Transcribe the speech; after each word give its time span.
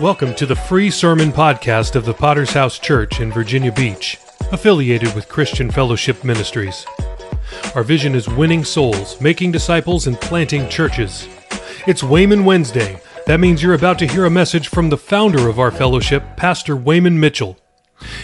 Welcome 0.00 0.34
to 0.36 0.46
the 0.46 0.56
free 0.56 0.90
sermon 0.90 1.30
podcast 1.30 1.94
of 1.94 2.06
the 2.06 2.14
Potter's 2.14 2.52
House 2.52 2.78
Church 2.78 3.20
in 3.20 3.30
Virginia 3.30 3.70
Beach, 3.70 4.18
affiliated 4.50 5.14
with 5.14 5.28
Christian 5.28 5.70
Fellowship 5.70 6.24
Ministries. 6.24 6.86
Our 7.74 7.82
vision 7.82 8.14
is 8.14 8.26
winning 8.26 8.64
souls, 8.64 9.20
making 9.20 9.52
disciples, 9.52 10.06
and 10.06 10.18
planting 10.18 10.70
churches. 10.70 11.28
It's 11.86 12.02
Wayman 12.02 12.46
Wednesday. 12.46 12.98
That 13.26 13.40
means 13.40 13.62
you're 13.62 13.74
about 13.74 13.98
to 13.98 14.06
hear 14.06 14.24
a 14.24 14.30
message 14.30 14.68
from 14.68 14.88
the 14.88 14.96
founder 14.96 15.50
of 15.50 15.60
our 15.60 15.70
fellowship, 15.70 16.24
Pastor 16.34 16.76
Wayman 16.76 17.20
Mitchell. 17.20 17.58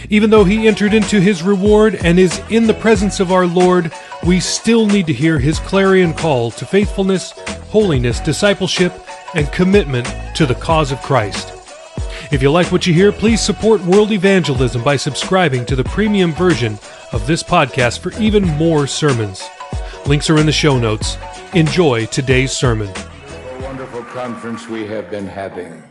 Even 0.09 0.31
though 0.31 0.45
he 0.45 0.67
entered 0.67 0.95
into 0.95 1.21
his 1.21 1.43
reward 1.43 1.93
and 1.93 2.17
is 2.17 2.41
in 2.49 2.65
the 2.65 2.73
presence 2.73 3.19
of 3.19 3.31
our 3.31 3.45
Lord, 3.45 3.93
we 4.25 4.39
still 4.39 4.87
need 4.87 5.05
to 5.05 5.13
hear 5.13 5.37
his 5.37 5.59
clarion 5.59 6.15
call 6.15 6.49
to 6.49 6.65
faithfulness, 6.65 7.33
holiness, 7.69 8.19
discipleship, 8.19 8.93
and 9.35 9.51
commitment 9.51 10.11
to 10.35 10.47
the 10.47 10.55
cause 10.55 10.91
of 10.91 10.99
Christ. 11.03 11.56
If 12.29 12.41
you 12.41 12.51
like 12.51 12.73
what 12.73 12.85
you 12.85 12.93
hear, 12.93 13.13
please 13.13 13.39
support 13.39 13.79
world 13.83 14.11
evangelism 14.11 14.83
by 14.83 14.97
subscribing 14.97 15.65
to 15.65 15.77
the 15.77 15.83
premium 15.85 16.33
version 16.33 16.77
of 17.13 17.25
this 17.25 17.41
podcast 17.41 17.99
for 17.99 18.11
even 18.19 18.43
more 18.57 18.85
sermons. 18.85 19.47
Links 20.05 20.29
are 20.29 20.37
in 20.37 20.45
the 20.45 20.51
show 20.51 20.77
notes. 20.77 21.17
Enjoy 21.53 22.05
today's 22.07 22.51
sermon. 22.51 22.89
What 22.89 23.61
A 23.61 23.63
wonderful 23.63 24.03
conference 24.03 24.67
we 24.67 24.85
have 24.87 25.09
been 25.09 25.25
having. 25.25 25.81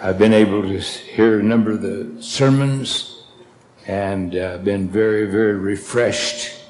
I've 0.00 0.16
been 0.16 0.32
able 0.32 0.62
to 0.62 0.78
hear 0.78 1.40
a 1.40 1.42
number 1.42 1.72
of 1.72 1.82
the 1.82 2.22
sermons 2.22 3.24
and 3.88 4.36
uh, 4.36 4.58
been 4.58 4.88
very, 4.88 5.26
very 5.28 5.54
refreshed 5.54 6.60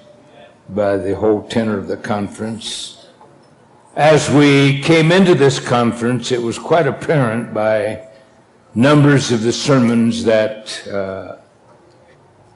by 0.70 0.96
the 0.96 1.14
whole 1.14 1.42
tenor 1.42 1.76
of 1.76 1.88
the 1.88 1.98
conference. 1.98 3.06
As 3.96 4.30
we 4.30 4.80
came 4.80 5.12
into 5.12 5.34
this 5.34 5.60
conference, 5.60 6.32
it 6.32 6.40
was 6.40 6.58
quite 6.58 6.86
apparent 6.86 7.52
by 7.52 8.08
numbers 8.74 9.30
of 9.30 9.42
the 9.42 9.52
sermons 9.52 10.24
that 10.24 10.86
uh, 10.88 11.36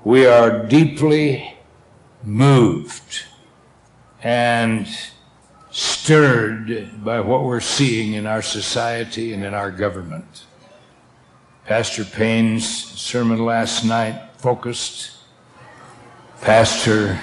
we 0.05 0.27
are 0.27 0.67
deeply 0.67 1.56
moved 2.25 3.25
and 4.23 4.89
stirred 5.70 7.05
by 7.05 7.20
what 7.20 7.45
we're 7.45 7.61
seeing 7.61 8.15
in 8.15 8.27
our 8.27 8.42
society 8.42 9.33
and 9.33 9.45
in 9.45 9.55
our 9.55 9.70
government. 9.70 10.45
Pastor 11.67 12.05
Payne's 12.05 12.67
sermon 12.67 13.45
last 13.45 13.85
night 13.85 14.31
focused. 14.39 15.19
Pastor 16.41 17.20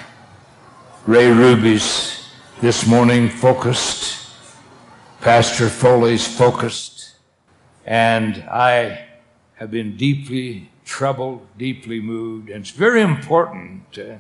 Ray 1.06 1.32
Ruby's 1.32 2.30
this 2.62 2.88
morning 2.88 3.28
focused. 3.28 4.30
Pastor 5.22 5.68
Foley's 5.68 6.28
focused. 6.28 6.95
And 7.86 8.44
I 8.50 9.06
have 9.56 9.72
been 9.72 9.96
deeply 9.96 10.70
troubled, 10.84 11.46
deeply 11.58 12.00
moved. 12.00 12.50
And 12.50 12.62
it's 12.62 12.72
very 12.72 13.02
important 13.02 13.98
uh, 13.98 14.16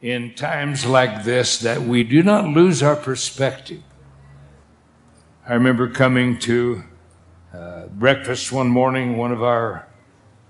in 0.00 0.34
times 0.34 0.86
like 0.86 1.24
this 1.24 1.58
that 1.58 1.82
we 1.82 2.04
do 2.04 2.22
not 2.22 2.46
lose 2.46 2.82
our 2.82 2.96
perspective. 2.96 3.82
I 5.48 5.54
remember 5.54 5.88
coming 5.88 6.38
to 6.40 6.84
uh, 7.52 7.86
breakfast 7.86 8.52
one 8.52 8.68
morning. 8.68 9.16
One 9.16 9.32
of 9.32 9.42
our 9.42 9.88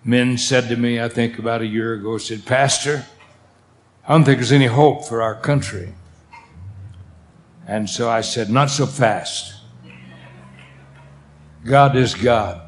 men 0.04 0.36
said 0.36 0.68
to 0.68 0.76
me, 0.76 1.00
I 1.00 1.08
think 1.08 1.38
about 1.38 1.62
a 1.62 1.66
year 1.66 1.94
ago, 1.94 2.18
said, 2.18 2.44
Pastor, 2.44 3.06
I 4.06 4.12
don't 4.12 4.24
think 4.24 4.38
there's 4.38 4.52
any 4.52 4.66
hope 4.66 5.04
for 5.04 5.22
our 5.22 5.34
country. 5.34 5.94
And 7.66 7.88
so 7.88 8.08
I 8.08 8.22
said, 8.22 8.50
Not 8.50 8.70
so 8.70 8.86
fast. 8.86 9.57
God 11.64 11.96
is 11.96 12.14
God. 12.14 12.62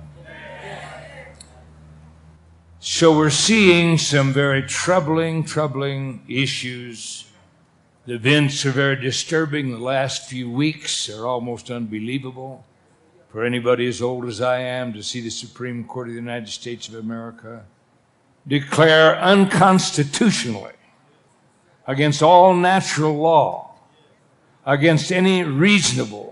So 2.81 3.17
we're 3.17 3.31
seeing 3.31 3.99
some 3.99 4.33
very 4.33 4.63
troubling, 4.63 5.45
troubling 5.45 6.23
issues. 6.29 7.27
The 8.07 8.15
events 8.15 8.67
are 8.67 8.71
very 8.71 8.97
disturbing. 8.97 9.71
The 9.71 9.79
last 9.79 10.29
few 10.29 10.51
weeks 10.51 11.09
are 11.09 11.27
almost 11.27 11.71
unbelievable. 11.71 12.65
For 13.31 13.45
anybody 13.45 13.87
as 13.87 14.03
old 14.03 14.25
as 14.25 14.41
I 14.41 14.61
am 14.61 14.93
to 14.95 15.03
see 15.03 15.21
the 15.21 15.31
Supreme 15.31 15.85
Court 15.85 16.09
of 16.09 16.15
the 16.15 16.21
United 16.21 16.49
States 16.49 16.89
of 16.89 16.95
America 16.95 17.65
declare 18.49 19.17
unconstitutionally 19.21 20.73
against 21.87 22.23
all 22.23 22.55
natural 22.55 23.17
law, 23.17 23.75
against 24.67 25.13
any 25.13 25.45
reasonable 25.45 26.30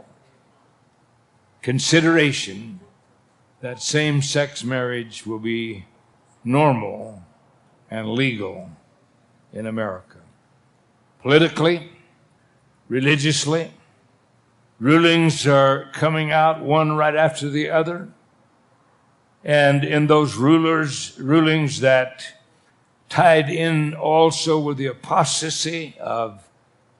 consideration 1.62 2.80
that 3.60 3.82
same 3.82 4.22
sex 4.22 4.62
marriage 4.62 5.26
will 5.26 5.38
be 5.38 5.84
normal 6.44 7.22
and 7.90 8.08
legal 8.08 8.70
in 9.52 9.66
America. 9.66 10.18
Politically, 11.22 11.90
religiously, 12.88 13.72
rulings 14.78 15.46
are 15.46 15.90
coming 15.92 16.30
out 16.30 16.62
one 16.62 16.96
right 16.96 17.16
after 17.16 17.48
the 17.48 17.70
other. 17.70 18.08
And 19.44 19.84
in 19.84 20.06
those 20.06 20.36
rulers, 20.36 21.18
rulings 21.18 21.80
that 21.80 22.24
tied 23.08 23.48
in 23.48 23.94
also 23.94 24.58
with 24.58 24.76
the 24.76 24.86
apostasy 24.86 25.96
of 25.98 26.48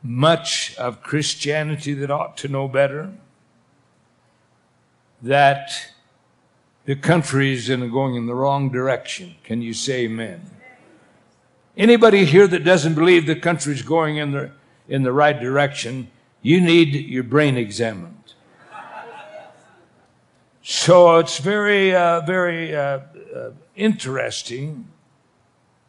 much 0.02 0.74
of 0.76 1.02
Christianity 1.02 1.92
that 1.94 2.10
ought 2.10 2.36
to 2.38 2.48
know 2.48 2.66
better 2.66 3.12
that 5.22 5.70
the 6.84 6.96
country 6.96 7.52
is 7.52 7.68
in 7.68 7.90
going 7.90 8.14
in 8.14 8.26
the 8.26 8.34
wrong 8.34 8.70
direction. 8.70 9.34
Can 9.44 9.60
you 9.60 9.74
say 9.74 10.04
amen? 10.04 10.42
Anybody 11.76 12.24
here 12.24 12.46
that 12.48 12.64
doesn't 12.64 12.94
believe 12.94 13.26
the 13.26 13.36
country 13.36 13.72
is 13.72 13.82
going 13.82 14.16
in 14.16 14.32
the, 14.32 14.50
in 14.88 15.02
the 15.02 15.12
right 15.12 15.38
direction, 15.38 16.10
you 16.42 16.60
need 16.60 16.94
your 16.94 17.22
brain 17.22 17.56
examined. 17.56 18.14
So 20.62 21.16
it's 21.16 21.38
very, 21.38 21.94
uh, 21.94 22.20
very 22.22 22.76
uh, 22.76 23.00
uh, 23.34 23.50
interesting 23.74 24.88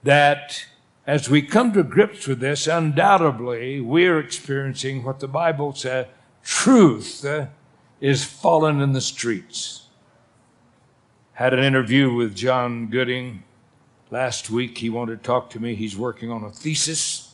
that 0.04 0.66
as 1.06 1.30
we 1.30 1.42
come 1.42 1.74
to 1.74 1.84
grips 1.84 2.28
with 2.28 2.40
this, 2.40 2.68
undoubtedly 2.68 3.82
we're 3.82 4.20
experiencing 4.20 5.04
what 5.04 5.20
the 5.20 5.28
Bible 5.28 5.74
says 5.74 6.06
truth 6.44 7.26
uh, 7.26 7.48
is 8.02 8.24
fallen 8.24 8.82
in 8.82 8.94
the 8.94 9.02
streets. 9.02 9.88
Had 11.34 11.54
an 11.54 11.64
interview 11.64 12.14
with 12.14 12.36
John 12.36 12.88
Gooding 12.88 13.44
last 14.12 14.50
week. 14.50 14.78
He 14.78 14.90
wanted 14.90 15.22
to 15.22 15.28
talk 15.28 15.50
to 15.52 15.60
me. 15.60 15.76
He's 15.76 15.98
working 15.98 16.32
on 16.32 16.44
a 16.44 16.52
thesis. 16.52 17.34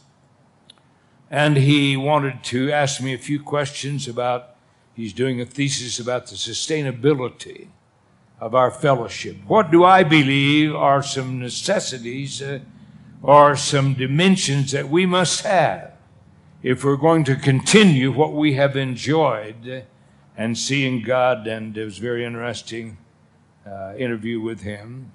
And 1.30 1.58
he 1.58 1.98
wanted 1.98 2.44
to 2.46 2.72
ask 2.72 3.02
me 3.02 3.14
a 3.14 3.18
few 3.18 3.42
questions 3.42 4.08
about, 4.08 4.56
he's 4.94 5.14
doing 5.14 5.42
a 5.42 5.46
thesis 5.46 6.00
about 6.00 6.28
the 6.28 6.36
sustainability 6.36 7.68
of 8.40 8.54
our 8.54 8.70
fellowship. 8.70 9.38
What 9.48 9.72
do 9.72 9.84
I 9.84 10.04
believe 10.04 10.76
are 10.76 11.02
some 11.02 11.40
necessities 11.40 12.42
uh, 12.42 12.60
or 13.24 13.56
some 13.56 13.96
dimensions 13.96 14.72
that 14.72 14.90
we 14.90 15.06
must 15.06 15.44
have 15.46 15.94
if 16.62 16.84
we're 16.84 16.96
going 16.96 17.24
to 17.24 17.36
continue 17.36 18.12
what 18.12 18.34
we 18.34 18.54
have 18.54 18.76
enjoyed 18.76 19.86
and 20.38 20.58
seeing 20.58 21.02
God, 21.02 21.48
and 21.48 21.78
it 21.78 21.86
was 21.86 21.98
very 21.98 22.26
interesting 22.26 22.98
uh, 23.66 23.94
interview 23.98 24.40
with 24.42 24.62
him. 24.62 25.12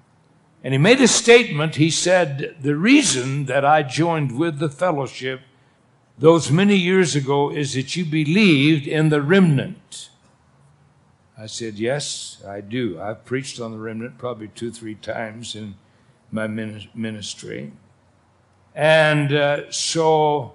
And 0.63 0.75
he 0.75 0.79
made 0.79 1.01
a 1.01 1.09
statement. 1.09 1.77
He 1.77 1.91
said, 1.91 2.57
The 2.61 2.77
reason 2.77 3.47
that 3.47 3.65
I 3.65 3.83
joined 3.83 4.39
with 4.39 4.59
the 4.59 4.69
fellowship 4.69 5.41
those 6.19 6.51
many 6.51 6.77
years 6.77 7.17
ago 7.17 7.51
is 7.51 7.75
that 7.75 7.97
you 7.97 8.05
believed 8.05 8.87
in 8.87 9.09
the 9.09 9.23
remnant. 9.23 10.11
I 11.39 11.47
said, 11.47 11.75
Yes, 11.79 12.43
I 12.47 12.61
do. 12.61 13.01
I've 13.01 13.25
preached 13.25 13.61
on 13.61 13.73
the 13.73 13.79
remnant 13.79 14.19
probably 14.19 14.49
two, 14.49 14.71
three 14.71 14.97
times 14.97 15.55
in 15.57 15.77
my 16.31 16.47
ministry. 16.47 17.73
And 18.75 19.33
uh, 19.33 19.73
so 19.73 20.55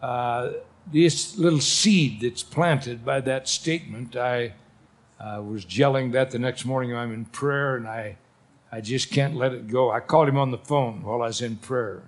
uh, 0.00 0.52
this 0.92 1.38
little 1.38 1.60
seed 1.60 2.20
that's 2.20 2.42
planted 2.42 3.04
by 3.04 3.20
that 3.22 3.48
statement, 3.48 4.16
I 4.16 4.54
uh, 5.20 5.42
was 5.42 5.64
gelling 5.64 6.12
that 6.12 6.30
the 6.30 6.38
next 6.38 6.64
morning. 6.64 6.94
I'm 6.94 7.12
in 7.12 7.26
prayer 7.26 7.76
and 7.76 7.86
I, 7.86 8.16
I 8.72 8.80
just 8.80 9.10
can't 9.10 9.36
let 9.36 9.52
it 9.52 9.68
go. 9.68 9.90
I 9.90 10.00
called 10.00 10.28
him 10.28 10.38
on 10.38 10.50
the 10.50 10.58
phone 10.58 11.02
while 11.02 11.22
I 11.22 11.26
was 11.26 11.42
in 11.42 11.56
prayer. 11.56 12.02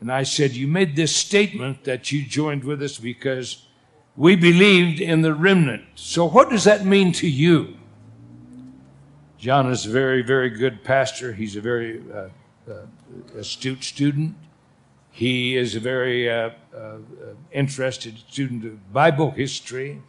And 0.00 0.10
I 0.10 0.22
said, 0.22 0.52
You 0.52 0.66
made 0.66 0.96
this 0.96 1.14
statement 1.14 1.84
that 1.84 2.10
you 2.10 2.24
joined 2.24 2.64
with 2.64 2.82
us 2.82 2.98
because 2.98 3.66
we 4.16 4.34
believed 4.34 5.00
in 5.00 5.20
the 5.20 5.34
remnant. 5.34 5.84
So, 5.94 6.26
what 6.26 6.50
does 6.50 6.64
that 6.64 6.86
mean 6.86 7.12
to 7.12 7.28
you? 7.28 7.76
John 9.38 9.70
is 9.70 9.86
a 9.86 9.90
very, 9.90 10.22
very 10.22 10.50
good 10.50 10.84
pastor. 10.84 11.32
He's 11.32 11.56
a 11.56 11.60
very 11.60 12.02
uh, 12.12 12.28
uh, 12.70 12.86
astute 13.36 13.84
student. 13.84 14.34
He 15.20 15.54
is 15.54 15.74
a 15.74 15.80
very 15.80 16.30
uh, 16.30 16.48
uh, 16.74 16.96
interested 17.52 18.16
student 18.30 18.64
of 18.64 18.90
Bible 18.90 19.32
history. 19.32 20.00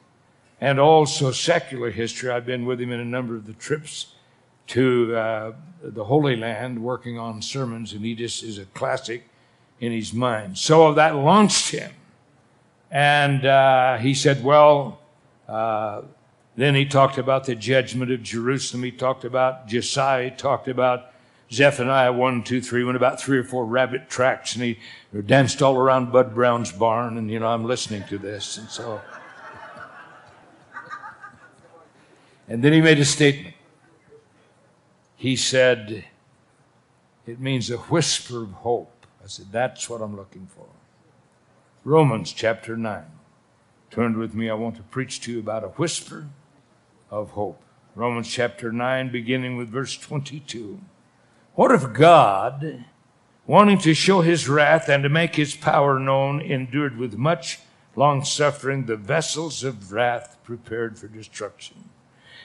and 0.62 0.80
also 0.80 1.34
secular 1.34 1.92
history. 1.92 2.30
I've 2.30 2.46
been 2.46 2.66
with 2.66 2.80
him 2.80 2.94
in 2.94 3.02
a 3.02 3.12
number 3.18 3.36
of 3.36 3.46
the 3.46 3.52
trips 3.52 4.16
to 4.68 5.14
uh, 5.14 5.52
the 5.84 6.06
Holy 6.06 6.38
Land 6.38 6.82
working 6.82 7.20
on 7.20 7.42
sermons, 7.42 7.92
and 7.92 8.06
he 8.06 8.16
just 8.16 8.42
is 8.42 8.58
a 8.58 8.64
classic 8.68 9.28
in 9.82 9.92
his 9.92 10.14
mind. 10.14 10.58
So 10.58 10.94
that 10.94 11.14
launched 11.18 11.72
him. 11.72 11.92
And 12.90 13.46
uh, 13.46 13.98
he 13.98 14.14
said, 14.14 14.42
Well, 14.42 15.02
uh, 15.46 16.04
then 16.56 16.74
he 16.74 16.86
talked 16.86 17.18
about 17.18 17.44
the 17.44 17.56
judgment 17.56 18.12
of 18.12 18.24
Jerusalem. 18.24 18.84
He 18.84 18.92
talked 18.92 19.26
about 19.26 19.68
Josiah. 19.68 20.30
He 20.30 20.32
talked 20.32 20.70
about 20.70 21.11
Zephaniah 21.52 22.14
1, 22.14 22.44
2, 22.44 22.62
3, 22.62 22.84
went 22.86 22.96
about 22.96 23.20
three 23.20 23.38
or 23.38 23.44
four 23.44 23.66
rabbit 23.66 24.10
tracks, 24.10 24.56
and 24.56 24.64
he 24.64 24.78
danced 25.26 25.62
all 25.62 25.76
around 25.76 26.12
Bud 26.12 26.34
Brown's 26.34 26.72
barn. 26.72 27.18
And, 27.18 27.30
you 27.30 27.40
know, 27.40 27.48
I'm 27.48 27.66
listening 27.66 28.06
to 28.08 28.18
this. 28.18 28.58
And 28.58 28.70
so. 28.70 29.02
And 32.48 32.64
then 32.64 32.72
he 32.72 32.82
made 32.82 33.00
a 33.00 33.06
statement. 33.06 33.56
He 35.18 35.36
said, 35.36 36.06
It 37.28 37.40
means 37.40 37.70
a 37.70 37.78
whisper 37.78 38.44
of 38.44 38.52
hope. 38.52 39.06
I 39.24 39.28
said, 39.28 39.52
That's 39.52 39.90
what 39.90 40.02
I'm 40.02 40.16
looking 40.16 40.48
for. 40.56 40.68
Romans 41.84 42.32
chapter 42.32 42.78
9. 42.78 43.04
Turn 43.90 44.18
with 44.18 44.34
me. 44.34 44.50
I 44.50 44.54
want 44.54 44.78
to 44.78 44.84
preach 44.84 45.20
to 45.22 45.34
you 45.34 45.40
about 45.40 45.66
a 45.66 45.70
whisper 45.70 46.28
of 47.10 47.32
hope. 47.32 47.62
Romans 47.94 48.30
chapter 48.30 48.72
9, 48.72 49.12
beginning 49.12 49.58
with 49.58 49.68
verse 49.68 49.98
22. 49.98 50.80
What 51.56 51.72
if 51.72 51.92
God, 51.94 52.86
wanting 53.46 53.78
to 53.80 53.94
show 53.94 54.22
his 54.22 54.48
wrath 54.48 54.88
and 54.88 55.04
to 55.04 55.10
make 55.10 55.36
his 55.36 55.56
power 55.56 56.00
known, 56.00 56.40
endured 56.42 56.98
with 56.98 57.18
much 57.18 57.60
long 57.96 58.24
suffering 58.24 58.86
the 58.86 58.96
vessels 58.96 59.64
of 59.64 59.92
wrath 59.92 60.38
prepared 60.44 60.98
for 60.98 61.08
destruction? 61.08 61.90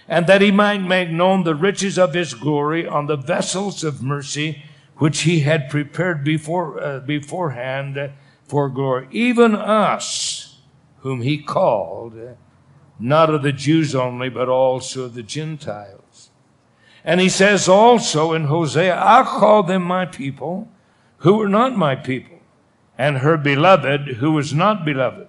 And 0.09 0.27
that 0.27 0.41
he 0.41 0.51
might 0.51 0.83
make 0.83 1.11
known 1.11 1.45
the 1.45 1.55
riches 1.55 1.99
of 1.99 2.15
his 2.15 2.35
glory 2.35 2.87
on 2.87 3.07
the 3.07 3.17
vessels 3.17 3.85
of 3.85 4.03
mercy 4.03 4.65
which 4.97 5.21
he 5.21 5.41
had 5.41 5.69
prepared 5.69 6.25
before, 6.25 6.81
uh, 6.83 7.01
beforehand 7.01 8.13
for 8.45 8.69
glory. 8.69 9.09
Even 9.11 9.55
us, 9.55 10.59
whom 10.99 11.23
he 11.23 11.39
called, 11.39 12.15
not 12.99 13.31
of 13.31 13.43
the 13.43 13.53
Jews 13.53 13.95
only, 13.95 14.31
but 14.31 14.49
also 14.49 15.05
of 15.05 15.15
the 15.15 15.23
Gentiles. 15.23 16.06
And 17.07 17.21
he 17.21 17.29
says 17.29 17.69
also 17.69 18.33
in 18.33 18.45
Hosea, 18.45 19.01
I 19.01 19.23
call 19.23 19.63
them 19.63 19.83
my 19.85 20.05
people 20.05 20.69
who 21.19 21.37
were 21.37 21.49
not 21.49 21.77
my 21.77 21.95
people, 21.95 22.41
and 22.99 23.19
her 23.19 23.37
beloved 23.37 24.17
who 24.17 24.33
was 24.33 24.53
not 24.53 24.85
beloved. 24.85 25.29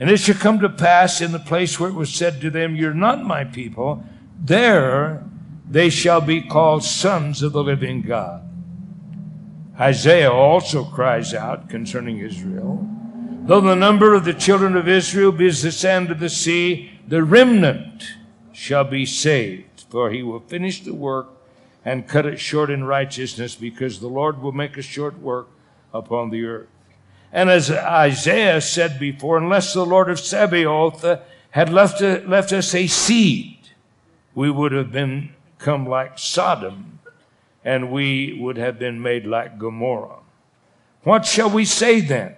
And 0.00 0.10
it 0.10 0.16
shall 0.18 0.34
come 0.34 0.58
to 0.60 0.68
pass 0.68 1.20
in 1.20 1.32
the 1.32 1.38
place 1.38 1.78
where 1.78 1.90
it 1.90 1.94
was 1.94 2.12
said 2.12 2.40
to 2.40 2.50
them, 2.50 2.74
You're 2.74 2.94
not 2.94 3.22
my 3.22 3.44
people, 3.44 4.02
there 4.40 5.22
they 5.68 5.90
shall 5.90 6.20
be 6.20 6.40
called 6.40 6.82
sons 6.84 7.42
of 7.42 7.52
the 7.52 7.62
living 7.62 8.02
God. 8.02 8.42
Isaiah 9.78 10.32
also 10.32 10.84
cries 10.84 11.34
out 11.34 11.68
concerning 11.68 12.18
Israel, 12.18 12.88
Though 13.46 13.60
the 13.60 13.74
number 13.74 14.14
of 14.14 14.24
the 14.24 14.32
children 14.32 14.74
of 14.74 14.88
Israel 14.88 15.32
be 15.32 15.48
as 15.48 15.62
the 15.62 15.70
sand 15.70 16.10
of 16.10 16.18
the 16.18 16.30
sea, 16.30 16.92
the 17.06 17.22
remnant 17.22 18.04
shall 18.52 18.84
be 18.84 19.04
saved, 19.04 19.73
for 19.94 20.10
he 20.10 20.24
will 20.24 20.40
finish 20.40 20.80
the 20.80 20.92
work 20.92 21.28
and 21.84 22.08
cut 22.08 22.26
it 22.26 22.40
short 22.40 22.68
in 22.68 22.82
righteousness, 22.82 23.54
because 23.54 24.00
the 24.00 24.08
Lord 24.08 24.42
will 24.42 24.50
make 24.50 24.76
a 24.76 24.82
short 24.82 25.20
work 25.20 25.46
upon 25.92 26.30
the 26.30 26.44
earth. 26.44 26.66
And 27.32 27.48
as 27.48 27.70
Isaiah 27.70 28.60
said 28.60 28.98
before, 28.98 29.38
unless 29.38 29.72
the 29.72 29.86
Lord 29.86 30.10
of 30.10 30.18
Sabaoth 30.18 31.04
had 31.50 31.72
left, 31.72 32.00
left 32.00 32.52
us 32.52 32.74
a 32.74 32.88
seed, 32.88 33.68
we 34.34 34.50
would 34.50 34.72
have 34.72 34.90
been 34.90 35.32
come 35.58 35.88
like 35.88 36.18
Sodom, 36.18 36.98
and 37.64 37.92
we 37.92 38.36
would 38.40 38.56
have 38.56 38.80
been 38.80 39.00
made 39.00 39.24
like 39.24 39.60
Gomorrah. 39.60 40.18
What 41.04 41.24
shall 41.24 41.50
we 41.50 41.64
say 41.64 42.00
then? 42.00 42.34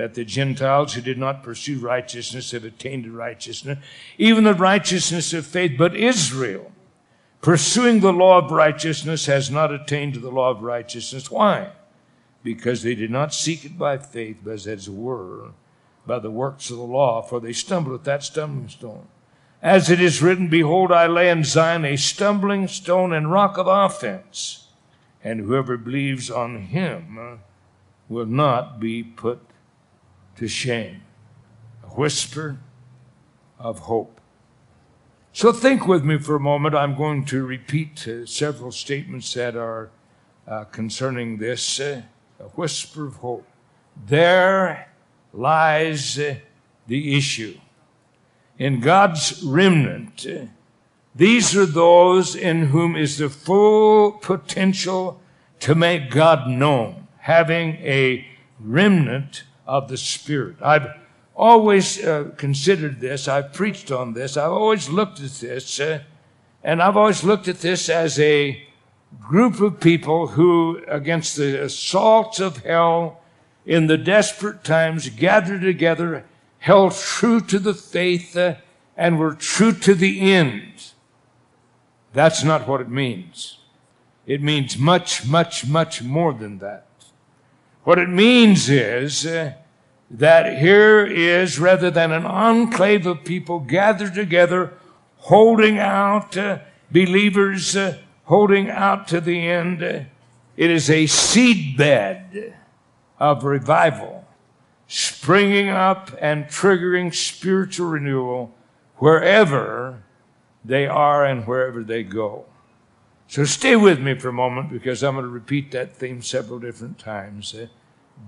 that 0.00 0.14
the 0.14 0.24
Gentiles 0.24 0.94
who 0.94 1.02
did 1.02 1.18
not 1.18 1.42
pursue 1.42 1.78
righteousness 1.78 2.52
have 2.52 2.64
attained 2.64 3.04
to 3.04 3.12
righteousness, 3.12 3.78
even 4.16 4.44
the 4.44 4.54
righteousness 4.54 5.34
of 5.34 5.46
faith. 5.46 5.72
But 5.76 5.94
Israel, 5.94 6.72
pursuing 7.40 8.00
the 8.00 8.12
law 8.12 8.38
of 8.38 8.50
righteousness, 8.50 9.26
has 9.26 9.50
not 9.50 9.72
attained 9.72 10.14
to 10.14 10.20
the 10.20 10.30
law 10.30 10.50
of 10.50 10.62
righteousness. 10.62 11.30
Why? 11.30 11.70
Because 12.42 12.82
they 12.82 12.94
did 12.94 13.10
not 13.10 13.34
seek 13.34 13.64
it 13.64 13.78
by 13.78 13.98
faith, 13.98 14.38
but 14.42 14.52
as 14.52 14.66
it 14.66 14.88
were, 14.88 15.50
by 16.06 16.18
the 16.18 16.30
works 16.30 16.70
of 16.70 16.76
the 16.76 16.82
law, 16.82 17.22
for 17.22 17.40
they 17.40 17.52
stumbled 17.52 17.94
at 17.94 18.04
that 18.04 18.22
stumbling 18.22 18.68
stone. 18.68 19.06
As 19.62 19.90
it 19.90 20.00
is 20.00 20.22
written, 20.22 20.48
Behold, 20.48 20.90
I 20.90 21.06
lay 21.06 21.28
in 21.28 21.44
Zion 21.44 21.84
a 21.84 21.96
stumbling 21.96 22.66
stone 22.66 23.12
and 23.12 23.30
rock 23.30 23.58
of 23.58 23.66
offense, 23.66 24.68
and 25.22 25.40
whoever 25.40 25.76
believes 25.76 26.30
on 26.30 26.62
him 26.62 27.40
will 28.08 28.26
not 28.26 28.80
be 28.80 29.02
put 29.02 29.40
to 30.36 30.48
shame, 30.48 31.02
a 31.84 31.88
whisper 31.88 32.58
of 33.58 33.80
hope. 33.80 34.19
So 35.32 35.52
think 35.52 35.86
with 35.86 36.04
me 36.04 36.18
for 36.18 36.34
a 36.34 36.40
moment. 36.40 36.74
I'm 36.74 36.96
going 36.96 37.24
to 37.26 37.46
repeat 37.46 38.06
uh, 38.08 38.26
several 38.26 38.72
statements 38.72 39.32
that 39.34 39.54
are 39.54 39.90
uh, 40.46 40.64
concerning 40.64 41.38
this 41.38 41.78
uh, 41.78 42.02
a 42.40 42.44
whisper 42.44 43.06
of 43.06 43.16
hope. 43.16 43.46
There 44.06 44.90
lies 45.32 46.18
uh, 46.18 46.34
the 46.88 47.16
issue. 47.16 47.58
In 48.58 48.80
God's 48.80 49.42
remnant, 49.44 50.26
uh, 50.26 50.46
these 51.14 51.56
are 51.56 51.66
those 51.66 52.34
in 52.34 52.66
whom 52.66 52.96
is 52.96 53.18
the 53.18 53.30
full 53.30 54.12
potential 54.12 55.20
to 55.60 55.76
make 55.76 56.10
God 56.10 56.48
known, 56.48 57.06
having 57.18 57.76
a 57.76 58.26
remnant 58.58 59.44
of 59.64 59.88
the 59.88 59.96
Spirit. 59.96 60.56
I've 60.60 60.88
always 61.34 62.02
uh, 62.04 62.30
considered 62.36 63.00
this. 63.00 63.28
I've 63.28 63.52
preached 63.52 63.90
on 63.90 64.14
this. 64.14 64.36
I've 64.36 64.52
always 64.52 64.88
looked 64.88 65.20
at 65.20 65.32
this. 65.32 65.80
Uh, 65.80 66.00
and 66.62 66.82
I've 66.82 66.96
always 66.96 67.24
looked 67.24 67.48
at 67.48 67.60
this 67.60 67.88
as 67.88 68.18
a 68.18 68.66
group 69.18 69.60
of 69.60 69.80
people 69.80 70.28
who, 70.28 70.82
against 70.86 71.36
the 71.36 71.64
assaults 71.64 72.40
of 72.40 72.58
hell 72.58 73.20
in 73.64 73.86
the 73.86 73.98
desperate 73.98 74.62
times, 74.64 75.08
gathered 75.08 75.62
together, 75.62 76.24
held 76.58 76.92
true 76.94 77.40
to 77.40 77.58
the 77.58 77.74
faith, 77.74 78.36
uh, 78.36 78.56
and 78.96 79.18
were 79.18 79.34
true 79.34 79.72
to 79.72 79.94
the 79.94 80.32
end. 80.32 80.92
That's 82.12 82.44
not 82.44 82.68
what 82.68 82.80
it 82.80 82.90
means. 82.90 83.58
It 84.26 84.42
means 84.42 84.76
much, 84.76 85.26
much, 85.26 85.66
much 85.66 86.02
more 86.02 86.34
than 86.34 86.58
that. 86.58 86.86
What 87.84 87.98
it 87.98 88.08
means 88.08 88.68
is 88.68 89.24
uh, 89.24 89.54
that 90.10 90.58
here 90.58 91.06
is, 91.06 91.58
rather 91.58 91.90
than 91.90 92.10
an 92.10 92.26
enclave 92.26 93.06
of 93.06 93.24
people 93.24 93.60
gathered 93.60 94.14
together, 94.14 94.72
holding 95.18 95.78
out, 95.78 96.36
uh, 96.36 96.58
believers 96.90 97.76
uh, 97.76 97.96
holding 98.24 98.68
out 98.68 99.06
to 99.08 99.20
the 99.20 99.48
end, 99.48 99.82
uh, 99.82 100.00
it 100.56 100.70
is 100.70 100.90
a 100.90 101.04
seedbed 101.04 102.54
of 103.20 103.44
revival, 103.44 104.26
springing 104.88 105.68
up 105.68 106.10
and 106.20 106.46
triggering 106.46 107.14
spiritual 107.14 107.88
renewal 107.88 108.52
wherever 108.96 110.02
they 110.64 110.86
are 110.86 111.24
and 111.24 111.46
wherever 111.46 111.84
they 111.84 112.02
go. 112.02 112.44
So 113.28 113.44
stay 113.44 113.76
with 113.76 114.00
me 114.00 114.18
for 114.18 114.30
a 114.30 114.32
moment 114.32 114.70
because 114.70 115.04
I'm 115.04 115.14
going 115.14 115.24
to 115.24 115.30
repeat 115.30 115.70
that 115.70 115.94
theme 115.94 116.20
several 116.20 116.58
different 116.58 116.98
times. 116.98 117.54
Uh, 117.54 117.68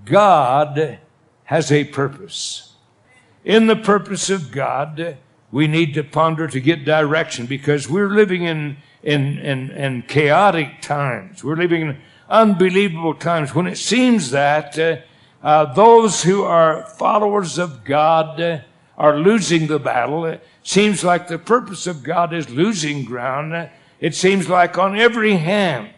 God 0.05 0.99
has 1.45 1.71
a 1.71 1.83
purpose. 1.83 2.73
In 3.43 3.67
the 3.67 3.75
purpose 3.75 4.29
of 4.29 4.51
God, 4.51 5.17
we 5.51 5.67
need 5.67 5.93
to 5.93 6.03
ponder 6.03 6.47
to 6.47 6.59
get 6.59 6.85
direction 6.85 7.45
because 7.45 7.89
we're 7.89 8.09
living 8.09 8.43
in, 8.43 8.77
in, 9.03 9.37
in, 9.39 9.69
in 9.71 10.01
chaotic 10.03 10.81
times. 10.81 11.43
We're 11.43 11.57
living 11.57 11.81
in 11.81 11.97
unbelievable 12.29 13.13
times 13.13 13.53
when 13.53 13.67
it 13.67 13.77
seems 13.77 14.31
that 14.31 14.79
uh, 14.79 14.97
uh, 15.43 15.73
those 15.73 16.23
who 16.23 16.43
are 16.43 16.85
followers 16.85 17.57
of 17.57 17.83
God 17.83 18.39
uh, 18.39 18.59
are 18.97 19.17
losing 19.17 19.67
the 19.67 19.79
battle. 19.79 20.25
It 20.25 20.45
seems 20.63 21.03
like 21.03 21.27
the 21.27 21.37
purpose 21.37 21.85
of 21.85 22.03
God 22.03 22.33
is 22.33 22.49
losing 22.49 23.03
ground. 23.03 23.69
It 23.99 24.15
seems 24.15 24.47
like 24.47 24.77
on 24.77 24.97
every 24.97 25.35
hand 25.35 25.93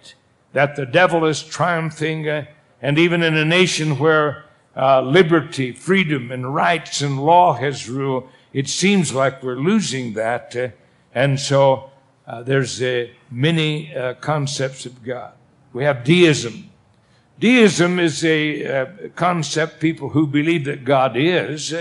that 0.53 0.75
the 0.75 0.85
devil 0.85 1.25
is 1.25 1.43
triumphing, 1.43 2.27
uh, 2.27 2.45
and 2.81 2.97
even 2.97 3.21
in 3.21 3.35
a 3.35 3.45
nation 3.45 3.99
where 3.99 4.44
uh, 4.75 5.01
liberty, 5.01 5.71
freedom, 5.71 6.31
and 6.31 6.53
rights 6.53 7.01
and 7.01 7.23
law 7.23 7.53
has 7.53 7.87
ruled, 7.87 8.27
it 8.53 8.67
seems 8.67 9.13
like 9.13 9.41
we're 9.41 9.55
losing 9.55 10.13
that. 10.13 10.55
Uh, 10.55 10.69
and 11.13 11.39
so 11.39 11.91
uh, 12.27 12.43
there's 12.43 12.81
uh, 12.81 13.07
many 13.31 13.95
uh, 13.95 14.15
concepts 14.15 14.85
of 14.85 15.03
God. 15.03 15.33
We 15.73 15.83
have 15.83 16.03
deism. 16.03 16.69
Deism 17.39 17.99
is 17.99 18.23
a 18.23 18.65
uh, 18.65 18.85
concept, 19.15 19.79
people 19.79 20.09
who 20.09 20.25
believe 20.25 20.65
that 20.65 20.85
God 20.85 21.17
is, 21.17 21.73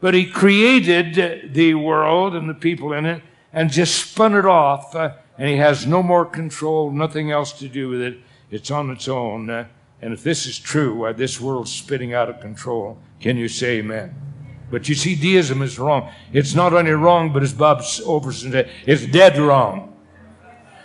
but 0.00 0.14
he 0.14 0.24
created 0.24 1.52
the 1.52 1.74
world 1.74 2.34
and 2.34 2.48
the 2.48 2.54
people 2.54 2.92
in 2.92 3.04
it 3.04 3.22
and 3.52 3.70
just 3.70 4.10
spun 4.10 4.34
it 4.34 4.46
off, 4.46 4.94
and 4.94 5.48
he 5.48 5.56
has 5.56 5.86
no 5.86 6.02
more 6.02 6.24
control, 6.24 6.90
nothing 6.90 7.30
else 7.30 7.52
to 7.52 7.68
do 7.68 7.90
with 7.90 8.00
it. 8.00 8.18
It's 8.50 8.70
on 8.70 8.90
its 8.90 9.06
own. 9.06 9.66
Uh, 10.00 10.04
and 10.04 10.12
if 10.12 10.22
this 10.22 10.46
is 10.46 10.58
true, 10.58 10.94
why 10.94 11.12
this 11.12 11.40
world's 11.40 11.72
spitting 11.72 12.14
out 12.14 12.28
of 12.28 12.40
control, 12.40 12.98
can 13.20 13.36
you 13.36 13.48
say 13.48 13.78
amen? 13.78 14.14
But 14.70 14.88
you 14.88 14.94
see, 14.94 15.14
deism 15.14 15.62
is 15.62 15.78
wrong. 15.78 16.10
It's 16.32 16.54
not 16.54 16.72
only 16.72 16.90
wrong, 16.92 17.32
but 17.32 17.42
as 17.42 17.52
Bob 17.52 17.78
Overson 17.78 18.52
said, 18.52 18.70
it's 18.84 19.06
dead 19.06 19.38
wrong. 19.38 19.96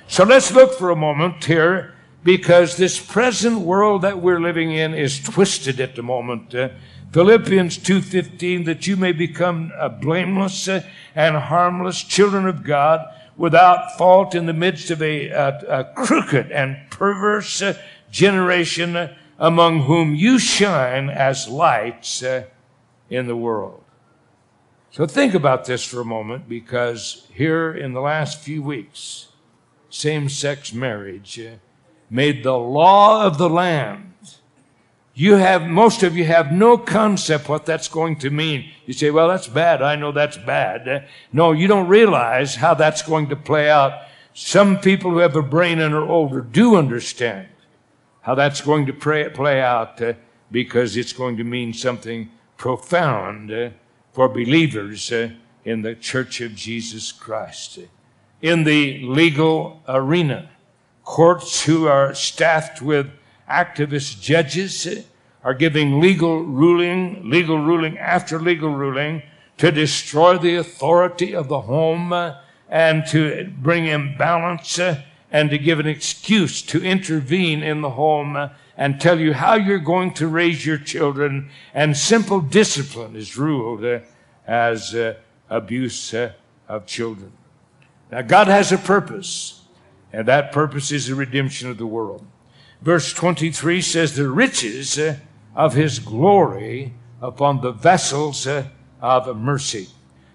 So 0.08 0.24
let's 0.24 0.52
look 0.52 0.74
for 0.74 0.90
a 0.90 0.96
moment 0.96 1.44
here 1.46 1.96
because 2.24 2.78
this 2.78 3.00
present 3.00 3.60
world 3.60 4.04
that 4.04 4.22
we're 4.22 4.40
living 4.40 4.72
in 4.72 4.94
is 4.94 5.20
twisted 5.20 5.80
at 5.80 5.96
the 5.96 6.04
moment. 6.04 6.54
Uh, 6.54 6.70
Philippians 7.12 7.78
2:15 7.80 8.66
that 8.66 8.88
you 8.88 8.96
may 8.96 9.12
become 9.12 9.72
uh, 9.78 9.90
blameless 9.90 10.68
uh, 10.68 10.84
and 11.16 11.36
harmless 11.36 12.04
children 12.04 12.48
of 12.48 12.64
God 12.64 13.06
without 13.36 13.98
fault 13.98 14.36
in 14.36 14.46
the 14.46 14.54
midst 14.54 14.92
of 14.92 15.02
a, 15.02 15.30
a, 15.30 15.60
a 15.68 15.84
crooked 15.96 16.52
and 16.52 16.78
perverse 16.90 17.62
uh, 17.62 17.74
generation 18.12 19.10
among 19.40 19.84
whom 19.84 20.14
you 20.14 20.38
shine 20.38 21.10
as 21.10 21.48
lights 21.48 22.22
uh, 22.22 22.44
in 23.10 23.26
the 23.26 23.36
world. 23.36 23.84
So 24.92 25.08
think 25.08 25.34
about 25.34 25.66
this 25.66 25.84
for 25.84 26.02
a 26.02 26.06
moment 26.06 26.48
because 26.48 27.26
here 27.34 27.74
in 27.74 27.94
the 27.94 28.02
last 28.02 28.40
few 28.40 28.62
weeks, 28.62 29.30
same 29.90 30.30
sex 30.30 30.74
marriage 30.74 31.40
uh, 31.40 31.56
made 32.10 32.44
the 32.44 32.58
law 32.58 33.26
of 33.26 33.38
the 33.38 33.50
land. 33.50 34.14
You 35.14 35.36
have, 35.36 35.66
most 35.66 36.04
of 36.04 36.16
you 36.16 36.26
have 36.26 36.52
no 36.52 36.78
concept 36.78 37.50
what 37.50 37.66
that's 37.66 37.88
going 37.88 38.18
to 38.20 38.30
mean. 38.30 38.70
You 38.86 38.94
say, 38.94 39.12
well, 39.12 39.28
that's 39.28 39.48
bad. 39.48 39.82
I 39.82 39.96
know 39.96 40.12
that's 40.12 40.38
bad. 40.38 41.08
No, 41.34 41.52
you 41.52 41.68
don't 41.68 41.88
realize 41.88 42.56
how 42.56 42.74
that's 42.74 43.02
going 43.02 43.30
to 43.30 43.36
play 43.36 43.70
out. 43.70 43.94
Some 44.34 44.80
people 44.80 45.12
who 45.12 45.18
have 45.18 45.36
a 45.36 45.42
brain 45.42 45.80
and 45.80 45.94
are 45.94 46.08
older 46.08 46.42
do 46.42 46.76
understand 46.76 47.48
how 48.22 48.36
that's 48.36 48.62
going 48.62 48.86
to 48.86 48.94
pray, 48.94 49.30
play 49.30 49.62
out 49.62 50.02
uh, 50.02 50.14
because 50.52 50.98
it's 50.98 51.14
going 51.14 51.38
to 51.38 51.44
mean 51.44 51.74
something 51.74 52.30
profound 52.58 53.52
uh, 53.52 53.70
for 54.14 54.30
believers 54.30 55.12
uh, 55.12 55.30
in 55.66 55.82
the 55.82 55.96
Church 55.96 56.42
of 56.42 56.56
Jesus 56.56 57.12
Christ. 57.12 57.80
In 58.42 58.64
the 58.64 59.00
legal 59.04 59.82
arena, 59.88 60.50
courts 61.04 61.66
who 61.66 61.88
are 61.88 62.14
staffed 62.14 62.82
with 62.82 63.08
activist 63.50 64.22
judges 64.22 64.88
uh, 64.88 65.02
are 65.44 65.54
giving 65.54 66.00
legal 66.00 66.44
ruling, 66.44 67.30
legal 67.30 67.58
ruling 67.58 67.98
after 67.98 68.40
legal 68.40 68.70
ruling 68.70 69.24
to 69.58 69.72
destroy 69.72 70.38
the 70.38 70.56
authority 70.56 71.34
of 71.34 71.48
the 71.48 71.62
home 71.62 72.14
uh, 72.14 72.36
and 72.70 73.06
to 73.08 73.52
bring 73.58 73.86
imbalance 73.86 74.80
uh, 74.80 75.02
and 75.32 75.50
to 75.50 75.58
give 75.58 75.80
an 75.80 75.88
excuse 75.88 76.62
to 76.62 76.84
intervene 76.84 77.64
in 77.64 77.82
the 77.82 77.92
home 77.92 78.50
and 78.78 79.00
tell 79.00 79.20
you 79.20 79.34
how 79.34 79.56
you're 79.56 79.80
going 79.80 80.14
to 80.14 80.28
raise 80.28 80.66
your 80.66 80.78
children. 80.78 81.50
And 81.74 81.96
simple 81.96 82.42
discipline 82.42 83.16
is 83.16 83.38
ruled 83.38 83.86
uh, 83.86 84.00
as 84.46 84.94
uh, 84.94 85.16
abuse 85.50 86.14
uh, 86.14 86.34
of 86.68 86.86
children. 86.86 87.32
Now, 88.12 88.22
God 88.24 88.48
has 88.48 88.72
a 88.72 88.78
purpose, 88.78 89.62
and 90.12 90.28
that 90.28 90.52
purpose 90.52 90.92
is 90.92 91.08
the 91.08 91.16
redemption 91.16 91.70
of 91.70 91.78
the 91.78 91.86
world. 91.86 92.26
Verse 92.82 93.14
23 93.14 93.82
says, 93.82 94.16
The 94.16 94.30
riches 94.30 94.98
uh, 94.98 95.18
of 95.56 95.74
his 95.74 96.00
glory 96.00 96.94
upon 97.22 97.62
the 97.62 97.72
vessels 97.72 98.48
uh, 98.48 98.66
of 99.00 99.38
mercy. 99.38 99.88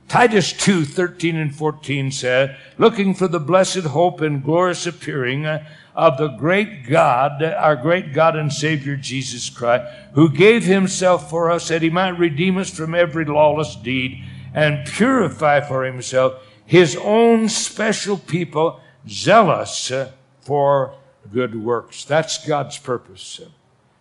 Titus 0.08 0.52
2, 0.52 0.84
13 0.84 1.36
and 1.36 1.54
14 1.54 2.12
said, 2.12 2.56
looking 2.78 3.12
for 3.12 3.26
the 3.26 3.40
blessed 3.40 3.84
hope 3.84 4.20
and 4.20 4.42
glorious 4.42 4.86
appearing 4.86 5.46
uh, 5.46 5.66
of 5.96 6.18
the 6.18 6.28
great 6.28 6.86
God, 6.86 7.42
our 7.42 7.74
great 7.74 8.12
God 8.12 8.36
and 8.36 8.52
Savior 8.52 8.96
Jesus 8.96 9.50
Christ, 9.50 9.92
who 10.12 10.30
gave 10.30 10.64
himself 10.64 11.28
for 11.28 11.50
us 11.50 11.68
that 11.68 11.82
he 11.82 11.90
might 11.90 12.18
redeem 12.18 12.56
us 12.58 12.70
from 12.70 12.94
every 12.94 13.24
lawless 13.24 13.74
deed 13.74 14.22
and 14.54 14.86
purify 14.86 15.60
for 15.60 15.84
himself 15.84 16.42
his 16.66 16.96
own 16.96 17.48
special 17.48 18.18
people, 18.18 18.80
zealous 19.08 19.90
uh, 19.90 20.10
for 20.40 20.94
good 21.32 21.54
works. 21.54 22.04
That's 22.04 22.44
God's 22.46 22.78
purpose. 22.78 23.40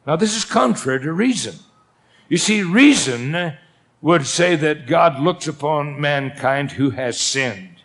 Now, 0.06 0.16
this 0.16 0.36
is 0.36 0.44
contrary 0.44 1.00
to 1.02 1.14
reason. 1.14 1.56
You 2.28 2.38
see, 2.38 2.64
reason 2.64 3.56
would 4.02 4.28
say 4.28 4.56
that 4.56 4.88
God 4.88 5.20
looks 5.20 5.48
upon 5.48 6.00
mankind 6.00 6.74
who 6.74 6.92
has 6.92 7.20
sinned, 7.20 7.82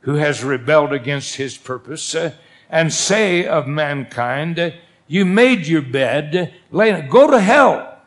who 0.00 0.14
has 0.14 0.44
rebelled 0.44 0.92
against 0.92 1.36
his 1.36 1.56
purpose, 1.56 2.14
uh, 2.14 2.32
and 2.68 2.92
say 2.92 3.46
of 3.46 3.66
mankind, 3.66 4.58
uh, 4.58 4.70
You 5.06 5.24
made 5.24 5.66
your 5.66 5.82
bed, 5.82 6.54
lay 6.70 6.90
it, 6.90 7.10
go 7.10 7.30
to 7.30 7.40
hell. 7.40 7.98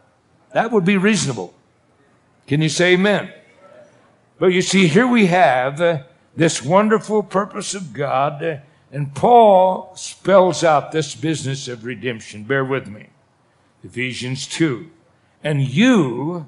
That 0.54 0.72
would 0.72 0.86
be 0.86 0.98
reasonable. 0.98 1.54
Can 2.48 2.62
you 2.62 2.70
say 2.70 2.94
amen? 2.94 3.32
But 4.38 4.48
you 4.48 4.62
see, 4.62 4.88
here 4.88 5.08
we 5.08 5.28
have 5.28 5.82
uh, 5.82 6.04
this 6.36 6.62
wonderful 6.62 7.24
purpose 7.24 7.74
of 7.74 7.94
God, 7.94 8.44
uh, 8.44 8.58
and 8.92 9.14
Paul 9.14 9.96
spells 9.96 10.64
out 10.64 10.92
this 10.92 11.16
business 11.16 11.68
of 11.68 11.86
redemption. 11.86 12.44
Bear 12.44 12.64
with 12.64 12.88
me. 12.88 13.08
Ephesians 13.84 14.48
2. 14.48 14.90
And 15.44 15.62
you, 15.62 16.48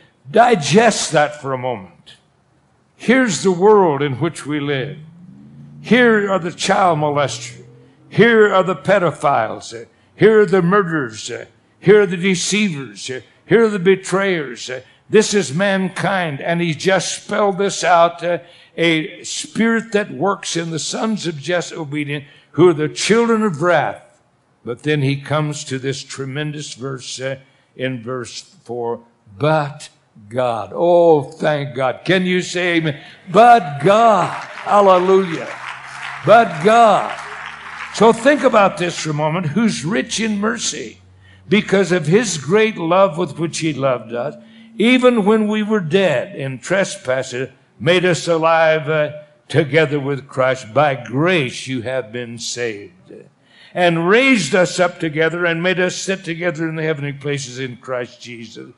Digest 0.29 1.11
that 1.11 1.41
for 1.41 1.53
a 1.53 1.57
moment. 1.57 2.15
Here's 2.95 3.43
the 3.43 3.51
world 3.51 4.01
in 4.01 4.19
which 4.19 4.45
we 4.45 4.59
live. 4.59 4.97
Here 5.81 6.31
are 6.31 6.39
the 6.39 6.51
child 6.51 6.99
molesters. 6.99 7.65
Here 8.09 8.53
are 8.53 8.63
the 8.63 8.75
pedophiles. 8.75 9.87
Here 10.15 10.41
are 10.41 10.45
the 10.45 10.61
murderers. 10.61 11.31
Here 11.79 12.01
are 12.01 12.05
the 12.05 12.17
deceivers. 12.17 13.07
Here 13.07 13.63
are 13.63 13.69
the 13.69 13.79
betrayers. 13.79 14.69
This 15.09 15.33
is 15.33 15.53
mankind. 15.53 16.41
And 16.41 16.61
he 16.61 16.73
just 16.73 17.23
spelled 17.23 17.57
this 17.57 17.83
out. 17.83 18.23
A 18.77 19.23
spirit 19.23 19.91
that 19.93 20.11
works 20.11 20.55
in 20.55 20.71
the 20.71 20.79
sons 20.79 21.25
of 21.25 21.41
disobedience 21.41 22.25
who 22.51 22.69
are 22.69 22.73
the 22.73 22.89
children 22.89 23.43
of 23.43 23.61
wrath. 23.61 24.21
But 24.63 24.83
then 24.83 25.01
he 25.01 25.19
comes 25.19 25.63
to 25.65 25.79
this 25.79 26.03
tremendous 26.03 26.73
verse 26.73 27.19
uh, 27.19 27.39
in 27.75 28.03
verse 28.03 28.41
4. 28.41 29.01
But 29.37 29.89
God. 30.29 30.71
Oh, 30.73 31.23
thank 31.23 31.75
God. 31.75 32.01
Can 32.05 32.25
you 32.25 32.41
say 32.41 32.77
amen? 32.77 33.01
But 33.29 33.79
God. 33.83 34.29
Hallelujah. 34.29 35.49
But 36.25 36.63
God. 36.63 37.17
So 37.93 38.13
think 38.13 38.43
about 38.43 38.77
this 38.77 38.97
for 38.97 39.09
a 39.09 39.13
moment. 39.13 39.47
Who's 39.47 39.83
rich 39.83 40.19
in 40.19 40.39
mercy 40.39 40.99
because 41.49 41.91
of 41.91 42.07
his 42.07 42.37
great 42.37 42.77
love 42.77 43.17
with 43.17 43.37
which 43.37 43.59
he 43.59 43.73
loved 43.73 44.13
us, 44.13 44.35
even 44.77 45.25
when 45.25 45.47
we 45.47 45.63
were 45.63 45.81
dead 45.81 46.35
in 46.35 46.59
trespasses, 46.59 47.49
made 47.79 48.05
us 48.05 48.27
alive 48.27 48.87
uh, 48.87 49.11
together 49.49 49.99
with 49.99 50.27
Christ. 50.27 50.73
By 50.73 50.95
grace 50.95 51.67
you 51.67 51.81
have 51.81 52.11
been 52.11 52.37
saved. 52.37 52.93
And 53.73 54.07
raised 54.07 54.53
us 54.53 54.79
up 54.79 54.99
together 54.99 55.45
and 55.45 55.63
made 55.63 55.79
us 55.79 55.95
sit 55.95 56.23
together 56.23 56.67
in 56.67 56.75
the 56.75 56.83
heavenly 56.83 57.13
places 57.13 57.59
in 57.59 57.77
Christ 57.77 58.21
Jesus 58.21 58.71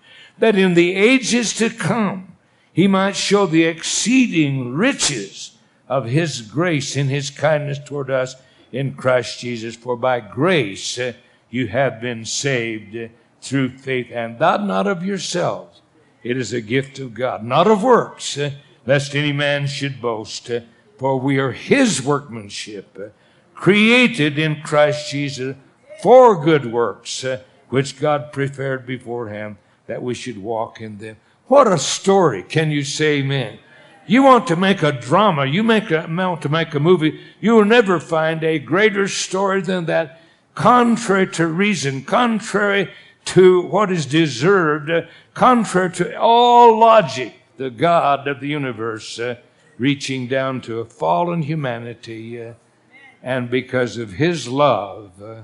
that 0.44 0.58
in 0.58 0.74
the 0.74 0.94
ages 0.94 1.54
to 1.54 1.70
come 1.70 2.36
he 2.74 2.86
might 2.86 3.16
show 3.16 3.46
the 3.46 3.64
exceeding 3.64 4.74
riches 4.74 5.56
of 5.88 6.04
his 6.04 6.42
grace 6.42 6.98
in 6.98 7.08
his 7.08 7.30
kindness 7.30 7.80
toward 7.80 8.12
us 8.12 8.36
in 8.70 8.94
Christ 8.94 9.40
Jesus. 9.40 9.78
For 9.78 9.96
by 9.96 10.20
grace 10.20 11.00
uh, 11.00 11.14
you 11.50 11.68
have 11.68 12.02
been 12.02 12.26
saved 12.26 12.94
uh, 12.94 13.08
through 13.40 13.78
faith, 13.78 14.08
and 14.12 14.38
that 14.40 14.62
not 14.66 14.86
of 14.86 15.06
yourselves. 15.06 15.82
It 16.24 16.36
is 16.36 16.52
a 16.52 16.60
gift 16.60 17.00
of 17.00 17.14
God, 17.14 17.46
not 17.46 17.68
of 17.68 17.82
works, 17.82 18.38
uh, 18.38 18.52
lest 18.86 19.16
any 19.16 19.32
man 19.32 19.66
should 19.66 20.02
boast. 20.02 20.52
For 20.98 21.18
we 21.18 21.40
are 21.40 21.54
his 21.54 22.04
workmanship, 22.04 23.16
created 23.56 24.38
in 24.38 24.62
Christ 24.62 25.10
Jesus 25.10 25.56
for 26.02 26.44
good 26.44 26.66
works, 26.66 27.24
which 27.70 27.98
God 27.98 28.34
prepared 28.34 28.86
beforehand 28.86 29.56
that 29.94 30.02
we 30.02 30.16
should 30.16 30.40
walk 30.40 30.82
in 30.82 30.98
them. 30.98 31.16
What 31.46 31.68
a 31.68 31.78
story. 31.78 32.42
Can 32.42 32.72
you 32.72 32.84
say 32.84 33.20
amen? 33.20 33.60
You 34.08 34.24
want 34.24 34.48
to 34.48 34.56
make 34.56 34.82
a 34.82 34.92
drama, 34.92 35.46
you 35.46 35.62
make 35.62 35.92
a, 35.92 36.08
want 36.10 36.42
to 36.42 36.50
make 36.50 36.74
a 36.74 36.80
movie, 36.80 37.20
you 37.40 37.54
will 37.54 37.66
never 37.66 38.00
find 38.00 38.44
a 38.44 38.58
greater 38.58 39.08
story 39.08 39.62
than 39.62 39.86
that, 39.86 40.20
contrary 40.56 41.28
to 41.34 41.46
reason, 41.46 42.04
contrary 42.06 42.92
to 43.26 43.62
what 43.68 43.92
is 43.92 44.08
deserved, 44.08 44.90
contrary 45.36 45.92
to 45.92 46.20
all 46.20 46.80
logic, 46.80 47.36
the 47.58 47.70
God 47.70 48.28
of 48.28 48.40
the 48.40 48.48
universe 48.48 49.20
uh, 49.20 49.36
reaching 49.78 50.28
down 50.28 50.60
to 50.62 50.80
a 50.80 50.86
fallen 50.86 51.44
humanity, 51.44 52.42
uh, 52.42 52.54
and 53.22 53.48
because 53.48 53.98
of 53.98 54.14
His 54.14 54.48
love, 54.48 55.22
uh, 55.22 55.42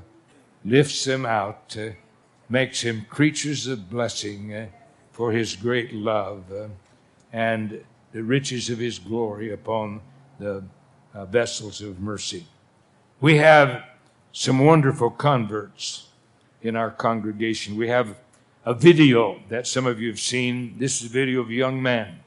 lifts 0.65 1.05
them 1.05 1.23
out, 1.23 1.77
uh, 1.79 1.91
makes 2.49 2.81
him 2.81 3.05
creatures 3.09 3.67
of 3.67 3.89
blessing 3.89 4.53
uh, 4.53 4.67
for 5.11 5.31
His 5.31 5.55
great 5.55 5.93
love 5.93 6.45
eh, 6.51 6.67
and 7.33 7.83
the 8.11 8.23
riches 8.23 8.69
of 8.69 8.79
His 8.79 8.97
glory 8.97 9.51
upon 9.51 10.01
the 10.39 10.63
uh, 11.13 11.25
vessels 11.25 11.81
of 11.81 11.99
mercy. 11.99 12.45
We 13.19 13.35
have 13.37 13.83
some 14.31 14.59
wonderful 14.59 15.09
converts 15.09 16.07
in 16.61 16.75
our 16.75 16.89
congregation. 16.89 17.75
We 17.75 17.89
have 17.89 18.17
a 18.65 18.73
video 18.73 19.41
that 19.49 19.67
some 19.67 19.85
of 19.85 19.99
you 19.99 20.07
have 20.07 20.19
seen. 20.19 20.75
This 20.77 21.01
is 21.01 21.09
a 21.09 21.13
video 21.13 21.41
of 21.41 21.49
a 21.49 21.53
young 21.53 21.81
man. 21.81 22.19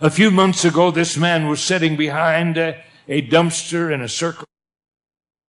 A 0.00 0.10
few 0.10 0.30
months 0.30 0.66
ago, 0.66 0.90
this 0.90 1.16
man 1.16 1.48
was 1.48 1.62
sitting 1.62 1.96
behind 1.96 2.58
a, 2.58 2.82
a 3.08 3.26
dumpster 3.26 3.90
in 3.90 4.02
a 4.02 4.08
circle. 4.08 4.46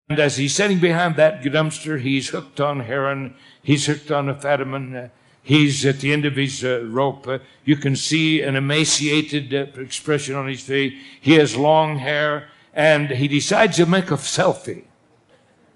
And 0.08 0.20
as 0.20 0.38
he's 0.38 0.54
sitting 0.54 0.78
behind 0.78 1.16
that 1.16 1.42
dumpster, 1.42 2.00
he's 2.00 2.30
hooked 2.30 2.62
on 2.62 2.82
heroin. 2.82 3.34
He's 3.64 3.88
hooked 3.88 4.12
on 4.12 4.28
amphetamine. 4.28 5.06
Uh, 5.06 5.10
he's 5.42 5.84
at 5.84 6.00
the 6.00 6.14
end 6.14 6.26
of 6.26 6.36
his 6.36 6.64
uh, 6.64 6.84
rope. 6.86 7.28
Uh, 7.28 7.40
you 7.64 7.76
can 7.76 7.96
see 7.96 8.44
an 8.44 8.56
emaciated 8.56 9.52
uh, 9.52 9.82
expression 9.82 10.36
on 10.36 10.48
his 10.48 10.62
face. 10.62 10.94
He 11.20 11.34
has 11.34 11.58
long 11.58 11.98
hair, 11.98 12.50
and 12.72 13.10
he 13.10 13.28
decides 13.28 13.78
to 13.78 13.88
make 13.88 14.12
a 14.12 14.18
selfie. 14.18 14.84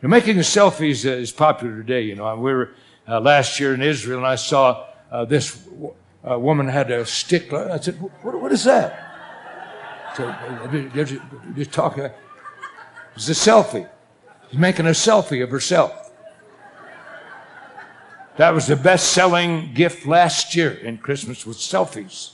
Now, 0.03 0.09
making 0.09 0.37
a 0.37 0.41
selfie 0.41 0.91
is, 0.91 1.07
uh, 1.07 1.09
is 1.09 1.31
popular 1.31 1.77
today. 1.77 2.03
You 2.03 2.15
know, 2.15 2.35
we 2.35 2.53
were 2.53 2.75
uh, 3.07 3.19
last 3.19 3.59
year 3.59 3.73
in 3.73 3.81
Israel, 3.81 4.19
and 4.19 4.27
I 4.27 4.35
saw 4.35 4.85
this 5.27 5.55
w- 5.65 5.95
woman 6.23 6.67
had 6.67 6.91
a 6.91 7.03
stick. 7.03 7.51
I 7.51 7.79
said, 7.79 7.99
"What, 7.99 8.39
what 8.39 8.51
is 8.51 8.63
that?" 8.65 9.07
So, 10.15 10.31
just 11.55 11.71
talking. 11.71 12.11
It's 13.15 13.27
a 13.27 13.31
selfie. 13.31 13.89
She's 14.49 14.59
making 14.59 14.87
a 14.87 14.91
selfie 14.91 15.43
of 15.43 15.51
herself. 15.51 16.11
That 18.37 18.53
was 18.53 18.67
the 18.67 18.75
best 18.75 19.11
selling 19.11 19.73
gift 19.73 20.07
last 20.07 20.55
year 20.55 20.71
in 20.71 20.97
Christmas 20.97 21.45
with 21.45 21.57
selfies. 21.57 22.31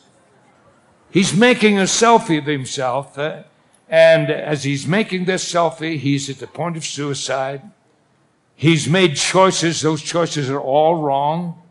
He's 1.09 1.35
making 1.35 1.79
a 1.79 1.83
selfie 1.83 2.37
of 2.37 2.45
himself, 2.45 3.17
uh, 3.17 3.43
and 3.89 4.29
as 4.29 4.63
he's 4.63 4.87
making 4.87 5.25
this 5.25 5.51
selfie, 5.51 5.97
he's 5.97 6.29
at 6.29 6.37
the 6.37 6.47
point 6.47 6.77
of 6.77 6.85
suicide. 6.85 7.61
He's 8.55 8.87
made 8.87 9.15
choices. 9.15 9.81
Those 9.81 10.01
choices 10.01 10.49
are 10.49 10.59
all 10.59 11.01
wrong. 11.01 11.61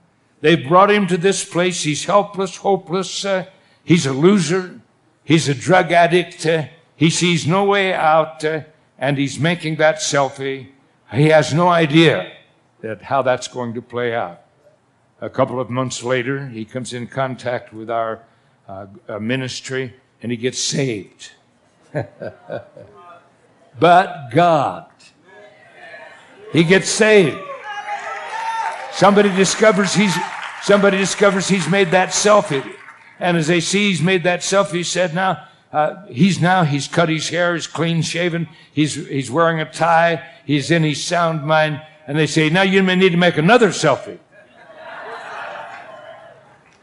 They 0.40 0.56
brought 0.56 0.90
him 0.90 1.06
to 1.06 1.16
this 1.16 1.44
place. 1.44 1.82
He's 1.82 2.04
helpless, 2.04 2.56
hopeless. 2.56 3.24
Uh, 3.24 3.46
he's 3.84 4.04
a 4.04 4.12
loser. 4.12 4.80
He's 5.24 5.48
a 5.48 5.54
drug 5.54 5.92
addict. 5.92 6.44
Uh, 6.44 6.64
he 6.96 7.08
sees 7.08 7.46
no 7.46 7.64
way 7.64 7.94
out. 7.94 8.44
Uh, 8.44 8.62
and 8.98 9.18
he's 9.18 9.38
making 9.38 9.76
that 9.76 9.96
selfie. 9.96 10.68
He 11.12 11.28
has 11.28 11.52
no 11.52 11.68
idea 11.68 12.32
that 12.80 13.02
how 13.02 13.22
that's 13.22 13.48
going 13.48 13.74
to 13.74 13.82
play 13.82 14.14
out. 14.14 14.40
A 15.20 15.30
couple 15.30 15.60
of 15.60 15.70
months 15.70 16.02
later, 16.02 16.48
he 16.48 16.64
comes 16.64 16.92
in 16.92 17.06
contact 17.06 17.72
with 17.72 17.90
our 17.90 18.22
uh, 18.68 18.86
uh 19.08 19.18
ministry 19.18 19.94
and 20.22 20.30
he 20.30 20.36
gets 20.36 20.58
saved. 20.58 21.32
but 23.78 24.30
God, 24.30 24.86
he 26.52 26.64
gets 26.64 26.88
saved. 26.88 27.38
Somebody 28.92 29.34
discovers 29.34 29.94
he's 29.94 30.14
somebody 30.62 30.98
discovers 30.98 31.48
he's 31.48 31.68
made 31.68 31.90
that 31.90 32.10
selfie, 32.10 32.74
and 33.18 33.36
as 33.36 33.48
they 33.48 33.60
see 33.60 33.88
he's 33.88 34.00
made 34.00 34.22
that 34.24 34.40
selfie, 34.40 34.76
he 34.76 34.82
said, 34.82 35.14
"Now 35.14 35.46
uh, 35.74 36.06
he's 36.06 36.40
now, 36.40 36.62
he's 36.62 36.86
cut 36.86 37.08
his 37.08 37.28
hair, 37.28 37.54
he's 37.54 37.66
clean 37.66 38.00
shaven, 38.00 38.48
he's, 38.72 38.94
he's 38.94 39.28
wearing 39.28 39.58
a 39.58 39.68
tie, 39.70 40.24
he's 40.46 40.70
in 40.70 40.84
his 40.84 41.02
sound 41.02 41.44
mind, 41.44 41.82
and 42.06 42.16
they 42.16 42.28
say, 42.28 42.48
now 42.48 42.62
you 42.62 42.80
may 42.80 42.94
need 42.94 43.10
to 43.10 43.16
make 43.16 43.36
another 43.36 43.70
selfie. 43.70 44.20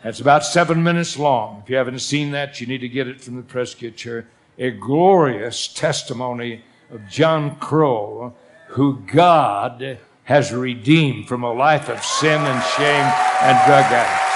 That's 0.03 0.19
about 0.19 0.43
seven 0.43 0.83
minutes 0.83 1.17
long. 1.17 1.61
If 1.63 1.69
you 1.69 1.77
haven't 1.77 1.99
seen 1.99 2.31
that, 2.31 2.59
you 2.59 2.67
need 2.67 2.79
to 2.79 2.89
get 2.89 3.07
it 3.07 3.21
from 3.21 3.37
the 3.37 3.43
press 3.43 3.73
kit 3.73 3.95
chair. 3.95 4.27
A 4.57 4.71
glorious 4.71 5.69
testimony 5.69 6.65
of 6.91 7.07
John 7.07 7.55
Crow, 7.59 8.33
who 8.67 8.99
God 9.13 9.99
has 10.23 10.51
redeemed 10.51 11.29
from 11.29 11.43
a 11.43 11.53
life 11.53 11.87
of 11.87 12.03
sin 12.03 12.41
and 12.41 12.63
shame 12.63 13.05
and 13.41 13.65
drug 13.65 13.85
addict. 13.85 14.30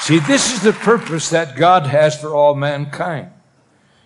See, 0.00 0.18
this 0.18 0.52
is 0.54 0.62
the 0.62 0.72
purpose 0.72 1.28
that 1.28 1.56
God 1.56 1.86
has 1.86 2.18
for 2.18 2.34
all 2.34 2.54
mankind. 2.54 3.30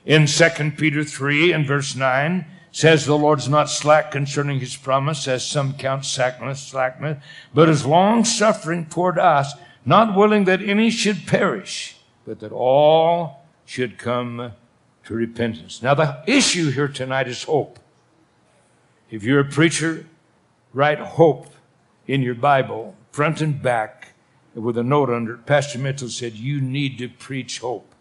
In 0.05 0.27
2 0.27 0.73
Peter 0.77 1.05
3 1.05 1.53
and 1.53 1.65
verse 1.65 1.95
9 1.95 2.45
says, 2.73 3.07
The 3.07 3.17
Lord's 3.17 3.49
not 3.49 3.71
slack 3.71 4.11
concerning 4.11 4.59
his 4.59 4.77
promise, 4.77 5.29
as 5.29 5.47
some 5.47 5.75
count 5.75 6.05
slackness, 6.05 6.61
slackness, 6.61 7.23
but 7.55 7.69
is 7.69 7.87
long 7.87 8.25
suffering 8.25 8.87
toward 8.87 9.21
us, 9.21 9.55
not 9.87 10.17
willing 10.17 10.45
that 10.45 10.61
any 10.61 10.91
should 10.91 11.29
perish, 11.29 11.97
but 12.27 12.41
that 12.41 12.53
all 12.53 13.47
should 13.65 13.97
come 13.97 14.53
to 15.05 15.15
repentance. 15.15 15.81
Now, 15.81 15.95
the 15.95 16.23
issue 16.27 16.73
here 16.73 16.89
tonight 16.89 17.29
is 17.29 17.45
hope. 17.45 17.79
If 19.11 19.23
you're 19.23 19.41
a 19.41 19.45
preacher, 19.45 20.07
write 20.73 20.99
hope 20.99 21.55
in 22.09 22.21
your 22.21 22.35
Bible, 22.35 22.97
front 23.13 23.41
and 23.41 23.63
back, 23.63 24.04
with 24.55 24.79
a 24.79 24.83
note 24.83 25.11
under 25.11 25.35
it. 25.35 25.47
Pastor 25.47 25.79
Mitchell 25.79 26.09
said, 26.09 26.35
You 26.35 26.61
need 26.61 26.99
to 26.99 27.09
preach 27.09 27.59
hope. 27.59 27.95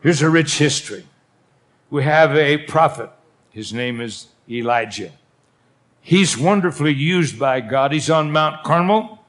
Here's 0.00 0.22
a 0.22 0.30
rich 0.30 0.58
history. 0.58 1.04
We 1.90 2.04
have 2.04 2.36
a 2.36 2.58
prophet. 2.58 3.10
His 3.50 3.72
name 3.72 4.00
is 4.00 4.28
Elijah. 4.50 5.12
He's 6.00 6.36
wonderfully 6.36 6.92
used 6.92 7.38
by 7.38 7.60
God. 7.60 7.92
He's 7.92 8.10
on 8.10 8.30
Mount 8.30 8.64
Carmel. 8.64 9.24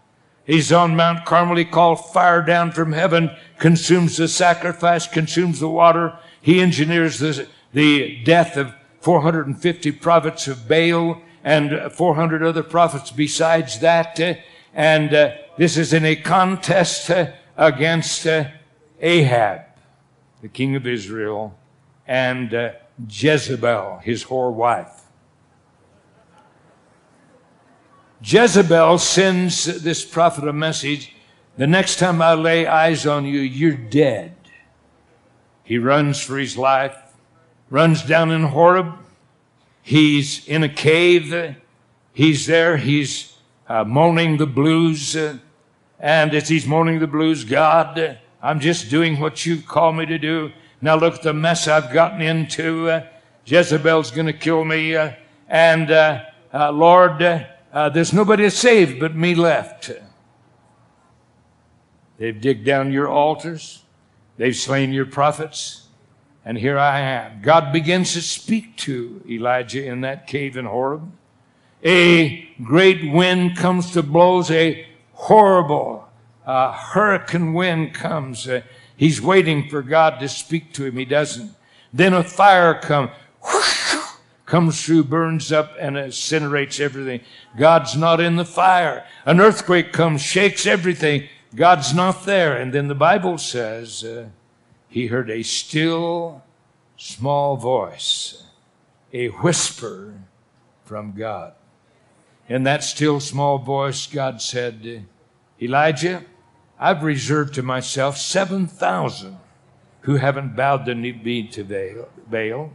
He's 0.45 0.71
on 0.71 0.95
Mount 0.95 1.25
Carmel. 1.25 1.55
He 1.55 1.65
called 1.65 2.05
fire 2.11 2.41
down 2.41 2.71
from 2.71 2.91
heaven, 2.91 3.31
consumes 3.59 4.17
the 4.17 4.27
sacrifice, 4.27 5.07
consumes 5.07 5.59
the 5.59 5.69
water. 5.69 6.17
He 6.41 6.61
engineers 6.61 7.19
the, 7.19 7.47
the 7.73 8.23
death 8.23 8.57
of 8.57 8.73
450 8.99 9.91
prophets 9.93 10.47
of 10.47 10.67
Baal 10.67 11.21
and 11.43 11.91
400 11.91 12.43
other 12.43 12.63
prophets 12.63 13.11
besides 13.11 13.79
that. 13.79 14.19
And 14.73 15.13
uh, 15.13 15.31
this 15.57 15.77
is 15.77 15.93
in 15.93 16.05
a 16.05 16.15
contest 16.15 17.09
uh, 17.09 17.31
against 17.57 18.25
uh, 18.27 18.45
Ahab, 18.99 19.61
the 20.41 20.47
king 20.47 20.75
of 20.75 20.85
Israel, 20.85 21.57
and 22.07 22.53
uh, 22.53 22.71
Jezebel, 23.09 23.99
his 24.03 24.25
whore 24.25 24.53
wife. 24.53 25.01
Jezebel 28.21 28.97
sends 28.97 29.65
this 29.83 30.03
prophet 30.03 30.47
a 30.47 30.53
message 30.53 31.15
the 31.57 31.67
next 31.67 31.99
time 31.99 32.21
I 32.21 32.33
lay 32.33 32.67
eyes 32.67 33.05
on 33.05 33.25
you, 33.25 33.39
you're 33.39 33.77
dead. 33.77 34.35
He 35.63 35.77
runs 35.77 36.19
for 36.19 36.37
his 36.37 36.57
life, 36.57 36.97
runs 37.69 38.03
down 38.03 38.29
in 38.31 38.43
Horeb. 38.43 38.93
He's 39.81 40.45
in 40.47 40.63
a 40.63 40.69
cave. 40.69 41.55
He's 42.13 42.45
there. 42.45 42.75
He's 42.75 43.37
uh, 43.69 43.85
moaning 43.85 44.37
the 44.37 44.45
blues. 44.45 45.15
Uh, 45.15 45.37
and 45.99 46.33
as 46.33 46.49
he's 46.49 46.67
moaning 46.67 46.99
the 46.99 47.07
blues, 47.07 47.43
God, 47.43 48.19
I'm 48.41 48.59
just 48.59 48.89
doing 48.89 49.19
what 49.19 49.45
you 49.45 49.61
call 49.61 49.93
me 49.93 50.05
to 50.05 50.17
do. 50.17 50.51
Now 50.81 50.95
look 50.95 51.15
at 51.15 51.23
the 51.23 51.33
mess 51.33 51.67
I've 51.67 51.91
gotten 51.91 52.21
into. 52.21 52.89
Uh, 52.89 53.07
Jezebel's 53.45 54.11
going 54.11 54.27
to 54.27 54.33
kill 54.33 54.65
me. 54.65 54.95
Uh, 54.95 55.13
and 55.47 55.89
uh, 55.89 56.23
uh 56.53 56.71
Lord, 56.71 57.21
uh, 57.21 57.45
uh, 57.71 57.89
there's 57.89 58.13
nobody 58.13 58.49
saved 58.49 58.99
but 58.99 59.15
me 59.15 59.35
left. 59.35 59.91
They've 62.17 62.39
digged 62.39 62.65
down 62.65 62.91
your 62.91 63.07
altars. 63.07 63.83
They've 64.37 64.55
slain 64.55 64.93
your 64.93 65.05
prophets. 65.05 65.87
And 66.43 66.57
here 66.57 66.77
I 66.77 66.99
am. 66.99 67.41
God 67.41 67.73
begins 67.73 68.13
to 68.13 68.21
speak 68.21 68.77
to 68.77 69.23
Elijah 69.27 69.83
in 69.83 70.01
that 70.01 70.27
cave 70.27 70.57
in 70.57 70.65
Horeb. 70.65 71.11
A 71.83 72.47
great 72.63 73.11
wind 73.11 73.57
comes 73.57 73.91
to 73.91 74.03
blows 74.03 74.51
a 74.51 74.85
horrible 75.15 76.07
uh, 76.45 76.71
hurricane 76.71 77.53
wind 77.53 77.93
comes. 77.93 78.47
Uh, 78.47 78.61
he's 78.95 79.21
waiting 79.21 79.67
for 79.69 79.81
God 79.81 80.19
to 80.19 80.29
speak 80.29 80.73
to 80.73 80.85
him. 80.85 80.97
He 80.97 81.05
doesn't. 81.05 81.51
Then 81.91 82.13
a 82.13 82.23
fire 82.23 82.79
comes, 82.79 83.11
comes 84.45 84.83
through, 84.83 85.05
burns 85.05 85.51
up, 85.51 85.73
and 85.79 85.95
incinerates 85.95 86.79
everything. 86.79 87.21
God's 87.57 87.95
not 87.95 88.19
in 88.19 88.35
the 88.35 88.45
fire. 88.45 89.05
An 89.25 89.39
earthquake 89.39 89.91
comes, 89.91 90.21
shakes 90.21 90.67
everything. 90.67 91.27
God's 91.55 91.93
not 91.93 92.25
there. 92.25 92.57
And 92.57 92.73
then 92.73 92.87
the 92.87 92.95
Bible 92.95 93.37
says 93.37 94.03
uh, 94.03 94.27
he 94.89 95.07
heard 95.07 95.29
a 95.29 95.41
still, 95.41 96.43
small 96.97 97.55
voice, 97.55 98.43
a 99.13 99.27
whisper 99.27 100.13
from 100.83 101.13
God. 101.13 101.53
In 102.47 102.63
that 102.63 102.83
still, 102.83 103.19
small 103.19 103.57
voice, 103.57 104.05
God 104.07 104.41
said, 104.41 105.05
Elijah, 105.61 106.23
I've 106.79 107.03
reserved 107.03 107.55
to 107.55 107.63
myself 107.63 108.17
7,000 108.17 109.37
who 110.01 110.17
haven't 110.17 110.55
bowed 110.55 110.85
the 110.85 110.93
knee 110.93 111.47
to 111.47 111.63
Baal, 112.29 112.71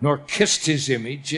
nor 0.00 0.18
kissed 0.18 0.66
his 0.66 0.90
image. 0.90 1.36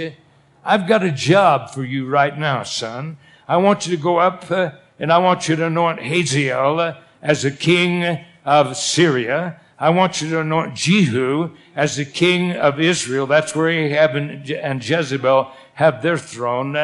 I've 0.65 0.89
got 0.89 1.03
a 1.03 1.11
job 1.11 1.71
for 1.71 1.85
you 1.85 2.07
right 2.07 2.39
now, 2.39 2.63
son. 2.63 3.19
I 3.47 3.59
want 3.59 3.87
you 3.87 3.95
to 3.95 4.03
go 4.03 4.17
up 4.17 4.51
uh, 4.51 4.71
and 4.99 5.13
I 5.13 5.19
want 5.19 5.49
you 5.49 5.57
to 5.57 5.67
anoint 5.67 6.01
Hazael 6.01 6.81
uh, 6.81 6.97
as 7.21 7.43
the 7.43 7.51
king 7.51 8.25
of 8.45 8.77
Syria. 8.77 9.61
I 9.79 9.91
want 9.91 10.23
you 10.23 10.31
to 10.31 10.41
anoint 10.41 10.75
Jehu 10.77 11.51
as 11.77 11.97
the 11.97 12.07
king 12.07 12.53
of 12.53 12.81
Israel. 12.81 13.27
That's 13.27 13.55
where 13.55 13.69
Ahab 13.69 14.17
and, 14.17 14.51
and 14.51 14.89
Jezebel 14.89 15.51
have 15.75 16.01
their 16.01 16.17
throne. 16.17 16.75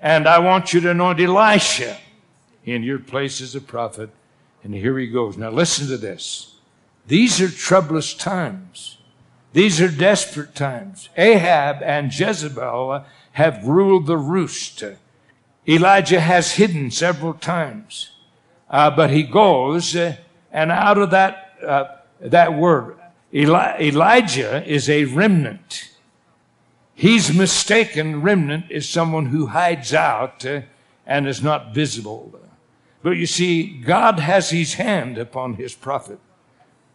And 0.00 0.26
I 0.26 0.38
want 0.38 0.72
you 0.72 0.80
to 0.80 0.90
anoint 0.90 1.20
Elisha 1.20 1.98
in 2.64 2.82
your 2.82 2.98
place 2.98 3.40
as 3.40 3.54
a 3.54 3.60
prophet. 3.60 4.10
And 4.62 4.74
here 4.74 4.98
he 4.98 5.06
goes. 5.06 5.36
Now 5.36 5.50
listen 5.50 5.88
to 5.88 5.96
this. 5.96 6.56
These 7.06 7.40
are 7.40 7.48
troublous 7.50 8.14
times. 8.14 8.98
These 9.52 9.80
are 9.80 9.88
desperate 9.88 10.54
times. 10.54 11.08
Ahab 11.16 11.82
and 11.82 12.16
Jezebel 12.16 13.04
have 13.32 13.64
ruled 13.64 14.06
the 14.06 14.16
roost. 14.16 14.82
Elijah 15.68 16.20
has 16.20 16.52
hidden 16.52 16.90
several 16.90 17.34
times. 17.34 18.10
Uh, 18.68 18.90
but 18.90 19.10
he 19.10 19.24
goes, 19.24 19.96
uh, 19.96 20.16
and 20.52 20.70
out 20.70 20.98
of 20.98 21.10
that, 21.10 21.54
uh, 21.66 21.84
that 22.20 22.54
word, 22.54 22.96
Eli- 23.34 23.80
Elijah 23.80 24.64
is 24.70 24.88
a 24.88 25.04
remnant. 25.06 25.89
He's 27.00 27.32
mistaken. 27.32 28.20
Remnant 28.20 28.66
is 28.68 28.86
someone 28.86 29.24
who 29.24 29.46
hides 29.46 29.94
out 29.94 30.44
uh, 30.44 30.60
and 31.06 31.26
is 31.26 31.42
not 31.42 31.72
visible. 31.72 32.38
But 33.02 33.12
you 33.12 33.24
see, 33.24 33.80
God 33.80 34.18
has 34.18 34.50
his 34.50 34.74
hand 34.74 35.16
upon 35.16 35.54
his 35.54 35.74
prophet. 35.74 36.18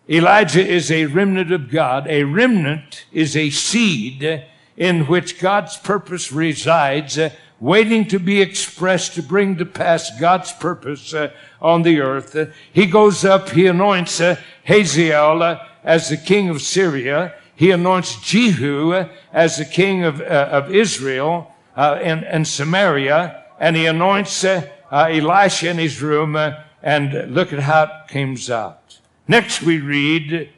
Elijah 0.07 0.63
is 0.63 0.91
a 0.91 1.07
remnant 1.07 1.51
of 1.51 1.71
God. 1.71 2.05
A 2.07 2.23
remnant 2.23 3.05
is 3.11 3.35
a 3.35 3.49
seed 3.49 4.43
in 4.77 5.07
which 5.07 5.39
God's 5.39 5.75
purpose 5.75 6.31
resides, 6.31 7.17
uh, 7.17 7.31
waiting 7.59 8.07
to 8.09 8.19
be 8.19 8.41
expressed 8.41 9.15
to 9.15 9.23
bring 9.23 9.55
to 9.55 9.65
pass 9.65 10.11
God's 10.19 10.51
purpose 10.51 11.15
uh, 11.15 11.31
on 11.59 11.81
the 11.81 11.99
earth. 11.99 12.35
Uh, 12.35 12.45
he 12.71 12.85
goes 12.85 13.25
up, 13.25 13.49
he 13.49 13.65
anoints 13.65 14.21
uh, 14.21 14.39
Hazael 14.65 15.41
uh, 15.41 15.67
as 15.83 16.09
the 16.09 16.17
king 16.17 16.49
of 16.49 16.61
Syria. 16.61 17.33
He 17.55 17.71
anoints 17.71 18.21
Jehu 18.21 18.93
uh, 18.93 19.09
as 19.31 19.57
the 19.57 19.65
king 19.65 20.03
of, 20.03 20.21
uh, 20.21 20.49
of 20.51 20.73
Israel 20.73 21.53
uh, 21.75 21.99
and, 22.01 22.23
and 22.25 22.47
Samaria. 22.47 23.43
And 23.59 23.75
he 23.75 23.85
anoints 23.85 24.43
uh, 24.43 24.67
Elisha 24.91 25.69
in 25.69 25.77
his 25.77 26.01
room. 26.01 26.35
and 26.83 27.33
look 27.33 27.51
at 27.51 27.59
how 27.59 27.83
it 27.83 28.11
comes 28.11 28.49
out. 28.49 28.99
Next, 29.27 29.63
we 29.63 29.79
read 29.79 30.49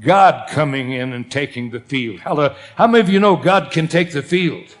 God 0.00 0.48
coming 0.48 0.90
in 0.90 1.12
and 1.12 1.30
taking 1.30 1.70
the 1.70 1.80
field. 1.80 2.20
How, 2.20 2.56
how 2.74 2.86
many 2.88 3.00
of 3.00 3.08
you 3.08 3.20
know 3.20 3.36
God 3.36 3.70
can 3.70 3.86
take 3.86 4.12
the 4.12 4.22
field? 4.22 4.74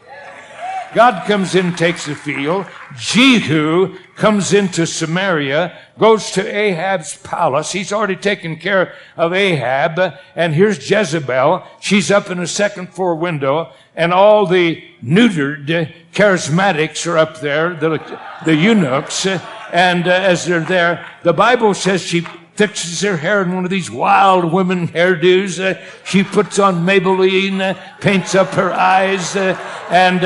God 0.96 1.26
comes 1.26 1.54
in, 1.54 1.74
takes 1.74 2.06
the 2.06 2.14
field. 2.14 2.64
Jehu 2.96 3.98
comes 4.14 4.54
into 4.54 4.86
Samaria, 4.86 5.78
goes 5.98 6.30
to 6.30 6.42
Ahab's 6.42 7.18
palace. 7.18 7.72
He's 7.72 7.92
already 7.92 8.16
taken 8.16 8.56
care 8.56 8.94
of 9.14 9.34
Ahab. 9.34 10.14
And 10.34 10.54
here's 10.54 10.90
Jezebel. 10.90 11.64
She's 11.80 12.10
up 12.10 12.30
in 12.30 12.38
a 12.38 12.46
second 12.46 12.94
floor 12.94 13.14
window, 13.14 13.74
and 13.94 14.14
all 14.14 14.46
the 14.46 14.82
neutered 15.04 15.92
charismatics 16.14 17.06
are 17.06 17.18
up 17.18 17.40
there, 17.40 17.74
the, 17.74 18.18
the 18.46 18.56
eunuchs. 18.56 19.26
And 19.26 20.08
uh, 20.08 20.12
as 20.12 20.46
they're 20.46 20.60
there, 20.60 21.06
the 21.24 21.34
Bible 21.34 21.74
says 21.74 22.00
she 22.00 22.26
fixes 22.54 23.02
her 23.02 23.18
hair 23.18 23.42
in 23.42 23.54
one 23.54 23.64
of 23.64 23.70
these 23.70 23.90
wild 23.90 24.50
women 24.50 24.88
hairdos. 24.88 25.60
Uh, 25.60 25.78
she 26.06 26.24
puts 26.24 26.58
on 26.58 26.86
Maybelline, 26.86 27.60
uh, 27.60 27.78
paints 28.00 28.34
up 28.34 28.48
her 28.54 28.72
eyes, 28.72 29.36
uh, 29.36 29.58
and 29.90 30.24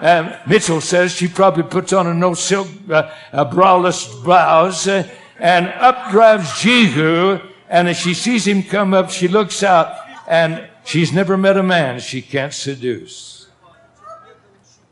uh, 0.00 0.04
uh, 0.04 0.38
Mitchell 0.46 0.80
says 0.80 1.12
she 1.12 1.28
probably 1.28 1.62
puts 1.62 1.92
on 1.92 2.06
a 2.06 2.14
no 2.14 2.34
silk, 2.34 2.68
uh, 2.90 3.10
a 3.32 3.44
braless 3.44 4.22
blouse, 4.24 4.86
and 4.86 5.66
up 5.68 6.10
drives 6.10 6.60
Jehu. 6.60 7.40
And 7.68 7.88
as 7.88 7.96
she 7.96 8.14
sees 8.14 8.46
him 8.46 8.62
come 8.62 8.94
up, 8.94 9.10
she 9.10 9.26
looks 9.26 9.62
out, 9.62 9.94
and 10.28 10.68
she's 10.84 11.12
never 11.12 11.36
met 11.36 11.56
a 11.56 11.62
man 11.62 12.00
she 12.00 12.22
can't 12.22 12.52
seduce. 12.52 13.48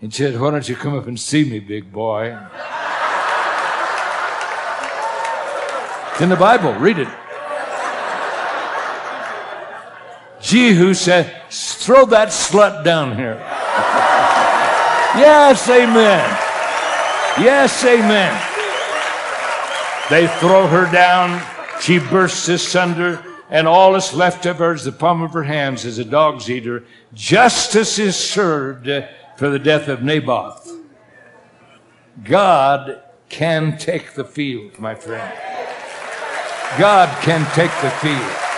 And 0.00 0.12
she 0.12 0.22
said, 0.22 0.40
"Why 0.40 0.50
don't 0.50 0.68
you 0.68 0.74
come 0.76 0.96
up 0.96 1.06
and 1.06 1.18
see 1.18 1.44
me, 1.44 1.60
big 1.60 1.92
boy?" 1.92 2.36
In 6.20 6.28
the 6.28 6.36
Bible. 6.36 6.74
Read 6.74 6.98
it. 6.98 7.08
Jehu 10.42 10.92
said, 10.92 11.42
throw 11.50 12.04
that 12.06 12.28
slut 12.28 12.84
down 12.84 13.16
here. 13.16 13.40
Yes, 15.16 15.68
amen. 15.68 16.38
Yes, 17.40 17.84
amen. 17.84 18.48
They 20.10 20.26
throw 20.38 20.66
her 20.66 20.90
down. 20.92 21.42
She 21.80 21.98
bursts 21.98 22.48
asunder, 22.48 23.24
and 23.50 23.66
all 23.66 23.92
that's 23.92 24.12
left 24.12 24.46
of 24.46 24.58
her 24.58 24.74
is 24.74 24.84
the 24.84 24.92
palm 24.92 25.22
of 25.22 25.32
her 25.32 25.42
hands 25.42 25.84
as 25.84 25.98
a 25.98 26.04
dog's 26.04 26.50
eater. 26.50 26.84
Justice 27.14 27.98
is 27.98 28.16
served 28.16 28.88
for 29.36 29.48
the 29.48 29.58
death 29.58 29.88
of 29.88 30.02
Naboth. 30.02 30.70
God 32.22 33.02
can 33.28 33.78
take 33.78 34.12
the 34.12 34.24
field, 34.24 34.78
my 34.78 34.94
friend. 34.94 35.32
God 36.78 37.08
can 37.22 37.44
take 37.54 37.72
the 37.80 37.90
field. 37.90 38.51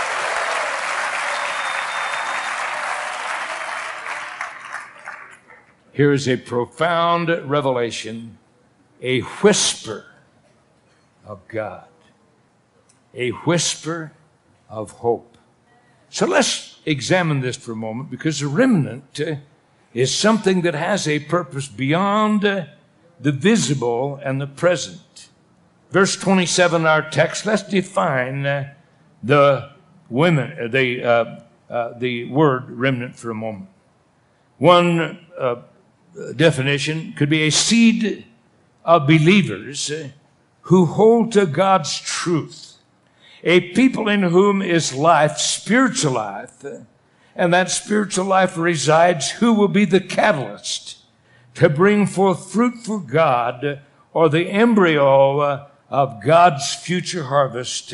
Here 5.95 6.13
is 6.13 6.29
a 6.29 6.37
profound 6.37 7.29
revelation, 7.49 8.37
a 9.01 9.21
whisper 9.21 10.07
of 11.25 11.47
God, 11.47 11.87
a 13.15 13.31
whisper 13.31 14.11
of 14.69 14.91
hope. 14.91 15.39
So 16.11 16.27
let's 16.27 16.81
examine 16.85 17.43
this 17.43 17.57
for 17.57 17.73
a 17.73 17.77
moment 17.77 18.11
because 18.11 18.41
the 18.41 18.49
remnant 18.49 19.21
is 19.95 20.13
something 20.13 20.63
that 20.63 20.75
has 20.75 21.07
a 21.07 21.21
purpose 21.21 21.69
beyond 21.69 22.43
the 22.43 23.33
visible 23.33 24.21
and 24.25 24.41
the 24.41 24.49
present. 24.49 25.29
Verse 25.93 26.17
27, 26.17 26.87
our 26.87 27.09
text, 27.09 27.47
let's 27.47 27.63
define 27.63 28.45
uh, 28.45 28.75
the 29.23 29.71
women, 30.11 30.57
uh, 30.61 30.67
the, 30.67 31.05
uh, 31.05 31.41
uh, 31.71 31.97
the 31.97 32.25
word 32.25 32.69
remnant 32.69 33.15
for 33.15 33.31
a 33.31 33.35
moment. 33.35 33.69
One 34.59 35.25
uh, 35.39 35.63
definition 36.37 37.13
could 37.15 37.29
be 37.29 37.43
a 37.43 37.51
seed 37.51 38.25
of 38.85 39.07
believers 39.07 39.93
who 40.63 40.87
hold 40.87 41.33
to 41.33 41.47
God's 41.47 42.01
truth, 42.01 42.79
a 43.43 43.73
people 43.73 44.09
in 44.09 44.23
whom 44.23 44.63
is 44.63 44.95
life, 44.95 45.39
spiritual 45.39 46.13
life, 46.13 46.65
and 47.37 47.53
that 47.53 47.71
spiritual 47.71 48.25
life 48.25 48.57
resides, 48.57 49.33
who 49.33 49.53
will 49.53 49.69
be 49.69 49.85
the 49.85 50.01
catalyst 50.01 50.99
to 51.55 51.69
bring 51.69 52.07
forth 52.07 52.51
fruit 52.53 52.75
for 52.77 53.01
God 53.01 53.81
or 54.13 54.29
the 54.29 54.49
embryo 54.49 55.69
of 55.91 56.23
God's 56.23 56.75
future 56.75 57.25
harvest 57.25 57.93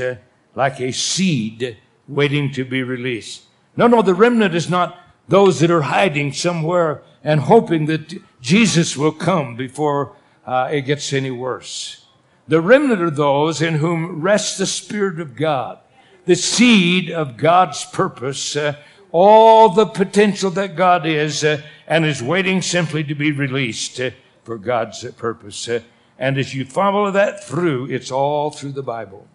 like 0.54 0.80
a 0.80 0.92
seed 0.92 1.78
waiting 2.06 2.52
to 2.52 2.64
be 2.64 2.82
released. 2.82 3.42
No, 3.76 3.86
no, 3.86 4.02
the 4.02 4.14
remnant 4.14 4.54
is 4.54 4.68
not 4.68 4.98
those 5.28 5.60
that 5.60 5.70
are 5.70 5.82
hiding 5.82 6.32
somewhere 6.32 7.02
and 7.22 7.40
hoping 7.40 7.86
that 7.86 8.22
Jesus 8.40 8.96
will 8.96 9.12
come 9.12 9.56
before 9.56 10.16
uh, 10.46 10.68
it 10.72 10.82
gets 10.82 11.12
any 11.12 11.30
worse. 11.30 12.06
The 12.48 12.60
remnant 12.60 13.00
are 13.00 13.10
those 13.10 13.62
in 13.62 13.74
whom 13.74 14.20
rests 14.20 14.58
the 14.58 14.66
Spirit 14.66 15.20
of 15.20 15.36
God, 15.36 15.78
the 16.24 16.34
seed 16.34 17.10
of 17.10 17.36
God's 17.36 17.84
purpose, 17.84 18.56
uh, 18.56 18.76
all 19.12 19.68
the 19.68 19.86
potential 19.86 20.50
that 20.52 20.76
God 20.76 21.06
is, 21.06 21.44
uh, 21.44 21.62
and 21.86 22.04
is 22.04 22.22
waiting 22.22 22.62
simply 22.62 23.04
to 23.04 23.14
be 23.14 23.32
released 23.32 24.00
uh, 24.00 24.10
for 24.44 24.58
God's 24.58 25.04
purpose. 25.12 25.68
Uh, 25.68 25.80
and 26.18 26.38
as 26.38 26.54
you 26.54 26.64
follow 26.64 27.10
that 27.10 27.44
through, 27.44 27.86
it's 27.86 28.10
all 28.10 28.50
through 28.50 28.72
the 28.72 28.82
Bible. 28.82 29.26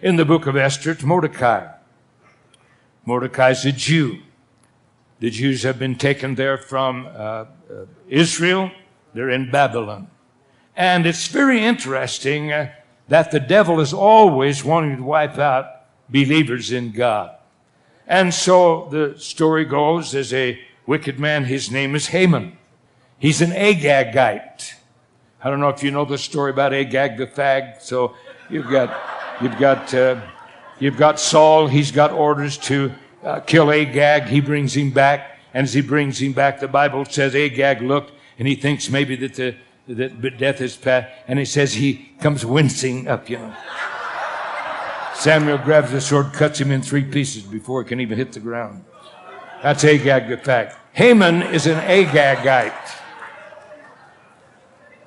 In 0.00 0.16
the 0.16 0.24
book 0.24 0.46
of 0.46 0.56
Esther, 0.56 0.92
it's 0.92 1.02
Mordecai. 1.02 1.68
Mordecai's 3.04 3.64
a 3.64 3.72
Jew. 3.72 4.20
The 5.22 5.30
Jews 5.30 5.62
have 5.62 5.78
been 5.78 5.94
taken 5.94 6.34
there 6.34 6.58
from 6.58 7.06
uh, 7.06 7.10
uh, 7.12 7.44
Israel. 8.08 8.72
They're 9.14 9.30
in 9.30 9.52
Babylon. 9.52 10.10
And 10.76 11.06
it's 11.06 11.28
very 11.28 11.62
interesting 11.62 12.50
uh, 12.50 12.72
that 13.06 13.30
the 13.30 13.38
devil 13.38 13.78
is 13.78 13.92
always 13.92 14.64
wanting 14.64 14.96
to 14.96 15.02
wipe 15.04 15.38
out 15.38 15.66
believers 16.08 16.72
in 16.72 16.90
God. 16.90 17.36
And 18.08 18.34
so 18.34 18.88
the 18.90 19.16
story 19.16 19.64
goes 19.64 20.10
there's 20.10 20.34
a 20.34 20.58
wicked 20.88 21.20
man, 21.20 21.44
his 21.44 21.70
name 21.70 21.94
is 21.94 22.08
Haman. 22.08 22.58
He's 23.16 23.40
an 23.40 23.52
Agagite. 23.52 24.74
I 25.40 25.50
don't 25.50 25.60
know 25.60 25.68
if 25.68 25.84
you 25.84 25.92
know 25.92 26.04
the 26.04 26.18
story 26.18 26.50
about 26.50 26.74
Agag 26.74 27.16
the 27.16 27.28
Thag. 27.28 27.80
So 27.80 28.16
you've 28.50 28.68
got, 28.68 29.00
you've 29.40 29.56
got, 29.60 29.94
uh, 29.94 30.20
you've 30.80 30.96
got 30.96 31.20
Saul. 31.20 31.68
He's 31.68 31.92
got 31.92 32.10
orders 32.10 32.58
to 32.58 32.92
uh, 33.22 33.40
kill 33.40 33.70
Agag. 33.70 34.24
He 34.24 34.40
brings 34.40 34.76
him 34.76 34.90
back. 34.90 35.38
And 35.54 35.64
as 35.64 35.74
he 35.74 35.82
brings 35.82 36.20
him 36.20 36.32
back, 36.32 36.60
the 36.60 36.68
Bible 36.68 37.04
says 37.04 37.34
Agag 37.34 37.82
looked 37.82 38.12
and 38.38 38.48
he 38.48 38.54
thinks 38.54 38.88
maybe 38.88 39.16
that 39.16 39.34
the 39.34 39.54
that 39.88 40.38
death 40.38 40.60
is 40.60 40.76
past. 40.76 41.08
And 41.28 41.38
he 41.38 41.44
says 41.44 41.74
he 41.74 42.12
comes 42.20 42.46
wincing 42.46 43.08
up, 43.08 43.28
you 43.28 43.38
know. 43.38 43.54
Samuel 45.14 45.58
grabs 45.58 45.92
the 45.92 46.00
sword, 46.00 46.32
cuts 46.32 46.60
him 46.60 46.70
in 46.70 46.82
three 46.82 47.04
pieces 47.04 47.42
before 47.42 47.82
he 47.82 47.88
can 47.88 48.00
even 48.00 48.16
hit 48.16 48.32
the 48.32 48.40
ground. 48.40 48.84
That's 49.62 49.84
Agag 49.84 50.28
the 50.28 50.36
fact. 50.36 50.76
Haman 50.94 51.42
is 51.42 51.66
an 51.66 51.78
Agagite. 51.80 52.98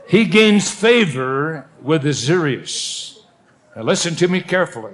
He 0.07 0.25
gains 0.25 0.69
favor 0.69 1.67
with 1.81 2.05
Ahasuerus. 2.05 3.25
Now 3.75 3.81
listen 3.83 4.15
to 4.15 4.27
me 4.27 4.41
carefully. 4.41 4.93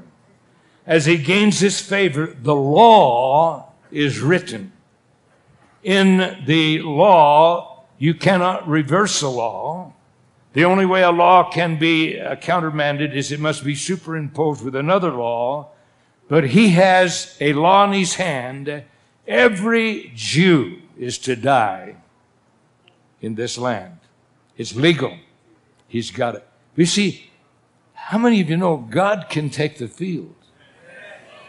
As 0.91 1.05
he 1.05 1.15
gains 1.15 1.61
his 1.61 1.79
favor, 1.79 2.35
the 2.37 2.53
law 2.53 3.71
is 3.91 4.19
written. 4.19 4.73
In 5.83 6.43
the 6.45 6.81
law, 6.81 7.85
you 7.97 8.13
cannot 8.13 8.67
reverse 8.67 9.21
a 9.21 9.29
law. 9.29 9.93
The 10.51 10.65
only 10.65 10.85
way 10.85 11.01
a 11.01 11.11
law 11.11 11.49
can 11.49 11.79
be 11.79 12.19
uh, 12.19 12.35
countermanded 12.35 13.15
is 13.15 13.31
it 13.31 13.39
must 13.39 13.63
be 13.63 13.73
superimposed 13.73 14.65
with 14.65 14.75
another 14.75 15.11
law. 15.11 15.69
But 16.27 16.49
he 16.49 16.71
has 16.71 17.37
a 17.39 17.53
law 17.53 17.85
in 17.85 17.93
his 17.93 18.15
hand. 18.15 18.83
Every 19.25 20.11
Jew 20.13 20.81
is 20.97 21.17
to 21.19 21.37
die 21.37 21.95
in 23.21 23.35
this 23.35 23.57
land. 23.57 23.97
It's 24.57 24.75
legal. 24.75 25.17
He's 25.87 26.11
got 26.11 26.35
it. 26.35 26.45
You 26.75 26.85
see, 26.85 27.31
how 27.93 28.17
many 28.17 28.41
of 28.41 28.49
you 28.49 28.57
know 28.57 28.75
God 28.75 29.27
can 29.29 29.49
take 29.49 29.77
the 29.77 29.87
field? 29.87 30.35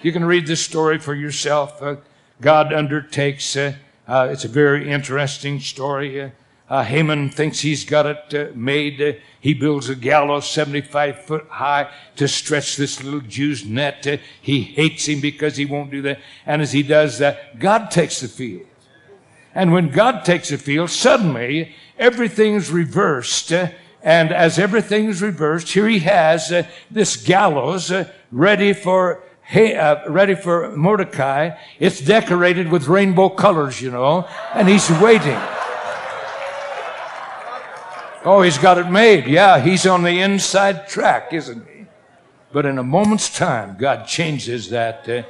You 0.02 0.10
can 0.10 0.24
read 0.24 0.48
this 0.48 0.60
story 0.60 0.98
for 0.98 1.14
yourself. 1.14 1.80
Uh, 1.80 1.96
God 2.40 2.72
undertakes, 2.72 3.54
uh, 3.54 3.74
uh, 4.08 4.30
it's 4.32 4.44
a 4.44 4.48
very 4.48 4.90
interesting 4.90 5.60
story. 5.60 6.20
Uh, 6.20 6.30
uh, 6.68 6.82
Haman 6.82 7.30
thinks 7.30 7.60
he's 7.60 7.84
got 7.84 8.06
it 8.06 8.34
uh, 8.34 8.52
made. 8.56 9.22
He 9.38 9.54
builds 9.54 9.88
a 9.88 9.94
gallows 9.94 10.50
75 10.50 11.24
foot 11.24 11.46
high 11.48 11.92
to 12.16 12.26
stretch 12.26 12.76
this 12.76 13.00
little 13.00 13.20
Jew's 13.20 13.64
net. 13.64 14.20
He 14.40 14.62
hates 14.62 15.06
him 15.06 15.20
because 15.20 15.56
he 15.56 15.66
won't 15.66 15.92
do 15.92 16.02
that. 16.02 16.18
And 16.46 16.62
as 16.62 16.72
he 16.72 16.82
does 16.82 17.18
that, 17.18 17.60
God 17.60 17.92
takes 17.92 18.18
the 18.18 18.28
field. 18.28 18.66
And 19.54 19.72
when 19.72 19.90
God 19.90 20.24
takes 20.24 20.48
the 20.48 20.58
field, 20.58 20.90
suddenly 20.90 21.76
everything's 21.96 22.72
reversed. 22.72 23.52
And 23.52 24.32
as 24.32 24.58
everything's 24.58 25.22
reversed, 25.22 25.68
here 25.68 25.86
he 25.86 26.00
has 26.00 26.52
this 26.90 27.16
gallows 27.16 27.92
ready 28.32 28.72
for 28.72 29.22
Hey, 29.52 29.76
uh, 29.76 30.08
ready 30.08 30.34
for 30.34 30.74
Mordecai. 30.74 31.58
It's 31.78 32.00
decorated 32.00 32.68
with 32.70 32.88
rainbow 32.88 33.28
colors, 33.28 33.82
you 33.82 33.90
know, 33.90 34.26
and 34.54 34.66
he's 34.66 34.88
waiting. 34.92 35.38
Oh, 38.24 38.40
he's 38.42 38.56
got 38.56 38.78
it 38.78 38.88
made. 38.88 39.26
Yeah, 39.26 39.60
he's 39.60 39.84
on 39.84 40.04
the 40.04 40.20
inside 40.22 40.88
track, 40.88 41.34
isn't 41.34 41.66
he? 41.66 41.84
But 42.50 42.64
in 42.64 42.78
a 42.78 42.82
moment's 42.82 43.28
time, 43.28 43.76
God 43.78 44.06
changes 44.06 44.70
that, 44.70 45.06
uh, 45.06 45.22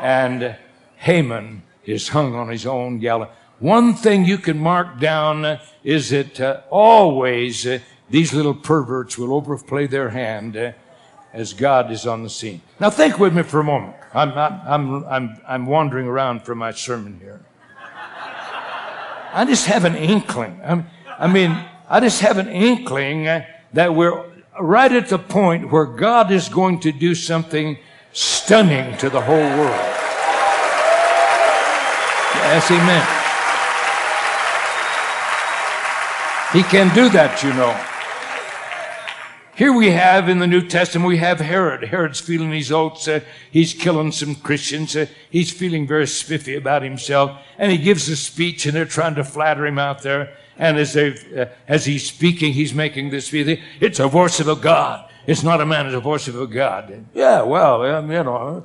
and 0.00 0.56
Haman 0.98 1.64
is 1.84 2.10
hung 2.10 2.36
on 2.36 2.50
his 2.50 2.66
own 2.66 3.00
gallows. 3.00 3.30
One 3.58 3.94
thing 3.94 4.24
you 4.24 4.38
can 4.38 4.56
mark 4.56 5.00
down 5.00 5.58
is 5.82 6.10
that 6.10 6.40
uh, 6.40 6.60
always 6.70 7.66
uh, 7.66 7.80
these 8.08 8.32
little 8.32 8.54
perverts 8.54 9.18
will 9.18 9.34
overplay 9.34 9.88
their 9.88 10.10
hand 10.10 10.56
uh, 10.56 10.72
as 11.34 11.52
God 11.52 11.90
is 11.90 12.06
on 12.06 12.22
the 12.22 12.30
scene. 12.30 12.62
Now, 12.78 12.90
think 12.90 13.18
with 13.18 13.34
me 13.34 13.42
for 13.42 13.58
a 13.58 13.64
moment. 13.64 13.96
I'm, 14.14 14.30
I'm, 14.38 15.04
I'm, 15.04 15.40
I'm 15.46 15.66
wandering 15.66 16.06
around 16.06 16.44
for 16.44 16.54
my 16.54 16.70
sermon 16.70 17.18
here. 17.20 17.40
I 19.32 19.44
just 19.44 19.66
have 19.66 19.84
an 19.84 19.96
inkling. 19.96 20.60
I'm, 20.64 20.86
I 21.18 21.26
mean, 21.26 21.58
I 21.90 21.98
just 21.98 22.20
have 22.20 22.38
an 22.38 22.48
inkling 22.48 23.24
that 23.24 23.94
we're 23.94 24.24
right 24.60 24.92
at 24.92 25.08
the 25.08 25.18
point 25.18 25.72
where 25.72 25.86
God 25.86 26.30
is 26.30 26.48
going 26.48 26.78
to 26.80 26.92
do 26.92 27.16
something 27.16 27.76
stunning 28.12 28.96
to 28.98 29.10
the 29.10 29.20
whole 29.20 29.36
world. 29.36 29.90
Yes, 32.46 32.70
amen. 32.70 33.06
He 36.52 36.62
can 36.62 36.94
do 36.94 37.08
that, 37.08 37.42
you 37.42 37.52
know. 37.54 37.74
Here 39.56 39.72
we 39.72 39.90
have 39.90 40.28
in 40.28 40.40
the 40.40 40.48
New 40.48 40.66
Testament, 40.66 41.06
we 41.06 41.18
have 41.18 41.38
Herod. 41.38 41.84
Herod's 41.84 42.18
feeling 42.18 42.50
his 42.50 42.72
oats. 42.72 43.06
Uh, 43.06 43.20
he's 43.52 43.72
killing 43.72 44.10
some 44.10 44.34
Christians. 44.34 44.96
Uh, 44.96 45.06
he's 45.30 45.52
feeling 45.52 45.86
very 45.86 46.08
spiffy 46.08 46.56
about 46.56 46.82
himself. 46.82 47.38
And 47.56 47.70
he 47.70 47.78
gives 47.78 48.08
a 48.08 48.16
speech 48.16 48.66
and 48.66 48.74
they're 48.74 48.84
trying 48.84 49.14
to 49.14 49.22
flatter 49.22 49.64
him 49.64 49.78
out 49.78 50.02
there. 50.02 50.36
And 50.58 50.76
as, 50.76 50.96
uh, 50.96 51.46
as 51.68 51.84
he's 51.84 52.04
speaking, 52.04 52.52
he's 52.52 52.74
making 52.74 53.10
this 53.10 53.26
speech. 53.26 53.60
It's 53.78 54.00
a 54.00 54.08
voice 54.08 54.40
of 54.40 54.48
a 54.48 54.56
God. 54.56 55.08
It's 55.24 55.44
not 55.44 55.60
a 55.60 55.66
man, 55.66 55.86
it's 55.86 55.94
a 55.94 56.00
voice 56.00 56.26
of 56.26 56.40
a 56.40 56.48
God. 56.48 57.06
Yeah, 57.14 57.42
well, 57.42 57.82
um, 57.82 58.10
you 58.10 58.24
know. 58.24 58.64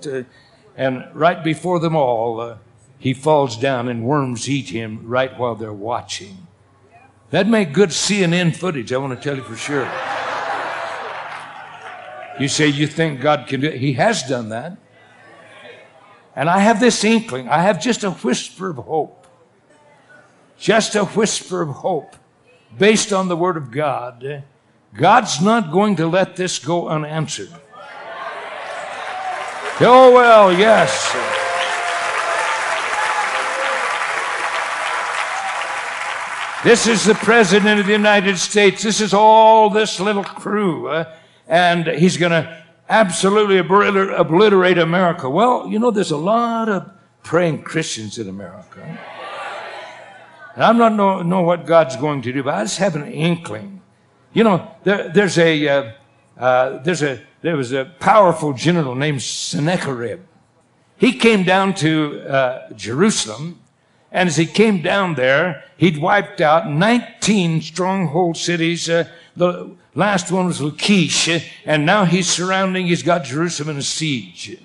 And 0.75 1.05
right 1.13 1.43
before 1.43 1.79
them 1.79 1.95
all, 1.95 2.41
uh, 2.41 2.57
he 2.97 3.13
falls 3.13 3.57
down 3.57 3.89
and 3.89 4.03
worms 4.03 4.49
eat 4.49 4.69
him 4.69 5.07
right 5.07 5.37
while 5.37 5.53
they're 5.53 5.71
watching. 5.71 6.47
That'd 7.29 7.51
make 7.51 7.73
good 7.73 7.89
CNN 7.89 8.55
footage, 8.55 8.91
I 8.91 8.97
want 8.97 9.15
to 9.15 9.23
tell 9.23 9.37
you 9.37 9.43
for 9.43 9.55
sure. 9.55 9.89
You 12.39 12.47
say 12.47 12.67
you 12.67 12.87
think 12.87 13.21
God 13.21 13.47
can 13.47 13.61
do 13.61 13.67
it. 13.67 13.79
He 13.79 13.93
has 13.93 14.23
done 14.23 14.49
that. 14.49 14.77
And 16.35 16.49
I 16.49 16.59
have 16.59 16.79
this 16.79 17.03
inkling, 17.03 17.49
I 17.49 17.61
have 17.63 17.81
just 17.81 18.03
a 18.03 18.11
whisper 18.11 18.69
of 18.69 18.77
hope. 18.77 19.27
Just 20.57 20.95
a 20.95 21.05
whisper 21.05 21.61
of 21.61 21.69
hope 21.69 22.15
based 22.77 23.11
on 23.13 23.27
the 23.27 23.35
Word 23.35 23.57
of 23.57 23.71
God. 23.71 24.43
God's 24.93 25.41
not 25.41 25.71
going 25.71 25.95
to 25.97 26.07
let 26.07 26.35
this 26.35 26.59
go 26.59 26.87
unanswered. 26.87 27.49
Oh, 29.81 30.11
well, 30.13 30.51
yes. 30.51 31.15
This 36.63 36.87
is 36.87 37.05
the 37.05 37.15
President 37.15 37.79
of 37.79 37.85
the 37.85 37.93
United 37.93 38.37
States. 38.37 38.83
This 38.83 38.99
is 38.99 39.13
all 39.13 39.69
this 39.69 40.01
little 40.01 40.25
crew. 40.25 40.89
Uh, 40.89 41.15
and 41.49 41.87
he's 41.87 42.15
going 42.15 42.31
to 42.31 42.63
absolutely 42.87 43.57
obliterate 43.57 44.77
America. 44.77 45.29
Well, 45.29 45.67
you 45.67 45.79
know, 45.79 45.91
there's 45.91 46.11
a 46.11 46.17
lot 46.17 46.69
of 46.69 46.89
praying 47.23 47.63
Christians 47.63 48.17
in 48.17 48.29
America. 48.29 48.81
And 50.55 50.63
I'm 50.63 50.77
not 50.77 50.93
know, 50.93 51.21
know 51.21 51.41
what 51.41 51.65
God's 51.65 51.95
going 51.95 52.21
to 52.21 52.31
do, 52.31 52.43
but 52.43 52.53
I 52.53 52.63
just 52.63 52.77
have 52.77 52.95
an 52.95 53.11
inkling. 53.11 53.81
You 54.31 54.43
know, 54.43 54.71
there, 54.83 55.09
there's 55.09 55.37
a 55.37 55.67
uh, 55.67 55.91
uh, 56.37 56.77
there's 56.83 57.01
a 57.01 57.19
there 57.41 57.57
was 57.57 57.71
a 57.71 57.85
powerful 57.99 58.53
general 58.53 58.95
named 58.95 59.21
Sennacherib. 59.21 60.21
He 60.97 61.13
came 61.13 61.43
down 61.43 61.73
to 61.75 62.21
uh, 62.27 62.73
Jerusalem, 62.73 63.59
and 64.11 64.27
as 64.27 64.35
he 64.35 64.45
came 64.45 64.81
down 64.81 65.15
there, 65.15 65.63
he'd 65.77 65.97
wiped 65.97 66.41
out 66.41 66.69
19 66.69 67.61
stronghold 67.61 68.37
cities. 68.37 68.89
Uh, 68.89 69.05
the 69.35 69.75
Last 69.95 70.31
one 70.31 70.45
was 70.45 70.61
Lachish, 70.61 71.51
and 71.65 71.83
now 71.85 72.05
he's 72.05 72.29
surrounding, 72.29 72.87
he's 72.87 73.03
got 73.03 73.23
Jerusalem 73.23 73.69
in 73.69 73.77
a 73.77 73.81
siege. 73.81 74.57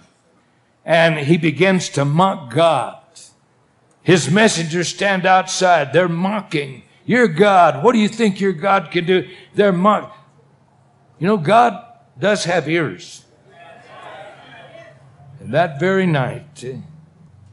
And 0.84 1.18
he 1.18 1.38
begins 1.38 1.88
to 1.90 2.04
mock 2.04 2.52
God. 2.52 2.98
His 4.02 4.28
messengers 4.30 4.88
stand 4.88 5.24
outside. 5.24 5.94
They're 5.94 6.10
mocking. 6.10 6.82
You're 7.06 7.28
God. 7.28 7.82
What 7.82 7.94
do 7.94 7.98
you 7.98 8.08
think 8.08 8.38
your 8.38 8.52
God 8.52 8.90
can 8.90 9.06
do? 9.06 9.26
They're 9.54 9.72
mock. 9.72 10.14
You 11.18 11.26
know, 11.26 11.38
God 11.38 11.82
does 12.18 12.44
have 12.44 12.68
ears. 12.68 13.24
And 15.40 15.54
that 15.54 15.80
very 15.80 16.04
night, 16.06 16.62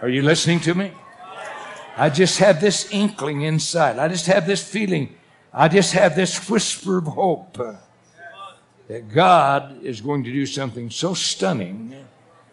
Are 0.02 0.08
you 0.08 0.22
listening 0.22 0.60
to 0.60 0.74
me? 0.74 0.92
I 1.96 2.08
just 2.08 2.38
have 2.38 2.60
this 2.60 2.90
inkling 2.90 3.42
inside. 3.42 3.98
I 3.98 4.08
just 4.08 4.26
have 4.26 4.46
this 4.46 4.62
feeling. 4.62 5.14
I 5.52 5.68
just 5.68 5.92
have 5.92 6.16
this 6.16 6.48
whisper 6.48 6.98
of 6.98 7.06
hope 7.06 7.58
that 8.88 9.12
God 9.12 9.84
is 9.84 10.00
going 10.00 10.24
to 10.24 10.32
do 10.32 10.46
something 10.46 10.90
so 10.90 11.14
stunning. 11.14 11.94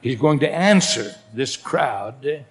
He's 0.02 0.20
going 0.20 0.40
to 0.40 0.54
answer 0.54 1.16
this 1.34 1.56
crowd 1.56 2.46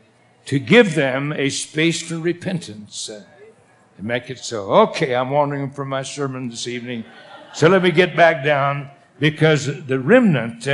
to 0.46 0.58
give 0.58 0.94
them 0.94 1.32
a 1.32 1.50
space 1.50 2.00
for 2.00 2.18
repentance 2.18 3.10
and 3.10 4.06
make 4.06 4.30
it 4.30 4.38
so. 4.38 4.70
Okay, 4.72 5.14
I'm 5.14 5.30
wandering 5.30 5.70
from 5.70 5.88
my 5.88 6.02
sermon 6.02 6.48
this 6.48 6.66
evening. 6.66 7.04
So 7.52 7.68
let 7.68 7.82
me 7.82 7.90
get 7.90 8.16
back 8.16 8.44
down 8.44 8.90
because 9.18 9.86
the 9.86 9.98
remnant 9.98 10.66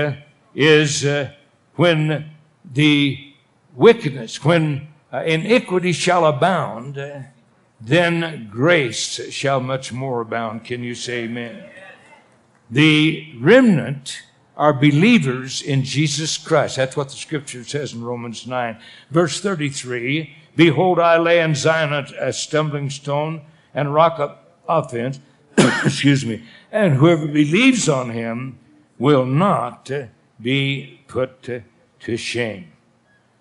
is 0.54 1.04
uh, 1.04 1.30
when 1.76 2.30
the 2.72 3.32
wickedness, 3.74 4.44
when 4.44 4.88
uh, 5.12 5.22
iniquity 5.24 5.92
shall 5.92 6.26
abound, 6.26 6.98
uh, 6.98 7.20
then 7.80 8.48
grace 8.50 9.32
shall 9.32 9.60
much 9.60 9.92
more 9.92 10.20
abound. 10.20 10.64
Can 10.64 10.82
you 10.82 10.94
say 10.94 11.24
amen? 11.24 11.64
The 12.70 13.34
remnant 13.38 14.22
are 14.56 14.72
believers 14.72 15.62
in 15.62 15.82
Jesus 15.82 16.38
Christ. 16.38 16.76
That's 16.76 16.96
what 16.96 17.08
the 17.08 17.16
scripture 17.16 17.64
says 17.64 17.92
in 17.92 18.04
Romans 18.04 18.46
9. 18.46 18.78
Verse 19.10 19.40
33 19.40 20.36
Behold, 20.54 20.98
I 20.98 21.16
lay 21.16 21.40
in 21.40 21.54
Zion 21.54 21.92
a 22.18 22.32
stumbling 22.32 22.90
stone 22.90 23.40
and 23.74 23.94
rock 23.94 24.18
of 24.18 24.36
offense, 24.68 25.18
excuse 25.56 26.26
me, 26.26 26.42
and 26.70 26.94
whoever 26.94 27.26
believes 27.26 27.88
on 27.88 28.10
him 28.10 28.58
will 28.98 29.24
not 29.24 29.90
be 30.40 31.00
put 31.08 31.42
to 31.42 32.16
shame. 32.16 32.72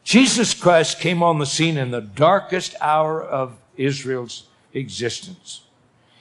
Jesus 0.04 0.54
Christ 0.54 1.00
came 1.00 1.22
on 1.22 1.40
the 1.40 1.46
scene 1.46 1.78
in 1.78 1.92
the 1.92 2.02
darkest 2.02 2.76
hour 2.82 3.22
of 3.22 3.58
Israel's 3.78 4.48
existence. 4.74 5.62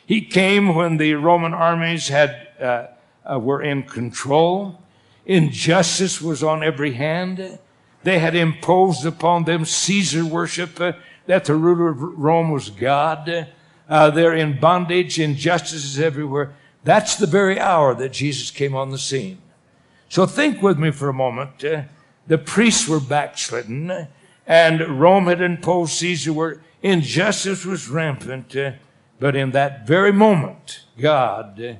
He 0.06 0.20
came 0.22 0.74
when 0.74 0.96
the 0.96 1.14
Roman 1.14 1.54
armies 1.54 2.08
had, 2.08 2.48
uh, 2.60 2.86
uh, 3.24 3.38
were 3.38 3.62
in 3.62 3.84
control. 3.84 4.80
Injustice 5.24 6.20
was 6.20 6.42
on 6.42 6.62
every 6.62 6.92
hand. 6.94 7.58
They 8.02 8.18
had 8.18 8.34
imposed 8.34 9.06
upon 9.06 9.44
them 9.44 9.64
Caesar 9.64 10.24
worship, 10.24 10.80
uh, 10.80 10.92
that 11.26 11.44
the 11.44 11.54
ruler 11.54 11.90
of 11.90 12.00
Rome 12.00 12.50
was 12.50 12.70
God. 12.70 13.48
Uh, 13.88 14.10
they're 14.10 14.34
in 14.34 14.58
bondage, 14.58 15.20
injustices 15.20 15.98
everywhere. 15.98 16.54
That's 16.82 17.16
the 17.16 17.26
very 17.26 17.60
hour 17.60 17.94
that 17.94 18.12
Jesus 18.12 18.50
came 18.50 18.74
on 18.74 18.90
the 18.90 18.98
scene. 18.98 19.38
So 20.10 20.26
think 20.26 20.60
with 20.60 20.76
me 20.76 20.90
for 20.90 21.08
a 21.08 21.14
moment. 21.14 21.64
Uh, 21.64 21.82
the 22.26 22.36
priests 22.36 22.88
were 22.88 22.98
backslidden, 22.98 24.08
and 24.44 25.00
Rome 25.00 25.26
had 25.26 25.40
imposed 25.40 25.92
Caesar 25.92 26.32
where 26.32 26.60
injustice 26.82 27.64
was 27.64 27.88
rampant. 27.88 28.56
Uh, 28.56 28.72
but 29.20 29.36
in 29.36 29.52
that 29.52 29.86
very 29.86 30.12
moment, 30.12 30.80
God 30.98 31.62
uh, 31.62 31.74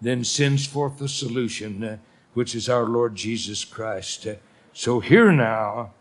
then 0.00 0.24
sends 0.24 0.66
forth 0.66 0.96
the 0.96 1.10
solution, 1.10 1.84
uh, 1.84 1.98
which 2.32 2.54
is 2.54 2.70
our 2.70 2.84
Lord 2.84 3.16
Jesus 3.16 3.66
Christ. 3.66 4.26
Uh, 4.26 4.36
so 4.72 5.00
here 5.00 5.30
now 5.30 5.92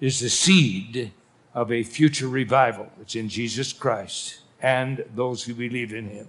is 0.00 0.20
the 0.20 0.30
seed 0.30 1.10
of 1.54 1.72
a 1.72 1.82
future 1.82 2.28
revival. 2.28 2.88
It's 3.00 3.16
in 3.16 3.28
Jesus 3.28 3.72
Christ 3.72 4.42
and 4.60 5.04
those 5.16 5.42
who 5.42 5.54
believe 5.54 5.92
in 5.92 6.08
him. 6.08 6.28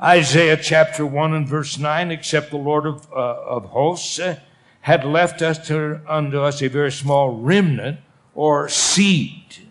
Isaiah 0.00 0.56
chapter 0.56 1.04
1 1.04 1.34
and 1.34 1.48
verse 1.48 1.78
9, 1.78 2.12
except 2.12 2.50
the 2.50 2.56
Lord 2.56 2.86
of, 2.86 3.12
uh, 3.12 3.16
of 3.16 3.64
hosts 3.66 4.20
uh, 4.20 4.38
had 4.82 5.04
left 5.04 5.42
us 5.42 5.66
to, 5.68 6.00
unto 6.08 6.40
us 6.40 6.60
a 6.60 6.68
very 6.68 6.92
small 6.92 7.30
remnant 7.30 7.98
or 8.34 8.68
seed. 8.68 9.68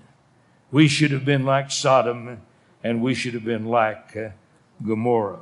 We 0.72 0.88
should 0.88 1.12
have 1.12 1.26
been 1.26 1.46
like 1.46 1.70
Sodom 1.70 2.42
and 2.84 3.02
we 3.02 3.14
should 3.14 3.34
have 3.34 3.46
been 3.46 3.66
like 3.66 4.16
uh, 4.16 4.30
Gomorrah. 4.86 5.40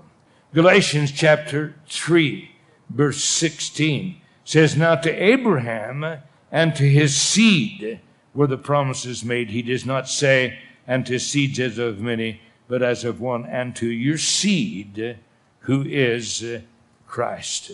Galatians 0.53 1.11
chapter 1.11 1.75
3, 1.87 2.51
verse 2.89 3.23
16 3.23 4.19
says, 4.43 4.75
Now 4.75 4.95
to 4.95 5.11
Abraham 5.11 6.17
and 6.51 6.75
to 6.75 6.89
his 6.89 7.15
seed 7.15 7.99
were 8.33 8.47
the 8.47 8.57
promises 8.57 9.23
made. 9.23 9.51
He 9.51 9.61
does 9.61 9.85
not 9.85 10.09
say, 10.09 10.57
and 10.87 11.05
to 11.05 11.19
seeds 11.19 11.59
as 11.59 11.77
of 11.77 11.99
many, 11.99 12.41
but 12.67 12.81
as 12.81 13.03
of 13.03 13.21
one, 13.21 13.45
and 13.45 13.75
to 13.75 13.87
your 13.87 14.17
seed 14.17 15.19
who 15.59 15.83
is 15.83 16.43
uh, 16.43 16.61
Christ. 17.05 17.71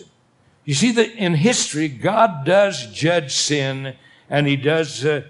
You 0.66 0.74
see 0.74 0.90
that 0.92 1.12
in 1.12 1.34
history, 1.34 1.88
God 1.88 2.44
does 2.44 2.92
judge 2.92 3.32
sin 3.32 3.94
and 4.28 4.46
he 4.48 4.56
does 4.56 5.04
uh, 5.04 5.22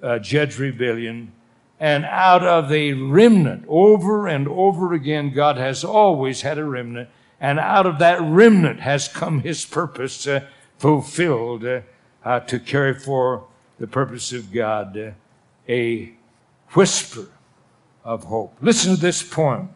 uh, 0.00 0.20
judge 0.20 0.58
rebellion. 0.58 1.32
And 1.78 2.04
out 2.04 2.44
of 2.44 2.72
a 2.72 2.92
remnant, 2.94 3.64
over 3.68 4.28
and 4.28 4.48
over 4.48 4.94
again, 4.94 5.34
God 5.34 5.58
has 5.58 5.84
always 5.84 6.40
had 6.40 6.56
a 6.56 6.64
remnant. 6.64 7.10
And 7.40 7.58
out 7.58 7.84
of 7.84 7.98
that 7.98 8.22
remnant 8.22 8.80
has 8.80 9.08
come 9.08 9.40
his 9.40 9.66
purpose 9.66 10.26
uh, 10.26 10.46
fulfilled 10.78 11.64
uh, 11.64 11.80
uh, 12.24 12.40
to 12.40 12.60
carry 12.60 12.94
for 12.94 13.44
the 13.78 13.88
purpose 13.88 14.32
of 14.32 14.52
God 14.52 14.96
uh, 14.96 15.10
a 15.68 16.12
whisper 16.70 17.28
of 18.04 18.24
hope. 18.24 18.56
Listen 18.62 18.94
to 18.94 19.00
this 19.00 19.22
poem 19.22 19.70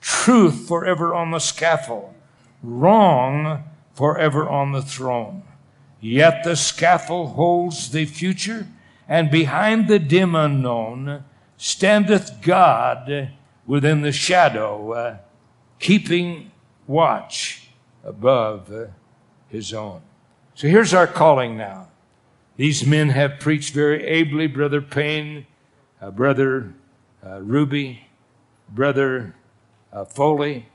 Truth 0.00 0.68
forever 0.68 1.14
on 1.14 1.30
the 1.30 1.38
scaffold, 1.38 2.14
wrong 2.62 3.64
forever 3.98 4.48
on 4.48 4.70
the 4.70 4.80
throne. 4.80 5.42
Yet 6.00 6.44
the 6.44 6.54
scaffold 6.54 7.30
holds 7.30 7.90
the 7.90 8.04
future, 8.04 8.68
and 9.08 9.28
behind 9.28 9.88
the 9.88 9.98
dim 9.98 10.36
unknown 10.36 11.24
standeth 11.56 12.40
God 12.40 13.32
within 13.66 14.02
the 14.02 14.12
shadow, 14.12 14.92
uh, 14.92 15.16
keeping 15.80 16.52
watch 16.86 17.70
above 18.04 18.72
uh, 18.72 18.84
his 19.48 19.74
own. 19.74 20.00
So 20.54 20.68
here's 20.68 20.94
our 20.94 21.08
calling 21.08 21.56
now. 21.56 21.88
These 22.56 22.86
men 22.86 23.08
have 23.08 23.40
preached 23.40 23.74
very 23.74 24.06
ably, 24.06 24.46
Brother 24.46 24.80
Payne, 24.80 25.44
uh, 26.00 26.12
Brother 26.12 26.72
uh, 27.26 27.40
Ruby, 27.40 28.06
Brother 28.68 29.34
uh, 29.92 30.04
Foley, 30.04 30.68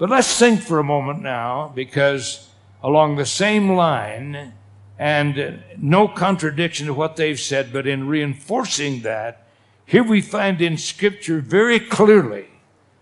but 0.00 0.08
let's 0.08 0.38
think 0.38 0.62
for 0.62 0.78
a 0.78 0.84
moment 0.84 1.20
now, 1.20 1.70
because 1.74 2.48
along 2.82 3.16
the 3.16 3.26
same 3.26 3.72
line, 3.72 4.54
and 4.98 5.62
no 5.76 6.08
contradiction 6.08 6.86
to 6.86 6.94
what 6.94 7.16
they've 7.16 7.38
said, 7.38 7.70
but 7.70 7.86
in 7.86 8.08
reinforcing 8.08 9.02
that, 9.02 9.46
here 9.84 10.02
we 10.02 10.22
find 10.22 10.62
in 10.62 10.78
Scripture 10.78 11.40
very 11.40 11.78
clearly 11.78 12.46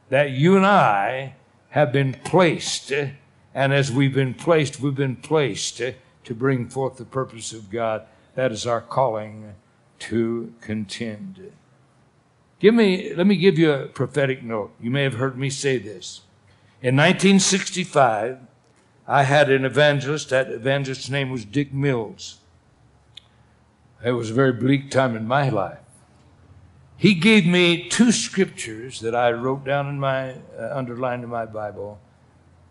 that 0.09 0.33
you 0.33 0.57
and 0.57 0.67
I 0.67 1.35
have 1.69 1.93
been 1.93 2.15
placed, 2.25 2.91
and 2.91 3.15
as 3.55 3.93
we've 3.93 4.15
been 4.15 4.35
placed, 4.35 4.81
we've 4.81 4.97
been 4.97 5.15
placed 5.15 5.77
to 5.77 6.35
bring 6.35 6.69
forth 6.69 6.97
the 6.97 7.05
purpose 7.05 7.53
of 7.53 7.71
God. 7.71 8.07
That 8.35 8.51
is 8.51 8.67
our 8.67 8.81
calling 8.81 9.55
to 10.01 10.53
contend. 10.61 11.53
Give 12.59 12.75
me, 12.75 13.15
let 13.15 13.29
me 13.29 13.37
give 13.37 13.57
you 13.57 13.71
a 13.71 13.87
prophetic 13.87 14.43
note. 14.43 14.73
You 14.81 14.91
may 14.91 15.05
have 15.05 15.15
heard 15.15 15.39
me 15.39 15.49
say 15.49 15.79
this. 15.79 16.23
In 16.81 16.95
1965, 16.95 18.39
I 19.09 19.23
had 19.25 19.51
an 19.51 19.65
evangelist. 19.65 20.31
That 20.31 20.49
evangelist's 20.49 21.11
name 21.11 21.31
was 21.31 21.45
Dick 21.45 21.75
Mills. 21.75 22.39
It 24.05 24.13
was 24.13 24.31
a 24.31 24.35
very 24.35 24.53
bleak 24.53 24.89
time 24.89 25.17
in 25.17 25.27
my 25.27 25.49
life. 25.49 25.81
He 26.97 27.15
gave 27.15 27.47
me 27.47 27.89
two 27.89 28.13
scriptures 28.13 29.01
that 29.01 29.15
I 29.15 29.33
wrote 29.33 29.65
down 29.65 29.89
in 29.89 29.99
my, 29.99 30.35
uh, 30.57 30.71
underlined 30.73 31.25
in 31.25 31.31
my 31.31 31.47
Bible. 31.47 31.99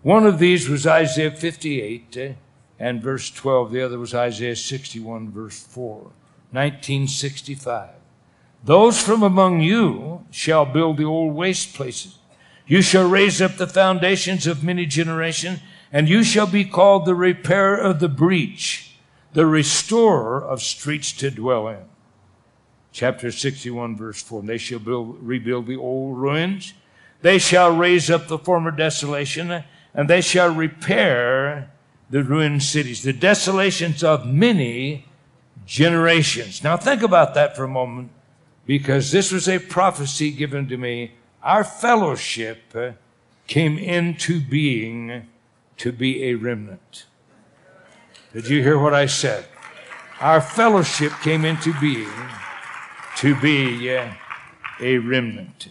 One 0.04 0.26
of 0.26 0.40
these 0.40 0.70
was 0.70 0.88
Isaiah 0.88 1.32
58 1.32 2.18
uh, 2.18 2.34
and 2.80 3.02
verse 3.02 3.30
12. 3.30 3.72
The 3.74 3.82
other 3.82 4.00
was 4.00 4.14
Isaiah 4.14 4.56
61, 4.56 5.32
verse 5.32 5.62
4. 5.62 6.12
1965. 6.52 7.90
Those 8.64 9.02
from 9.02 9.22
among 9.22 9.60
you 9.60 10.26
shall 10.32 10.66
build 10.66 10.96
the 10.96 11.04
old 11.04 11.36
waste 11.36 11.74
places 11.74 12.20
you 12.68 12.82
shall 12.82 13.10
raise 13.10 13.42
up 13.42 13.56
the 13.56 13.68
foundations 13.68 14.46
of 14.46 14.64
many 14.64 14.86
generations, 14.86 15.60
and 15.92 16.10
you 16.10 16.24
shall 16.24 16.48
be 16.48 16.66
called 16.66 17.06
the 17.06 17.16
repairer 17.16 17.78
of 17.78 18.00
the 18.00 18.10
breach, 18.10 18.98
the 19.34 19.46
restorer 19.46 20.44
of 20.44 20.62
streets 20.62 21.14
to 21.14 21.32
dwell 21.32 21.68
in. 21.70 21.86
Chapter 22.92 23.32
61, 23.32 23.96
verse 23.96 24.22
4. 24.22 24.42
They 24.44 24.58
shall 24.58 24.80
build, 24.80 25.18
rebuild 25.22 25.68
the 25.68 25.78
old 25.78 26.18
ruins. 26.18 26.74
They 27.22 27.38
shall 27.38 27.76
raise 27.76 28.10
up 28.10 28.28
the 28.28 28.38
former 28.38 28.72
desolation, 28.72 29.64
and 29.94 30.10
they 30.10 30.22
shall 30.22 30.54
repair 30.54 31.72
the 32.10 32.24
ruined 32.24 32.64
cities, 32.64 33.04
the 33.04 33.14
desolations 33.14 34.04
of 34.04 34.26
many 34.26 35.06
generations. 35.66 36.64
Now 36.64 36.78
think 36.78 37.02
about 37.02 37.34
that 37.34 37.56
for 37.56 37.64
a 37.64 37.70
moment, 37.70 38.12
because 38.66 39.12
this 39.12 39.32
was 39.32 39.48
a 39.48 39.60
prophecy 39.60 40.32
given 40.32 40.68
to 40.68 40.78
me 40.78 41.14
our 41.44 41.64
fellowship 41.64 42.60
uh, 42.76 42.92
came 43.48 43.78
into 43.78 44.42
being 44.42 45.28
to 45.78 45.92
be 45.92 46.26
a 46.26 46.36
remnant. 46.36 47.06
Did 48.34 48.50
you 48.50 48.62
hear 48.62 48.78
what 48.78 48.94
I 48.94 49.06
said? 49.06 49.46
Our 50.20 50.42
fellowship 50.42 51.14
came 51.22 51.46
into 51.46 51.80
being 51.80 52.10
to 53.18 53.40
be 53.40 53.96
uh, 53.96 54.14
a 54.80 54.98
remnant. 54.98 55.70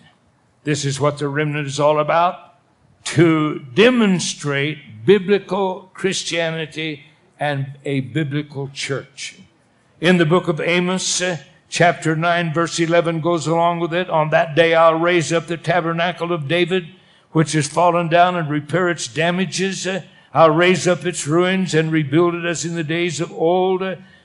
This 0.65 0.85
is 0.85 0.99
what 0.99 1.19
the 1.19 1.29
remnant 1.29 1.67
is 1.67 1.79
all 1.79 1.99
about 1.99 2.59
to 3.05 3.61
demonstrate 3.61 5.05
biblical 5.05 5.91
Christianity 5.95 7.05
and 7.39 7.79
a 7.85 8.01
biblical 8.01 8.69
church. 8.73 9.39
In 10.01 10.19
the 10.19 10.27
book 10.27 10.49
of 10.49 10.61
Amos, 10.61 11.23
uh, 11.23 11.39
chapter 11.77 12.17
9, 12.17 12.55
verse 12.55 12.81
11 12.81 13.21
goes 13.21 13.47
along 13.47 13.81
with 13.81 13.93
it. 13.93 14.09
On 14.09 14.31
that 14.31 14.57
day 14.57 14.75
I'll 14.75 14.99
raise 14.99 15.31
up 15.31 15.47
the 15.47 15.59
tabernacle 15.59 16.33
of 16.33 16.49
David, 16.49 16.87
which 17.33 17.53
has 17.53 17.69
fallen 17.69 18.09
down, 18.09 18.35
and 18.35 18.49
repair 18.49 18.89
its 18.89 19.07
damages. 19.07 19.87
I'll 20.33 20.55
raise 20.55 20.89
up 20.89 21.05
its 21.05 21.27
ruins 21.27 21.75
and 21.75 21.93
rebuild 21.93 22.35
it 22.35 22.47
as 22.47 22.65
in 22.65 22.77
the 22.77 22.83
days 22.83 23.21
of 23.21 23.31
old. 23.31 23.83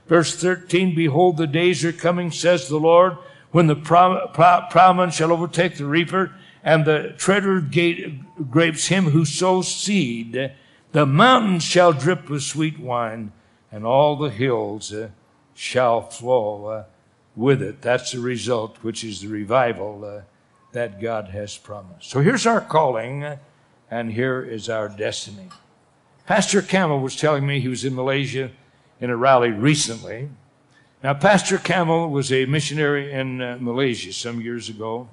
Verse 0.08 0.34
13, 0.34 0.96
Behold, 0.96 1.36
the 1.36 1.46
days 1.46 1.84
are 1.84 1.92
coming, 1.92 2.32
says 2.32 2.70
the 2.70 2.78
Lord, 2.78 3.18
when 3.52 3.68
the 3.68 3.76
plowman 3.76 5.12
shall 5.12 5.34
overtake 5.34 5.76
the 5.76 5.86
reaper, 5.86 6.34
and 6.64 6.86
the 6.86 7.14
treader 7.18 7.58
of 7.58 8.50
grapes 8.50 8.88
him 8.88 9.10
who 9.10 9.26
sows 9.26 9.68
seed. 9.68 10.54
The 10.94 11.06
mountains 11.06 11.66
shall 11.66 11.92
drip 11.92 12.30
with 12.30 12.44
sweet 12.44 12.80
wine, 12.80 13.34
and 13.74 13.86
all 13.86 14.16
the 14.16 14.30
hills 14.30 14.94
uh, 14.94 15.10
shall 15.54 16.02
flow 16.02 16.86
with 17.36 17.62
it. 17.62 17.82
That's 17.82 18.12
the 18.12 18.20
result, 18.20 18.78
which 18.82 19.04
is 19.04 19.22
the 19.22 19.28
revival 19.28 20.04
uh, 20.04 20.22
that 20.72 21.02
God 21.02 21.30
has 21.30 21.58
promised. 21.58 22.10
So 22.10 22.22
here's 22.22 22.46
our 22.46 22.62
calling, 22.62 23.24
uh, 23.24 23.38
and 23.90 24.12
here 24.12 24.42
is 24.42 24.70
our 24.70 24.90
destiny. 24.90 25.50
Pastor 26.26 26.62
Camel 26.62 27.00
was 27.00 27.16
telling 27.16 27.46
me 27.46 27.60
he 27.60 27.68
was 27.68 27.84
in 27.84 27.96
Malaysia 27.96 28.52
in 29.00 29.10
a 29.10 29.18
rally 29.18 29.52
recently. 29.52 30.30
Now, 31.04 31.14
Pastor 31.14 31.58
Camel 31.58 32.10
was 32.10 32.32
a 32.32 32.46
missionary 32.46 33.12
in 33.12 33.42
uh, 33.42 33.58
Malaysia 33.60 34.14
some 34.14 34.40
years 34.40 34.70
ago 34.70 35.10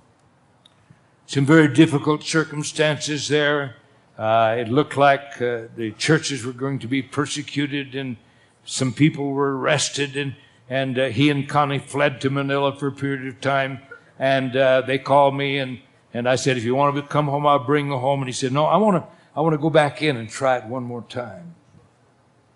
some 1.29 1.45
very 1.45 1.69
difficult 1.69 2.23
circumstances 2.23 3.29
there. 3.29 3.77
Uh, 4.17 4.57
it 4.59 4.69
looked 4.69 4.97
like 4.97 5.41
uh, 5.43 5.65
the 5.77 5.93
churches 5.99 6.43
were 6.43 6.55
going 6.55 6.79
to 6.79 6.87
be 6.87 7.03
persecuted 7.03 7.95
and 7.95 8.17
some 8.65 8.95
people 8.95 9.31
were 9.33 9.59
arrested 9.59 10.17
and, 10.17 10.35
and 10.69 10.99
uh, 10.99 11.07
he 11.07 11.31
and 11.31 11.49
Connie 11.49 11.79
fled 11.79 12.21
to 12.21 12.31
Manila 12.31 12.77
for 12.77 12.89
a 12.89 12.93
period 12.93 13.27
of 13.27 13.41
time. 13.41 13.81
And 14.19 14.57
uh, 14.57 14.83
they 14.83 14.99
called 14.99 15.35
me 15.35 15.59
and, 15.59 15.81
and 16.13 16.29
I 16.29 16.37
said, 16.37 16.57
if 16.57 16.65
you 16.65 16.75
want 16.75 16.97
to 16.97 17.03
come 17.03 17.27
home, 17.27 17.47
I'll 17.47 17.65
bring 17.65 17.89
you 17.89 17.97
home. 17.97 18.21
And 18.21 18.29
he 18.29 18.33
said, 18.33 18.53
no, 18.53 18.65
I 18.65 18.77
want 18.77 18.97
to, 18.97 19.09
I 19.37 19.41
want 19.41 19.55
to 19.55 19.59
go 19.59 19.71
back 19.71 20.03
in 20.03 20.17
and 20.17 20.29
try 20.29 20.59
it 20.59 20.65
one 20.65 20.83
more 20.83 21.03
time. 21.03 21.55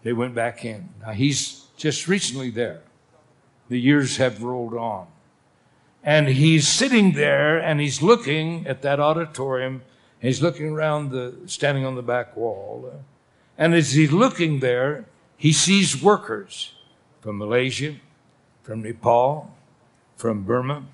They 0.02 0.12
went 0.12 0.34
back 0.34 0.64
in. 0.64 0.88
Now 1.00 1.12
he's 1.12 1.66
just 1.76 2.08
recently 2.08 2.50
there. 2.50 2.82
The 3.68 3.80
years 3.80 4.16
have 4.16 4.42
rolled 4.42 4.74
on. 4.74 5.06
And 6.02 6.28
he's 6.28 6.66
sitting 6.66 7.12
there 7.12 7.58
and 7.58 7.80
he's 7.80 8.02
looking 8.02 8.66
at 8.66 8.82
that 8.82 8.98
auditorium. 8.98 9.82
He's 10.20 10.42
looking 10.42 10.70
around 10.70 11.10
the, 11.10 11.36
standing 11.46 11.86
on 11.86 11.94
the 11.94 12.02
back 12.02 12.36
wall. 12.36 12.92
And 13.56 13.74
as 13.74 13.92
he's 13.92 14.12
looking 14.12 14.58
there, 14.58 15.06
he 15.36 15.52
sees 15.52 16.02
workers 16.02 16.72
from 17.22 17.38
Malaysia, 17.38 17.94
from 18.62 18.82
Nepal, 18.82 19.54
from 20.16 20.42
Burma, 20.42 20.84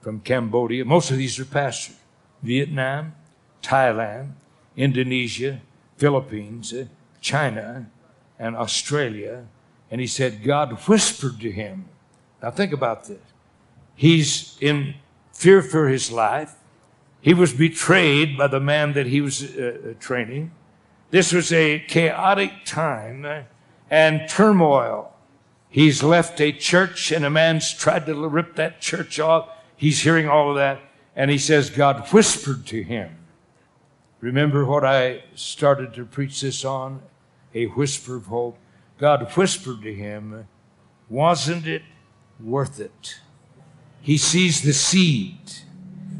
from 0.00 0.20
Cambodia. 0.20 0.84
Most 0.84 1.10
of 1.10 1.18
these 1.18 1.38
are 1.38 1.44
pastors. 1.44 1.96
Vietnam, 2.42 3.14
Thailand, 3.62 4.32
Indonesia, 4.76 5.60
Philippines, 5.96 6.74
China, 7.20 7.86
and 8.38 8.56
Australia. 8.56 9.46
And 9.90 10.00
he 10.00 10.06
said, 10.06 10.42
God 10.42 10.72
whispered 10.88 11.40
to 11.40 11.50
him. 11.50 11.88
Now 12.42 12.50
think 12.50 12.72
about 12.72 13.04
this. 13.04 13.18
He's 13.94 14.56
in 14.60 14.94
fear 15.32 15.62
for 15.62 15.88
his 15.88 16.10
life. 16.10 16.54
He 17.20 17.34
was 17.34 17.52
betrayed 17.52 18.38
by 18.38 18.46
the 18.46 18.60
man 18.60 18.92
that 18.92 19.06
he 19.06 19.20
was 19.20 19.42
uh, 19.42 19.78
uh, 19.90 19.94
training. 19.98 20.52
This 21.10 21.32
was 21.32 21.52
a 21.52 21.80
chaotic 21.80 22.64
time 22.64 23.46
and 23.90 24.28
turmoil. 24.28 25.15
He's 25.76 26.02
left 26.02 26.40
a 26.40 26.52
church 26.52 27.12
and 27.12 27.22
a 27.22 27.28
man's 27.28 27.70
tried 27.70 28.06
to 28.06 28.14
rip 28.14 28.56
that 28.56 28.80
church 28.80 29.20
off. 29.20 29.50
He's 29.76 30.00
hearing 30.00 30.26
all 30.26 30.48
of 30.48 30.56
that 30.56 30.80
and 31.14 31.30
he 31.30 31.36
says 31.36 31.68
God 31.68 32.08
whispered 32.14 32.64
to 32.68 32.82
him. 32.82 33.14
Remember 34.20 34.64
what 34.64 34.86
I 34.86 35.24
started 35.34 35.92
to 35.92 36.06
preach 36.06 36.40
this 36.40 36.64
on? 36.64 37.02
A 37.54 37.66
whisper 37.66 38.16
of 38.16 38.24
hope. 38.24 38.56
God 38.96 39.30
whispered 39.36 39.82
to 39.82 39.92
him, 39.92 40.48
wasn't 41.10 41.66
it 41.66 41.82
worth 42.40 42.80
it? 42.80 43.20
He 44.00 44.16
sees 44.16 44.62
the 44.62 44.72
seed. 44.72 45.36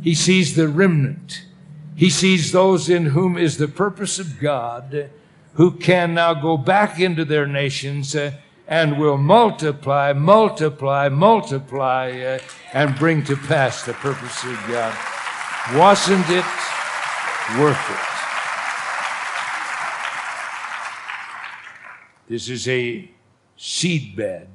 He 0.02 0.14
sees 0.14 0.54
the 0.54 0.68
remnant. 0.68 1.46
He 1.94 2.10
sees 2.10 2.52
those 2.52 2.90
in 2.90 3.06
whom 3.06 3.38
is 3.38 3.56
the 3.56 3.68
purpose 3.68 4.18
of 4.18 4.38
God 4.38 5.08
who 5.54 5.70
can 5.70 6.12
now 6.12 6.34
go 6.34 6.58
back 6.58 7.00
into 7.00 7.24
their 7.24 7.46
nations 7.46 8.14
uh, 8.14 8.32
and 8.68 8.98
will 8.98 9.16
multiply, 9.16 10.12
multiply, 10.12 11.08
multiply, 11.08 12.10
uh, 12.10 12.38
and 12.72 12.98
bring 12.98 13.22
to 13.24 13.36
pass 13.36 13.84
the 13.84 13.92
purpose 13.94 14.42
of 14.44 14.58
God. 14.68 14.96
Wasn't 15.74 16.28
it 16.30 16.44
worth 17.58 17.90
it? 17.90 18.06
This 22.28 22.48
is 22.48 22.66
a 22.66 23.08
seedbed 23.56 24.48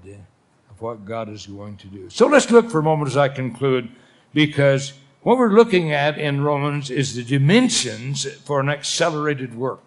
of 0.70 0.82
what 0.82 1.06
God 1.06 1.30
is 1.30 1.46
going 1.48 1.78
to 1.78 1.88
do. 1.88 2.10
So 2.10 2.28
let's 2.28 2.52
look 2.52 2.70
for 2.70 2.80
a 2.80 2.84
moment 2.84 3.10
as 3.10 3.18
I 3.18 3.30
conclude, 3.30 3.90
because 4.34 4.94
what 5.22 5.38
we're 5.38 5.54
looking 5.54 5.94
at 5.94 6.18
in 6.18 6.42
Romans 6.42 6.90
is 6.92 7.16
the 7.16 7.24
dimensions 7.24 8.26
for 8.26 8.60
an 8.60 8.68
accelerated 8.68 9.56
work. 9.56 9.80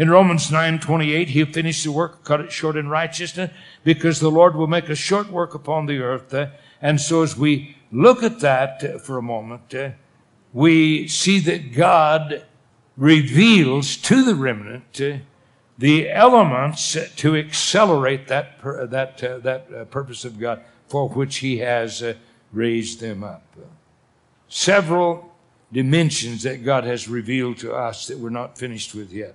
In 0.00 0.08
Romans 0.08 0.50
9:28, 0.50 1.28
he 1.28 1.44
finished 1.44 1.84
the 1.84 1.92
work, 1.92 2.24
cut 2.24 2.40
it 2.40 2.50
short 2.50 2.74
in 2.74 2.88
righteousness, 2.88 3.50
because 3.84 4.18
the 4.18 4.30
Lord 4.30 4.56
will 4.56 4.66
make 4.66 4.88
a 4.88 4.94
short 4.94 5.30
work 5.30 5.54
upon 5.54 5.84
the 5.84 5.98
earth. 5.98 6.34
And 6.80 6.98
so 6.98 7.22
as 7.22 7.36
we 7.36 7.76
look 7.92 8.22
at 8.22 8.40
that 8.40 9.02
for 9.02 9.18
a 9.18 9.22
moment, 9.22 9.74
we 10.54 11.06
see 11.06 11.38
that 11.40 11.74
God 11.74 12.46
reveals 12.96 13.98
to 13.98 14.24
the 14.24 14.34
remnant 14.34 15.02
the 15.76 16.10
elements 16.10 16.96
to 17.16 17.36
accelerate 17.36 18.26
that, 18.28 18.58
that, 18.90 19.22
uh, 19.22 19.38
that 19.40 19.66
uh, 19.70 19.84
purpose 19.84 20.24
of 20.24 20.38
God 20.38 20.62
for 20.88 21.10
which 21.10 21.36
He 21.36 21.58
has 21.58 22.02
uh, 22.02 22.14
raised 22.54 23.00
them 23.00 23.22
up. 23.22 23.42
Several 24.48 25.30
dimensions 25.70 26.42
that 26.44 26.64
God 26.64 26.84
has 26.84 27.06
revealed 27.06 27.58
to 27.58 27.74
us 27.74 28.06
that 28.06 28.18
we're 28.18 28.30
not 28.30 28.56
finished 28.56 28.94
with 28.94 29.12
yet. 29.12 29.34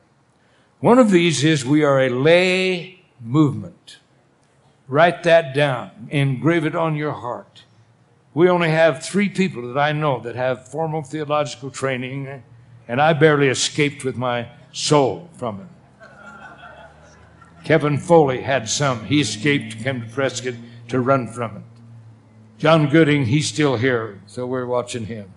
One 0.86 1.00
of 1.00 1.10
these 1.10 1.44
is 1.44 1.66
we 1.66 1.84
are 1.84 2.00
a 2.00 2.10
lay 2.10 3.00
movement. 3.20 3.98
Write 4.88 5.24
that 5.24 5.56
down, 5.56 6.10
engrave 6.12 6.64
it 6.64 6.76
on 6.76 6.96
your 6.96 7.14
heart. 7.14 7.64
We 8.36 8.48
only 8.50 8.70
have 8.70 9.04
three 9.04 9.28
people 9.28 9.74
that 9.74 9.80
I 9.80 9.94
know 9.94 10.20
that 10.20 10.36
have 10.36 10.68
formal 10.68 11.02
theological 11.02 11.72
training, 11.72 12.44
and 12.88 13.02
I 13.02 13.14
barely 13.14 13.48
escaped 13.48 14.06
with 14.06 14.16
my 14.16 14.48
soul 14.74 15.28
from 15.34 15.62
it. 15.62 16.08
Kevin 17.64 17.98
Foley 17.98 18.42
had 18.42 18.70
some. 18.70 19.06
He 19.06 19.20
escaped, 19.20 19.80
came 19.80 20.02
to 20.02 20.08
Prescott 20.08 20.54
to 20.90 21.00
run 21.00 21.28
from 21.28 21.58
it. 21.58 21.64
John 22.60 22.90
Gooding, 22.90 23.26
he's 23.26 23.48
still 23.48 23.76
here, 23.76 24.22
so 24.28 24.46
we're 24.46 24.68
watching 24.68 25.08
him. 25.08 25.34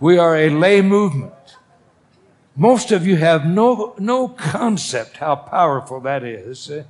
we 0.00 0.16
are 0.16 0.34
a 0.34 0.48
lay 0.48 0.80
movement. 0.80 1.34
Most 2.60 2.92
of 2.92 3.06
you 3.06 3.16
have 3.16 3.46
no, 3.46 3.94
no 3.98 4.28
concept 4.28 5.16
how 5.16 5.34
powerful 5.34 5.98
that 6.00 6.22
is, 6.22 6.70
uh, 6.70 6.84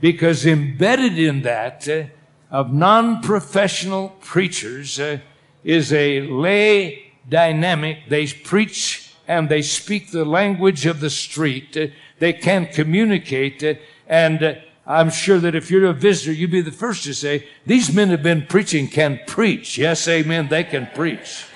because 0.00 0.46
embedded 0.46 1.18
in 1.18 1.42
that 1.42 1.88
uh, 1.88 2.04
of 2.48 2.72
non-professional 2.72 4.10
preachers 4.20 5.00
uh, 5.00 5.18
is 5.64 5.92
a 5.92 6.20
lay 6.20 7.12
dynamic. 7.28 8.08
They 8.08 8.28
preach 8.28 9.10
and 9.26 9.48
they 9.48 9.62
speak 9.62 10.12
the 10.12 10.24
language 10.24 10.86
of 10.86 11.00
the 11.00 11.10
street. 11.10 11.76
They 12.20 12.32
can 12.32 12.66
communicate. 12.66 13.80
And 14.06 14.62
I'm 14.86 15.10
sure 15.10 15.40
that 15.40 15.56
if 15.56 15.72
you're 15.72 15.86
a 15.86 15.92
visitor, 15.92 16.30
you'd 16.30 16.52
be 16.52 16.60
the 16.60 16.70
first 16.70 17.02
to 17.02 17.14
say, 17.14 17.48
these 17.66 17.92
men 17.92 18.10
have 18.10 18.22
been 18.22 18.46
preaching, 18.46 18.86
can 18.86 19.18
preach. 19.26 19.76
Yes, 19.76 20.06
amen, 20.06 20.46
they 20.46 20.62
can 20.62 20.86
preach. 20.94 21.46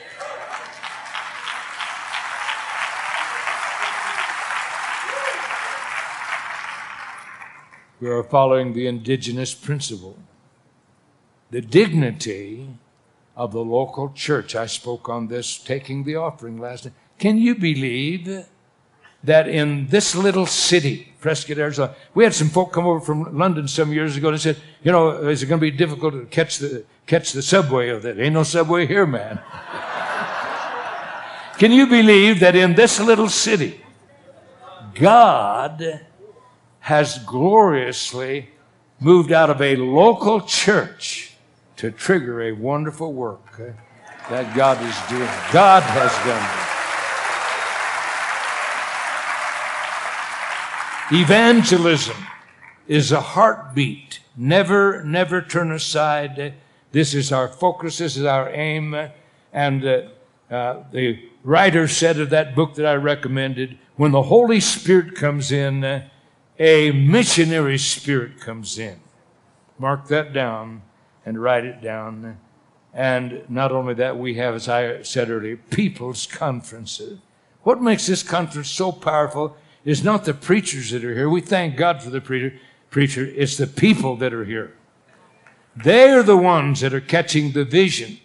We 8.00 8.08
are 8.08 8.22
following 8.22 8.72
the 8.72 8.86
indigenous 8.86 9.54
principle. 9.54 10.16
The 11.50 11.60
dignity 11.60 12.68
of 13.36 13.52
the 13.52 13.64
local 13.64 14.12
church. 14.12 14.54
I 14.54 14.66
spoke 14.66 15.08
on 15.08 15.28
this 15.28 15.58
taking 15.58 16.04
the 16.04 16.16
offering 16.16 16.58
last 16.58 16.86
night. 16.86 16.94
Can 17.18 17.36
you 17.36 17.54
believe 17.54 18.46
that 19.22 19.46
in 19.46 19.88
this 19.88 20.14
little 20.14 20.46
city, 20.46 21.12
Prescott, 21.20 21.58
Arizona, 21.58 21.94
we 22.14 22.24
had 22.24 22.34
some 22.34 22.48
folk 22.48 22.72
come 22.72 22.86
over 22.86 23.00
from 23.00 23.36
London 23.36 23.68
some 23.68 23.92
years 23.92 24.16
ago 24.16 24.30
and 24.30 24.40
said, 24.40 24.56
you 24.82 24.90
know, 24.90 25.28
is 25.28 25.42
it 25.42 25.46
going 25.46 25.60
to 25.60 25.70
be 25.70 25.70
difficult 25.70 26.14
to 26.14 26.24
catch 26.24 26.58
the 26.58 26.84
catch 27.06 27.32
the 27.32 27.42
subway 27.42 27.88
of 27.88 28.06
it. 28.06 28.20
Ain't 28.20 28.34
no 28.34 28.44
subway 28.44 28.86
here, 28.86 29.04
man. 29.04 29.40
Can 31.58 31.72
you 31.72 31.88
believe 31.88 32.38
that 32.38 32.54
in 32.54 32.76
this 32.76 33.00
little 33.00 33.28
city, 33.28 33.84
God 34.94 36.06
has 36.80 37.18
gloriously 37.20 38.50
moved 38.98 39.32
out 39.32 39.50
of 39.50 39.62
a 39.62 39.76
local 39.76 40.40
church 40.40 41.34
to 41.76 41.90
trigger 41.90 42.42
a 42.42 42.52
wonderful 42.52 43.12
work 43.12 43.60
that 44.28 44.54
God 44.54 44.76
is 44.82 44.96
doing. 45.08 45.28
God 45.52 45.82
has 45.82 46.12
done 46.26 46.44
it. 51.12 51.22
Evangelism 51.22 52.16
is 52.86 53.10
a 53.12 53.20
heartbeat. 53.20 54.20
Never, 54.36 55.02
never 55.02 55.42
turn 55.42 55.72
aside. 55.72 56.54
This 56.92 57.14
is 57.14 57.32
our 57.32 57.48
focus. 57.48 57.98
This 57.98 58.16
is 58.16 58.24
our 58.24 58.48
aim. 58.50 58.94
And 59.52 59.84
uh, 59.84 60.02
uh, 60.50 60.84
the 60.92 61.28
writer 61.42 61.88
said 61.88 62.20
of 62.20 62.30
that 62.30 62.54
book 62.54 62.74
that 62.74 62.86
I 62.86 62.94
recommended, 62.94 63.78
when 63.96 64.12
the 64.12 64.22
Holy 64.22 64.60
Spirit 64.60 65.16
comes 65.16 65.50
in, 65.50 65.82
uh, 65.82 66.08
a 66.60 66.92
missionary 66.92 67.78
spirit 67.78 68.38
comes 68.38 68.78
in. 68.78 69.00
Mark 69.78 70.08
that 70.08 70.34
down 70.34 70.82
and 71.24 71.42
write 71.42 71.64
it 71.64 71.80
down. 71.80 72.38
And 72.92 73.48
not 73.48 73.72
only 73.72 73.94
that, 73.94 74.18
we 74.18 74.34
have, 74.34 74.54
as 74.54 74.68
I 74.68 75.02
said 75.02 75.30
earlier, 75.30 75.56
people's 75.56 76.26
conferences. 76.26 77.18
What 77.62 77.80
makes 77.80 78.06
this 78.06 78.22
conference 78.22 78.68
so 78.68 78.92
powerful 78.92 79.56
is 79.86 80.04
not 80.04 80.26
the 80.26 80.34
preachers 80.34 80.90
that 80.90 81.02
are 81.02 81.14
here. 81.14 81.30
We 81.30 81.40
thank 81.40 81.76
God 81.76 82.02
for 82.02 82.10
the 82.10 82.20
preacher. 82.20 82.58
Preacher, 82.90 83.24
it's 83.24 83.56
the 83.56 83.66
people 83.66 84.16
that 84.16 84.34
are 84.34 84.44
here. 84.44 84.76
They're 85.76 86.22
the 86.22 86.36
ones 86.36 86.80
that 86.80 86.92
are 86.92 87.00
catching 87.00 87.52
the 87.52 87.64
vision. 87.64 88.18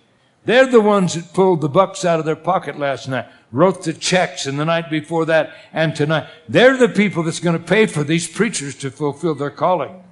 They're 0.45 0.67
the 0.67 0.81
ones 0.81 1.15
that 1.15 1.33
pulled 1.33 1.61
the 1.61 1.69
bucks 1.69 2.05
out 2.05 2.19
of 2.19 2.25
their 2.25 2.35
pocket 2.35 2.77
last 2.77 3.07
night, 3.07 3.27
wrote 3.51 3.83
the 3.83 3.93
checks 3.93 4.45
and 4.45 4.59
the 4.59 4.65
night 4.65 4.89
before 4.89 5.25
that 5.25 5.53
and 5.73 5.95
tonight. 5.95 6.27
They're 6.47 6.77
the 6.77 6.89
people 6.89 7.23
that's 7.23 7.39
going 7.39 7.57
to 7.57 7.63
pay 7.63 7.87
for 7.87 8.03
these 8.03 8.27
preachers 8.27 8.75
to 8.75 8.91
fulfill 8.91 9.35
their 9.35 9.49
calling. 9.49 10.03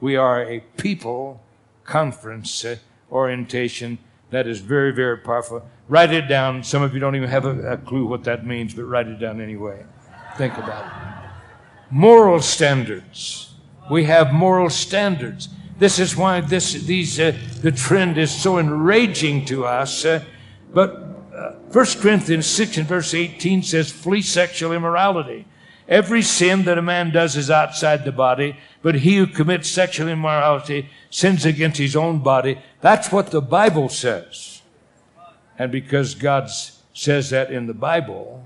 We 0.00 0.16
are 0.16 0.42
a 0.42 0.60
people 0.76 1.42
conference 1.84 2.64
uh, 2.64 2.76
orientation 3.10 3.98
that 4.30 4.46
is 4.46 4.60
very, 4.60 4.92
very 4.92 5.18
powerful. 5.18 5.68
Write 5.88 6.12
it 6.12 6.28
down. 6.28 6.62
Some 6.62 6.82
of 6.82 6.94
you 6.94 7.00
don't 7.00 7.14
even 7.14 7.28
have 7.28 7.44
a, 7.44 7.72
a 7.72 7.76
clue 7.76 8.06
what 8.06 8.24
that 8.24 8.44
means, 8.44 8.74
but 8.74 8.84
write 8.84 9.06
it 9.06 9.20
down 9.20 9.40
anyway. 9.40 9.84
Think 10.36 10.56
about 10.58 10.84
it. 10.84 11.30
Moral 11.90 12.40
standards. 12.40 13.54
We 13.90 14.04
have 14.04 14.32
moral 14.32 14.68
standards. 14.70 15.48
This 15.78 15.98
is 15.98 16.16
why 16.16 16.40
this, 16.40 16.72
these, 16.72 17.20
uh, 17.20 17.36
the 17.60 17.72
trend 17.72 18.16
is 18.16 18.34
so 18.34 18.58
enraging 18.58 19.44
to 19.46 19.66
us. 19.66 20.04
Uh, 20.04 20.24
but 20.72 20.90
uh, 21.34 21.52
1 21.72 21.86
Corinthians 22.00 22.46
6 22.46 22.78
and 22.78 22.86
verse 22.86 23.12
18 23.12 23.62
says, 23.62 23.92
flee 23.92 24.22
sexual 24.22 24.72
immorality. 24.72 25.46
Every 25.88 26.22
sin 26.22 26.64
that 26.64 26.78
a 26.78 26.82
man 26.82 27.12
does 27.12 27.36
is 27.36 27.50
outside 27.50 28.04
the 28.04 28.12
body, 28.12 28.56
but 28.82 28.96
he 28.96 29.18
who 29.18 29.26
commits 29.26 29.68
sexual 29.68 30.08
immorality 30.08 30.88
sins 31.10 31.44
against 31.44 31.78
his 31.78 31.94
own 31.94 32.20
body. 32.20 32.58
That's 32.80 33.12
what 33.12 33.30
the 33.30 33.42
Bible 33.42 33.88
says. 33.88 34.62
And 35.58 35.70
because 35.70 36.14
God 36.14 36.50
says 36.92 37.30
that 37.30 37.50
in 37.50 37.66
the 37.66 37.74
Bible, 37.74 38.44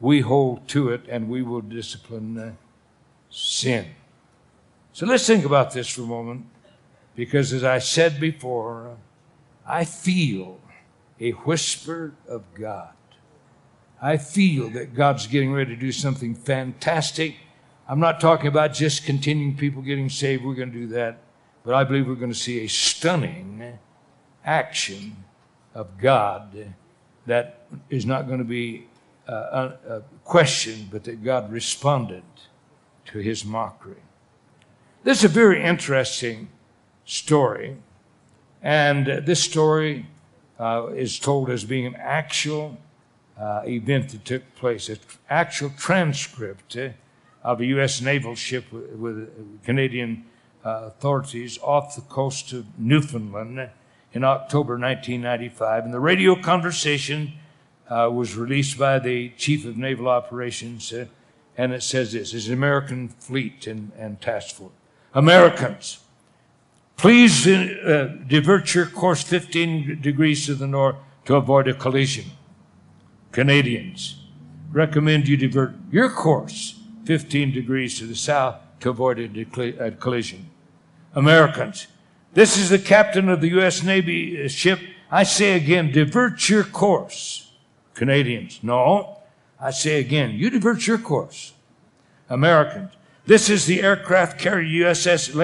we 0.00 0.20
hold 0.20 0.68
to 0.68 0.90
it 0.90 1.02
and 1.08 1.28
we 1.28 1.42
will 1.42 1.62
discipline 1.62 2.38
uh, 2.38 2.52
sin. 3.30 3.86
So 4.92 5.06
let's 5.06 5.26
think 5.26 5.44
about 5.44 5.72
this 5.72 5.88
for 5.88 6.02
a 6.02 6.06
moment, 6.06 6.46
because 7.14 7.52
as 7.52 7.64
I 7.64 7.78
said 7.78 8.20
before, 8.20 8.96
I 9.66 9.84
feel 9.84 10.60
a 11.20 11.30
whisper 11.30 12.14
of 12.28 12.42
God. 12.54 12.90
I 14.02 14.16
feel 14.16 14.68
that 14.70 14.94
God's 14.94 15.26
getting 15.26 15.52
ready 15.52 15.74
to 15.74 15.80
do 15.80 15.92
something 15.92 16.34
fantastic. 16.34 17.36
I'm 17.88 18.00
not 18.00 18.20
talking 18.20 18.48
about 18.48 18.74
just 18.74 19.04
continuing 19.04 19.56
people 19.56 19.80
getting 19.82 20.10
saved. 20.10 20.44
We're 20.44 20.54
going 20.54 20.72
to 20.72 20.78
do 20.78 20.86
that. 20.88 21.18
But 21.64 21.74
I 21.74 21.84
believe 21.84 22.06
we're 22.06 22.14
going 22.14 22.32
to 22.32 22.38
see 22.38 22.64
a 22.64 22.68
stunning 22.68 23.78
action 24.44 25.16
of 25.74 25.98
God 25.98 26.74
that 27.26 27.66
is 27.88 28.04
not 28.04 28.26
going 28.26 28.38
to 28.38 28.44
be 28.44 28.86
uh, 29.26 29.32
a, 29.88 29.96
a 29.96 30.02
question, 30.24 30.88
but 30.90 31.04
that 31.04 31.24
God 31.24 31.50
responded 31.50 32.24
to 33.06 33.18
his 33.18 33.44
mockery. 33.44 34.02
This 35.02 35.18
is 35.18 35.24
a 35.24 35.28
very 35.28 35.62
interesting 35.62 36.48
story. 37.04 37.76
And 38.62 39.06
this 39.06 39.42
story 39.42 40.06
uh, 40.58 40.88
is 40.94 41.18
told 41.18 41.50
as 41.50 41.64
being 41.64 41.86
an 41.86 41.96
actual 41.96 42.78
uh, 43.38 43.62
event 43.66 44.10
that 44.10 44.24
took 44.24 44.54
place, 44.54 44.88
an 44.88 44.98
actual 45.28 45.70
transcript 45.76 46.76
uh, 46.76 46.90
of 47.42 47.60
a 47.60 47.66
U.S. 47.66 48.00
naval 48.00 48.34
ship 48.34 48.72
with, 48.72 48.90
with 48.92 49.64
Canadian 49.64 50.24
uh, 50.64 50.84
authorities 50.86 51.58
off 51.62 51.94
the 51.94 52.00
coast 52.02 52.52
of 52.52 52.66
Newfoundland 52.78 53.68
in 54.12 54.24
October 54.24 54.74
1995. 54.78 55.84
And 55.84 55.92
the 55.92 56.00
radio 56.00 56.40
conversation 56.40 57.34
uh, 57.90 58.08
was 58.10 58.36
released 58.36 58.78
by 58.78 58.98
the 58.98 59.30
Chief 59.30 59.66
of 59.66 59.76
Naval 59.76 60.08
Operations, 60.08 60.92
uh, 60.92 61.06
and 61.56 61.72
it 61.72 61.82
says 61.82 62.12
this 62.12 62.46
an 62.46 62.52
American 62.52 63.08
fleet 63.08 63.66
and, 63.66 63.92
and 63.98 64.20
task 64.20 64.56
force. 64.56 64.72
Americans, 65.12 66.00
please 66.96 67.46
uh, 67.46 68.16
divert 68.26 68.74
your 68.74 68.86
course 68.86 69.22
15 69.22 70.00
degrees 70.00 70.46
to 70.46 70.54
the 70.54 70.66
north 70.66 70.96
to 71.24 71.36
avoid 71.36 71.68
a 71.68 71.74
collision. 71.74 72.24
Canadians, 73.32 74.16
recommend 74.72 75.28
you 75.28 75.36
divert 75.36 75.74
your 75.90 76.08
course 76.08 76.80
15 77.04 77.52
degrees 77.52 77.98
to 77.98 78.06
the 78.06 78.14
south 78.14 78.56
to 78.80 78.90
avoid 78.90 79.18
a, 79.18 79.86
a 79.86 79.90
collision. 79.90 80.48
Americans, 81.14 81.86
this 82.32 82.56
is 82.56 82.70
the 82.70 82.78
captain 82.78 83.28
of 83.28 83.40
the 83.40 83.48
U.S. 83.50 83.82
Navy 83.82 84.46
ship. 84.48 84.80
I 85.10 85.22
say 85.22 85.52
again, 85.52 85.92
divert 85.92 86.48
your 86.48 86.64
course. 86.64 87.52
Canadians, 87.94 88.58
no. 88.62 89.20
I 89.60 89.70
say 89.70 90.00
again, 90.00 90.32
you 90.32 90.50
divert 90.50 90.86
your 90.86 90.98
course. 90.98 91.52
Americans, 92.28 92.90
this 93.26 93.48
is 93.48 93.64
the 93.64 93.82
aircraft 93.82 94.38
carrier 94.38 94.86
USS 94.86 95.34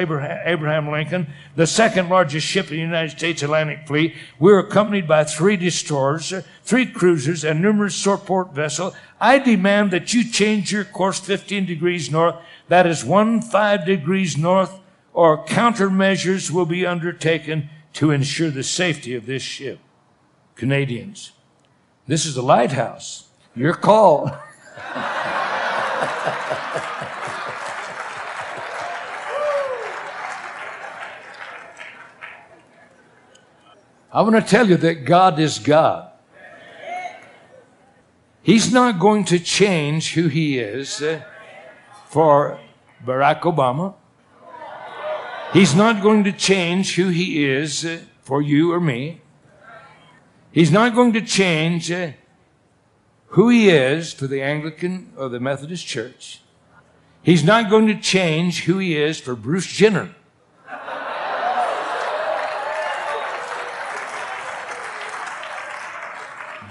Abraham 0.45 0.91
Lincoln, 0.91 1.28
the 1.57 1.66
second 1.66 2.11
largest 2.11 2.47
ship 2.47 2.66
in 2.66 2.76
the 2.76 2.83
United 2.83 3.16
States 3.16 3.43
Atlantic 3.43 3.87
Fleet. 3.87 4.14
We're 4.39 4.59
accompanied 4.59 5.09
by 5.09 5.24
three 5.24 5.57
destroyers, 5.57 6.35
three 6.62 6.85
cruisers, 6.85 7.43
and 7.43 7.62
numerous 7.62 7.97
support 7.97 8.53
vessels. 8.53 8.95
I 9.18 9.39
demand 9.39 9.93
that 9.93 10.12
you 10.12 10.31
change 10.31 10.72
your 10.72 10.85
course 10.85 11.20
15 11.20 11.64
degrees 11.64 12.11
north. 12.11 12.37
That 12.68 12.87
is 12.87 13.03
one 13.03 13.41
five 13.41 13.87
degrees 13.87 14.37
north 14.37 14.78
or 15.14 15.45
countermeasures 15.47 16.51
will 16.51 16.66
be 16.66 16.85
undertaken 16.85 17.70
to 17.95 18.11
ensure 18.11 18.51
the 18.51 18.62
safety 18.62 19.14
of 19.14 19.24
this 19.24 19.43
ship. 19.43 19.78
Canadians, 20.55 21.33
this 22.07 22.26
is 22.26 22.35
the 22.35 22.43
lighthouse. 22.43 23.28
Your 23.57 23.74
call. 23.74 24.37
I 34.13 34.23
want 34.23 34.35
to 34.35 34.43
tell 34.43 34.69
you 34.69 34.77
that 34.79 35.05
God 35.05 35.39
is 35.39 35.61
God. 35.61 36.11
He's 38.43 38.73
not 38.73 38.99
going 38.99 39.25
to 39.27 39.39
change 39.39 40.15
who 40.15 40.27
He 40.27 40.59
is 40.59 41.01
uh, 41.01 41.23
for 42.09 42.59
Barack 43.05 43.43
Obama. 43.43 43.95
He's 45.53 45.75
not 45.75 46.03
going 46.03 46.25
to 46.25 46.33
change 46.33 46.97
who 46.97 47.09
He 47.09 47.45
is 47.45 47.85
uh, 47.85 48.01
for 48.23 48.43
you 48.43 48.73
or 48.73 48.81
me. 48.81 49.21
He's 50.51 50.73
not 50.73 50.95
going 50.95 51.13
to 51.13 51.21
change 51.21 51.93
uh, 51.93 52.13
who 53.29 53.49
He 53.49 53.69
is 53.69 54.13
for 54.13 54.27
the 54.27 54.43
Anglican 54.43 55.13
or 55.17 55.29
the 55.29 55.39
Methodist 55.39 55.87
Church. 55.87 56.41
He's 57.23 57.45
not 57.45 57.71
going 57.71 57.87
to 57.87 58.01
change 58.01 58.65
who 58.65 58.79
He 58.79 58.97
is 58.97 59.21
for 59.21 59.37
Bruce 59.37 59.67
Jenner. 59.67 60.17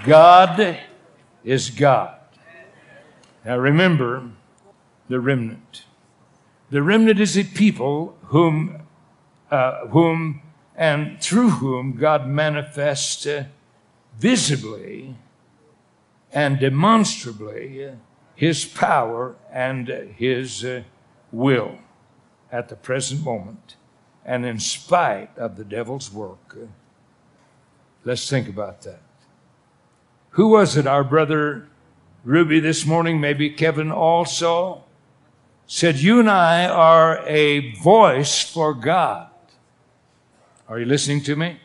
God 0.04 0.78
is 1.44 1.70
God. 1.70 2.16
Now 3.44 3.58
remember 3.58 4.30
the 5.08 5.20
remnant. 5.20 5.84
The 6.70 6.82
remnant 6.82 7.20
is 7.20 7.36
a 7.36 7.44
people 7.44 8.16
whom, 8.24 8.82
uh, 9.50 9.86
whom 9.88 10.42
and 10.76 11.20
through 11.20 11.50
whom 11.50 11.96
God 11.96 12.26
manifests 12.26 13.26
uh, 13.26 13.44
visibly 14.18 15.16
and 16.32 16.58
demonstrably 16.58 17.86
uh, 17.86 17.90
his 18.34 18.64
power 18.64 19.36
and 19.52 19.88
his 20.16 20.64
uh, 20.64 20.82
will 21.32 21.78
at 22.50 22.68
the 22.68 22.76
present 22.76 23.22
moment. 23.22 23.76
and 24.24 24.44
in 24.44 24.58
spite 24.60 25.36
of 25.36 25.56
the 25.56 25.64
devil's 25.64 26.12
work. 26.12 26.56
Let's 28.04 28.28
think 28.28 28.48
about 28.48 28.82
that. 28.82 29.00
Who 30.30 30.48
was 30.48 30.76
it? 30.76 30.86
Our 30.86 31.02
brother 31.02 31.66
Ruby 32.24 32.60
this 32.60 32.86
morning, 32.86 33.20
maybe 33.20 33.50
Kevin 33.50 33.90
also, 33.90 34.84
said, 35.66 35.96
You 35.96 36.20
and 36.20 36.30
I 36.30 36.66
are 36.66 37.24
a 37.26 37.72
voice 37.74 38.42
for 38.42 38.74
God. 38.74 39.28
Are 40.68 40.78
you 40.78 40.86
listening 40.86 41.22
to 41.24 41.34
me? 41.34 41.58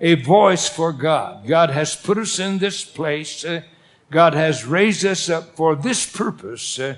A 0.00 0.14
voice 0.14 0.66
for 0.68 0.92
God. 0.92 1.46
God 1.46 1.70
has 1.70 1.94
put 1.94 2.16
us 2.16 2.38
in 2.38 2.58
this 2.58 2.84
place. 2.84 3.44
Uh, 3.44 3.62
God 4.10 4.32
has 4.32 4.64
raised 4.64 5.04
us 5.04 5.28
up 5.28 5.54
for 5.54 5.76
this 5.76 6.10
purpose 6.10 6.78
uh, 6.78 6.96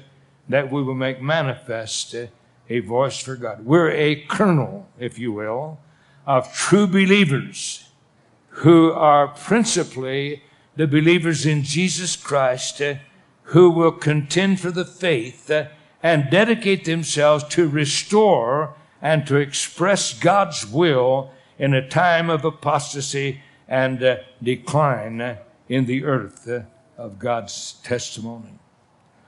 that 0.49 0.71
we 0.71 0.83
will 0.83 0.95
make 0.95 1.21
manifest 1.21 2.15
uh, 2.15 2.27
a 2.69 2.79
voice 2.79 3.19
for 3.19 3.35
God. 3.35 3.65
We're 3.65 3.91
a 3.91 4.17
kernel, 4.27 4.89
if 5.01 5.19
you 5.19 5.33
will, 5.33 5.81
of 6.27 6.53
true 6.53 6.87
believers 6.87 7.89
who 8.51 8.93
are 8.93 9.29
principally 9.29 10.45
the 10.81 10.87
believers 10.87 11.45
in 11.45 11.63
Jesus 11.63 12.17
Christ 12.17 12.81
uh, 12.81 12.95
who 13.43 13.69
will 13.69 13.93
contend 13.93 14.59
for 14.61 14.71
the 14.71 14.87
faith 14.87 15.51
uh, 15.51 15.67
and 16.03 16.31
dedicate 16.31 16.87
themselves 16.87 17.45
to 17.49 17.69
restore 17.69 18.75
and 19.03 19.27
to 19.27 19.37
express 19.37 20.19
God's 20.19 20.67
will 20.67 21.33
in 21.59 21.75
a 21.75 21.87
time 21.87 22.31
of 22.31 22.47
apostasy 22.47 23.43
and 23.69 24.03
uh, 24.03 24.17
decline 24.43 25.21
uh, 25.21 25.37
in 25.69 25.85
the 25.85 26.03
earth 26.05 26.49
uh, 26.49 26.63
of 26.97 27.19
God's 27.19 27.75
testimony. 27.85 28.59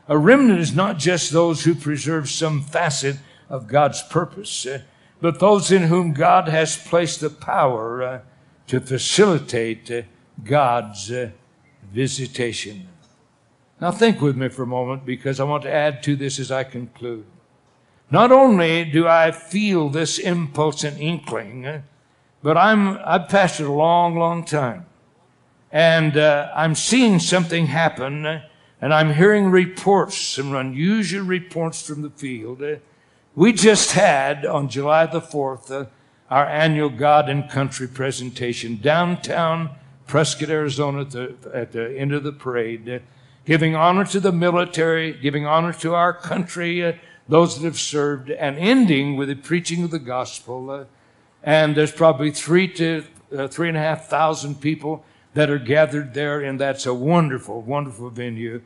A 0.08 0.16
remnant 0.16 0.58
is 0.58 0.74
not 0.74 0.96
just 0.96 1.32
those 1.32 1.64
who 1.64 1.74
preserve 1.74 2.30
some 2.30 2.62
facet 2.62 3.18
of 3.50 3.68
God's 3.68 4.02
purpose, 4.04 4.64
uh, 4.64 4.80
but 5.20 5.38
those 5.38 5.70
in 5.70 5.82
whom 5.82 6.14
God 6.14 6.48
has 6.48 6.78
placed 6.78 7.20
the 7.20 7.28
power 7.28 8.22
to 8.68 8.80
facilitate 8.80 10.06
God's 10.42 11.12
visitation. 11.92 12.88
Now, 13.80 13.90
think 13.90 14.20
with 14.20 14.36
me 14.36 14.48
for 14.48 14.62
a 14.62 14.66
moment 14.66 15.04
because 15.04 15.40
I 15.40 15.44
want 15.44 15.64
to 15.64 15.72
add 15.72 16.02
to 16.04 16.16
this 16.16 16.38
as 16.38 16.50
I 16.50 16.64
conclude. 16.64 17.24
Not 18.10 18.30
only 18.30 18.84
do 18.84 19.08
I 19.08 19.32
feel 19.32 19.88
this 19.88 20.18
impulse 20.18 20.84
and 20.84 20.98
inkling, 21.00 21.82
but 22.42 22.56
I'm, 22.56 22.98
I've 23.04 23.28
pastored 23.28 23.68
a 23.68 23.72
long, 23.72 24.16
long 24.16 24.44
time. 24.44 24.86
And 25.70 26.16
uh, 26.16 26.52
I'm 26.54 26.74
seeing 26.74 27.18
something 27.18 27.66
happen, 27.66 28.26
and 28.80 28.94
I'm 28.94 29.14
hearing 29.14 29.50
reports, 29.50 30.16
some 30.16 30.54
unusual 30.54 31.24
reports 31.24 31.86
from 31.86 32.02
the 32.02 32.10
field. 32.10 32.62
We 33.34 33.52
just 33.52 33.92
had 33.92 34.44
on 34.44 34.68
July 34.68 35.06
the 35.06 35.22
4th 35.22 35.70
uh, 35.70 35.86
our 36.30 36.46
annual 36.46 36.88
God 36.88 37.28
and 37.28 37.48
Country 37.50 37.86
presentation 37.86 38.76
downtown 38.76 39.70
Prescott, 40.06 40.50
Arizona, 40.50 41.02
at 41.02 41.10
the, 41.10 41.36
at 41.54 41.72
the 41.72 41.98
end 41.98 42.12
of 42.12 42.22
the 42.22 42.32
parade, 42.32 43.02
giving 43.44 43.74
honor 43.74 44.04
to 44.06 44.20
the 44.20 44.32
military, 44.32 45.12
giving 45.12 45.46
honor 45.46 45.72
to 45.74 45.94
our 45.94 46.12
country, 46.12 46.84
uh, 46.84 46.92
those 47.28 47.58
that 47.58 47.64
have 47.64 47.78
served, 47.78 48.30
and 48.30 48.58
ending 48.58 49.16
with 49.16 49.28
the 49.28 49.34
preaching 49.34 49.84
of 49.84 49.90
the 49.90 49.98
gospel. 49.98 50.70
Uh, 50.70 50.84
and 51.42 51.74
there's 51.76 51.92
probably 51.92 52.30
three 52.30 52.68
to 52.68 53.04
uh, 53.36 53.48
three 53.48 53.68
and 53.68 53.76
a 53.76 53.80
half 53.80 54.08
thousand 54.08 54.60
people 54.60 55.04
that 55.34 55.48
are 55.48 55.58
gathered 55.58 56.14
there, 56.14 56.40
and 56.40 56.60
that's 56.60 56.84
a 56.84 56.92
wonderful, 56.92 57.62
wonderful 57.62 58.10
venue. 58.10 58.60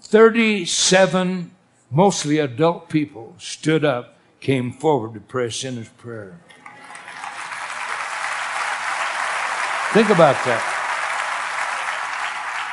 37 0.00 1.50
mostly 1.90 2.38
adult 2.38 2.88
people 2.88 3.34
stood 3.38 3.84
up, 3.84 4.16
came 4.40 4.72
forward 4.72 5.14
to 5.14 5.20
pray 5.20 5.50
sinner's 5.50 5.88
prayer. 5.90 6.38
Think 9.92 10.08
about 10.08 10.36
that. 10.46 10.81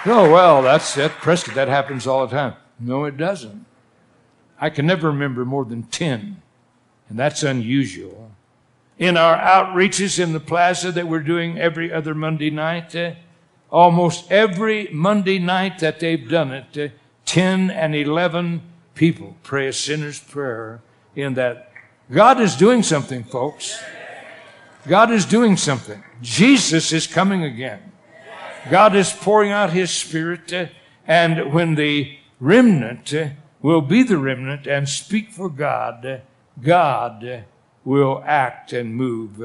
Oh, 0.06 0.32
well, 0.32 0.62
that's 0.62 0.96
that 0.96 1.12
Prescott, 1.12 1.56
that 1.56 1.68
happens 1.68 2.08
all 2.08 2.26
the 2.26 2.36
time. 2.36 2.56
No, 2.80 3.04
it 3.04 3.18
doesn't. 3.18 3.66
I 4.60 4.70
can 4.70 4.86
never 4.86 5.08
remember 5.08 5.46
more 5.46 5.66
than 5.66 5.84
10, 5.84 6.42
and 7.10 7.20
that's 7.20 7.44
unusual. 7.44 8.32
In 8.98 9.18
our 9.18 9.38
outreaches 9.38 10.20
in 10.20 10.34
the 10.34 10.40
plaza 10.40 10.92
that 10.92 11.08
we're 11.08 11.20
doing 11.20 11.58
every 11.58 11.92
other 11.92 12.14
Monday 12.14 12.50
night, 12.50 12.96
uh, 12.96 13.14
almost 13.70 14.32
every 14.32 14.90
Monday 14.92 15.40
night 15.40 15.80
that 15.80 16.00
they've 16.00 16.30
done 16.30 16.52
it, 16.52 16.78
uh, 16.78 16.94
10 17.26 17.70
and 17.70 17.96
11 17.96 18.62
people 18.96 19.38
pray 19.44 19.68
a 19.68 19.74
sinner's 19.74 20.20
prayer 20.20 20.82
in 21.16 21.36
that. 21.36 21.72
God 22.12 22.40
is 22.40 22.56
doing 22.56 22.84
something, 22.84 23.24
folks. 23.24 23.82
God 24.88 25.12
is 25.12 25.26
doing 25.26 25.56
something. 25.56 26.04
Jesus 26.22 26.92
is 26.92 27.06
coming 27.06 27.44
again. 27.44 27.89
God 28.70 28.96
is 28.96 29.12
pouring 29.12 29.52
out 29.52 29.72
His 29.72 29.90
Spirit, 29.90 30.52
uh, 30.52 30.68
and 31.08 31.54
when 31.54 31.76
the 31.76 32.18
remnant 32.40 33.14
uh, 33.14 33.30
will 33.62 33.82
be 33.82 34.04
the 34.04 34.18
remnant 34.18 34.68
and 34.68 34.88
speak 34.88 35.32
for 35.32 35.50
God, 35.50 36.06
uh, 36.06 36.18
God 36.62 37.46
will 37.86 38.22
act 38.26 38.74
and 38.74 38.94
move. 38.94 39.42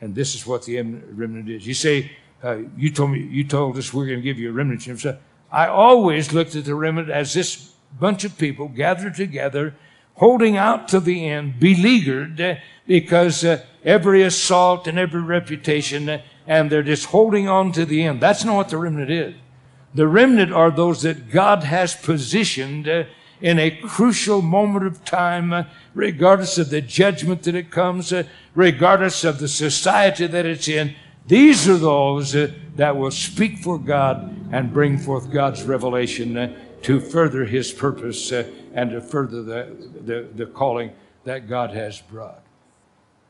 And 0.00 0.14
this 0.14 0.34
is 0.34 0.46
what 0.46 0.64
the 0.64 0.80
remnant 0.82 1.48
is. 1.48 1.66
You 1.66 1.74
say, 1.74 2.12
you 2.76 2.90
told 2.90 3.10
me, 3.10 3.20
you 3.20 3.44
told 3.44 3.76
us 3.76 3.92
we're 3.92 4.06
going 4.06 4.18
to 4.18 4.22
give 4.22 4.38
you 4.38 4.50
a 4.50 4.52
remnant. 4.52 4.86
I 5.50 5.66
always 5.66 6.32
looked 6.32 6.54
at 6.54 6.64
the 6.64 6.74
remnant 6.74 7.10
as 7.10 7.34
this 7.34 7.72
bunch 7.98 8.24
of 8.24 8.38
people 8.38 8.68
gathered 8.68 9.14
together, 9.14 9.74
holding 10.14 10.56
out 10.56 10.86
to 10.88 11.00
the 11.00 11.26
end, 11.26 11.58
beleaguered 11.58 12.60
because 12.86 13.44
every 13.84 14.22
assault 14.22 14.86
and 14.86 14.98
every 14.98 15.22
reputation, 15.22 16.20
and 16.46 16.70
they're 16.70 16.82
just 16.82 17.06
holding 17.06 17.48
on 17.48 17.72
to 17.72 17.84
the 17.84 18.04
end. 18.04 18.20
That's 18.20 18.44
not 18.44 18.56
what 18.56 18.68
the 18.68 18.78
remnant 18.78 19.10
is. 19.10 19.34
The 19.94 20.06
remnant 20.06 20.52
are 20.52 20.70
those 20.70 21.02
that 21.02 21.30
God 21.30 21.64
has 21.64 21.94
positioned 21.94 22.88
uh, 22.88 23.04
in 23.40 23.58
a 23.58 23.70
crucial 23.70 24.42
moment 24.42 24.86
of 24.86 25.04
time, 25.04 25.52
uh, 25.52 25.64
regardless 25.94 26.58
of 26.58 26.70
the 26.70 26.80
judgment 26.80 27.42
that 27.44 27.54
it 27.54 27.70
comes, 27.70 28.12
uh, 28.12 28.24
regardless 28.54 29.24
of 29.24 29.38
the 29.38 29.48
society 29.48 30.26
that 30.26 30.46
it's 30.46 30.68
in. 30.68 30.94
These 31.26 31.68
are 31.68 31.78
those 31.78 32.32
that 32.32 32.96
will 32.96 33.10
speak 33.10 33.58
for 33.58 33.78
God 33.78 34.34
and 34.52 34.72
bring 34.72 34.98
forth 34.98 35.30
God's 35.30 35.62
revelation 35.62 36.56
to 36.82 37.00
further 37.00 37.44
His 37.44 37.70
purpose 37.72 38.32
and 38.32 38.90
to 38.90 39.00
further 39.00 39.42
the, 39.42 39.88
the, 40.04 40.28
the 40.34 40.46
calling 40.46 40.90
that 41.24 41.48
God 41.48 41.70
has 41.70 42.00
brought. 42.00 42.42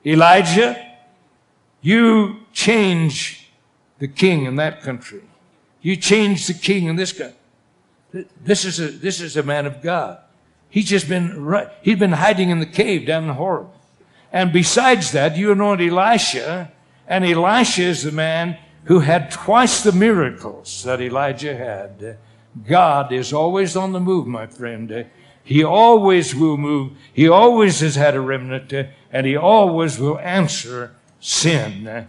Elijah, 0.06 0.89
you 1.80 2.40
change 2.52 3.50
the 3.98 4.08
king 4.08 4.44
in 4.44 4.56
that 4.56 4.82
country. 4.82 5.22
You 5.80 5.96
change 5.96 6.46
the 6.46 6.54
king 6.54 6.86
in 6.86 6.96
this 6.96 7.12
country. 7.12 7.36
This 8.42 8.64
is 8.64 8.80
a, 8.80 8.88
this 8.88 9.20
is 9.20 9.36
a 9.36 9.42
man 9.42 9.66
of 9.66 9.82
God. 9.82 10.18
He's 10.68 10.88
just 10.88 11.08
been, 11.08 11.64
he's 11.82 11.98
been 11.98 12.12
hiding 12.12 12.50
in 12.50 12.60
the 12.60 12.66
cave 12.66 13.06
down 13.06 13.24
in 13.24 13.30
Horeb. 13.30 13.68
And 14.32 14.52
besides 14.52 15.12
that, 15.12 15.36
you 15.36 15.52
anoint 15.52 15.80
Elisha, 15.80 16.70
and 17.08 17.24
Elisha 17.24 17.82
is 17.82 18.04
the 18.04 18.12
man 18.12 18.56
who 18.84 19.00
had 19.00 19.30
twice 19.30 19.82
the 19.82 19.92
miracles 19.92 20.84
that 20.84 21.00
Elijah 21.00 21.56
had. 21.56 22.18
God 22.66 23.12
is 23.12 23.32
always 23.32 23.76
on 23.76 23.92
the 23.92 24.00
move, 24.00 24.26
my 24.26 24.46
friend. 24.46 25.06
He 25.42 25.64
always 25.64 26.34
will 26.34 26.56
move. 26.56 26.92
He 27.12 27.28
always 27.28 27.80
has 27.80 27.96
had 27.96 28.14
a 28.14 28.20
remnant, 28.20 28.72
and 29.12 29.26
he 29.26 29.36
always 29.36 29.98
will 29.98 30.18
answer 30.20 30.94
sin 31.20 31.86
eh, 31.86 32.04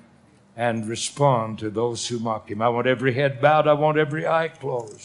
and 0.57 0.88
respond 0.88 1.59
to 1.59 1.70
those 1.70 2.07
who 2.07 2.20
mock 2.20 2.49
him. 2.49 2.62
I 2.62 2.70
want 2.70 2.88
every 2.88 3.14
head 3.14 3.39
bowed. 3.39 3.68
I 3.68 3.74
want 3.74 3.97
every 3.97 4.26
eye 4.26 4.47
closed. 4.47 4.99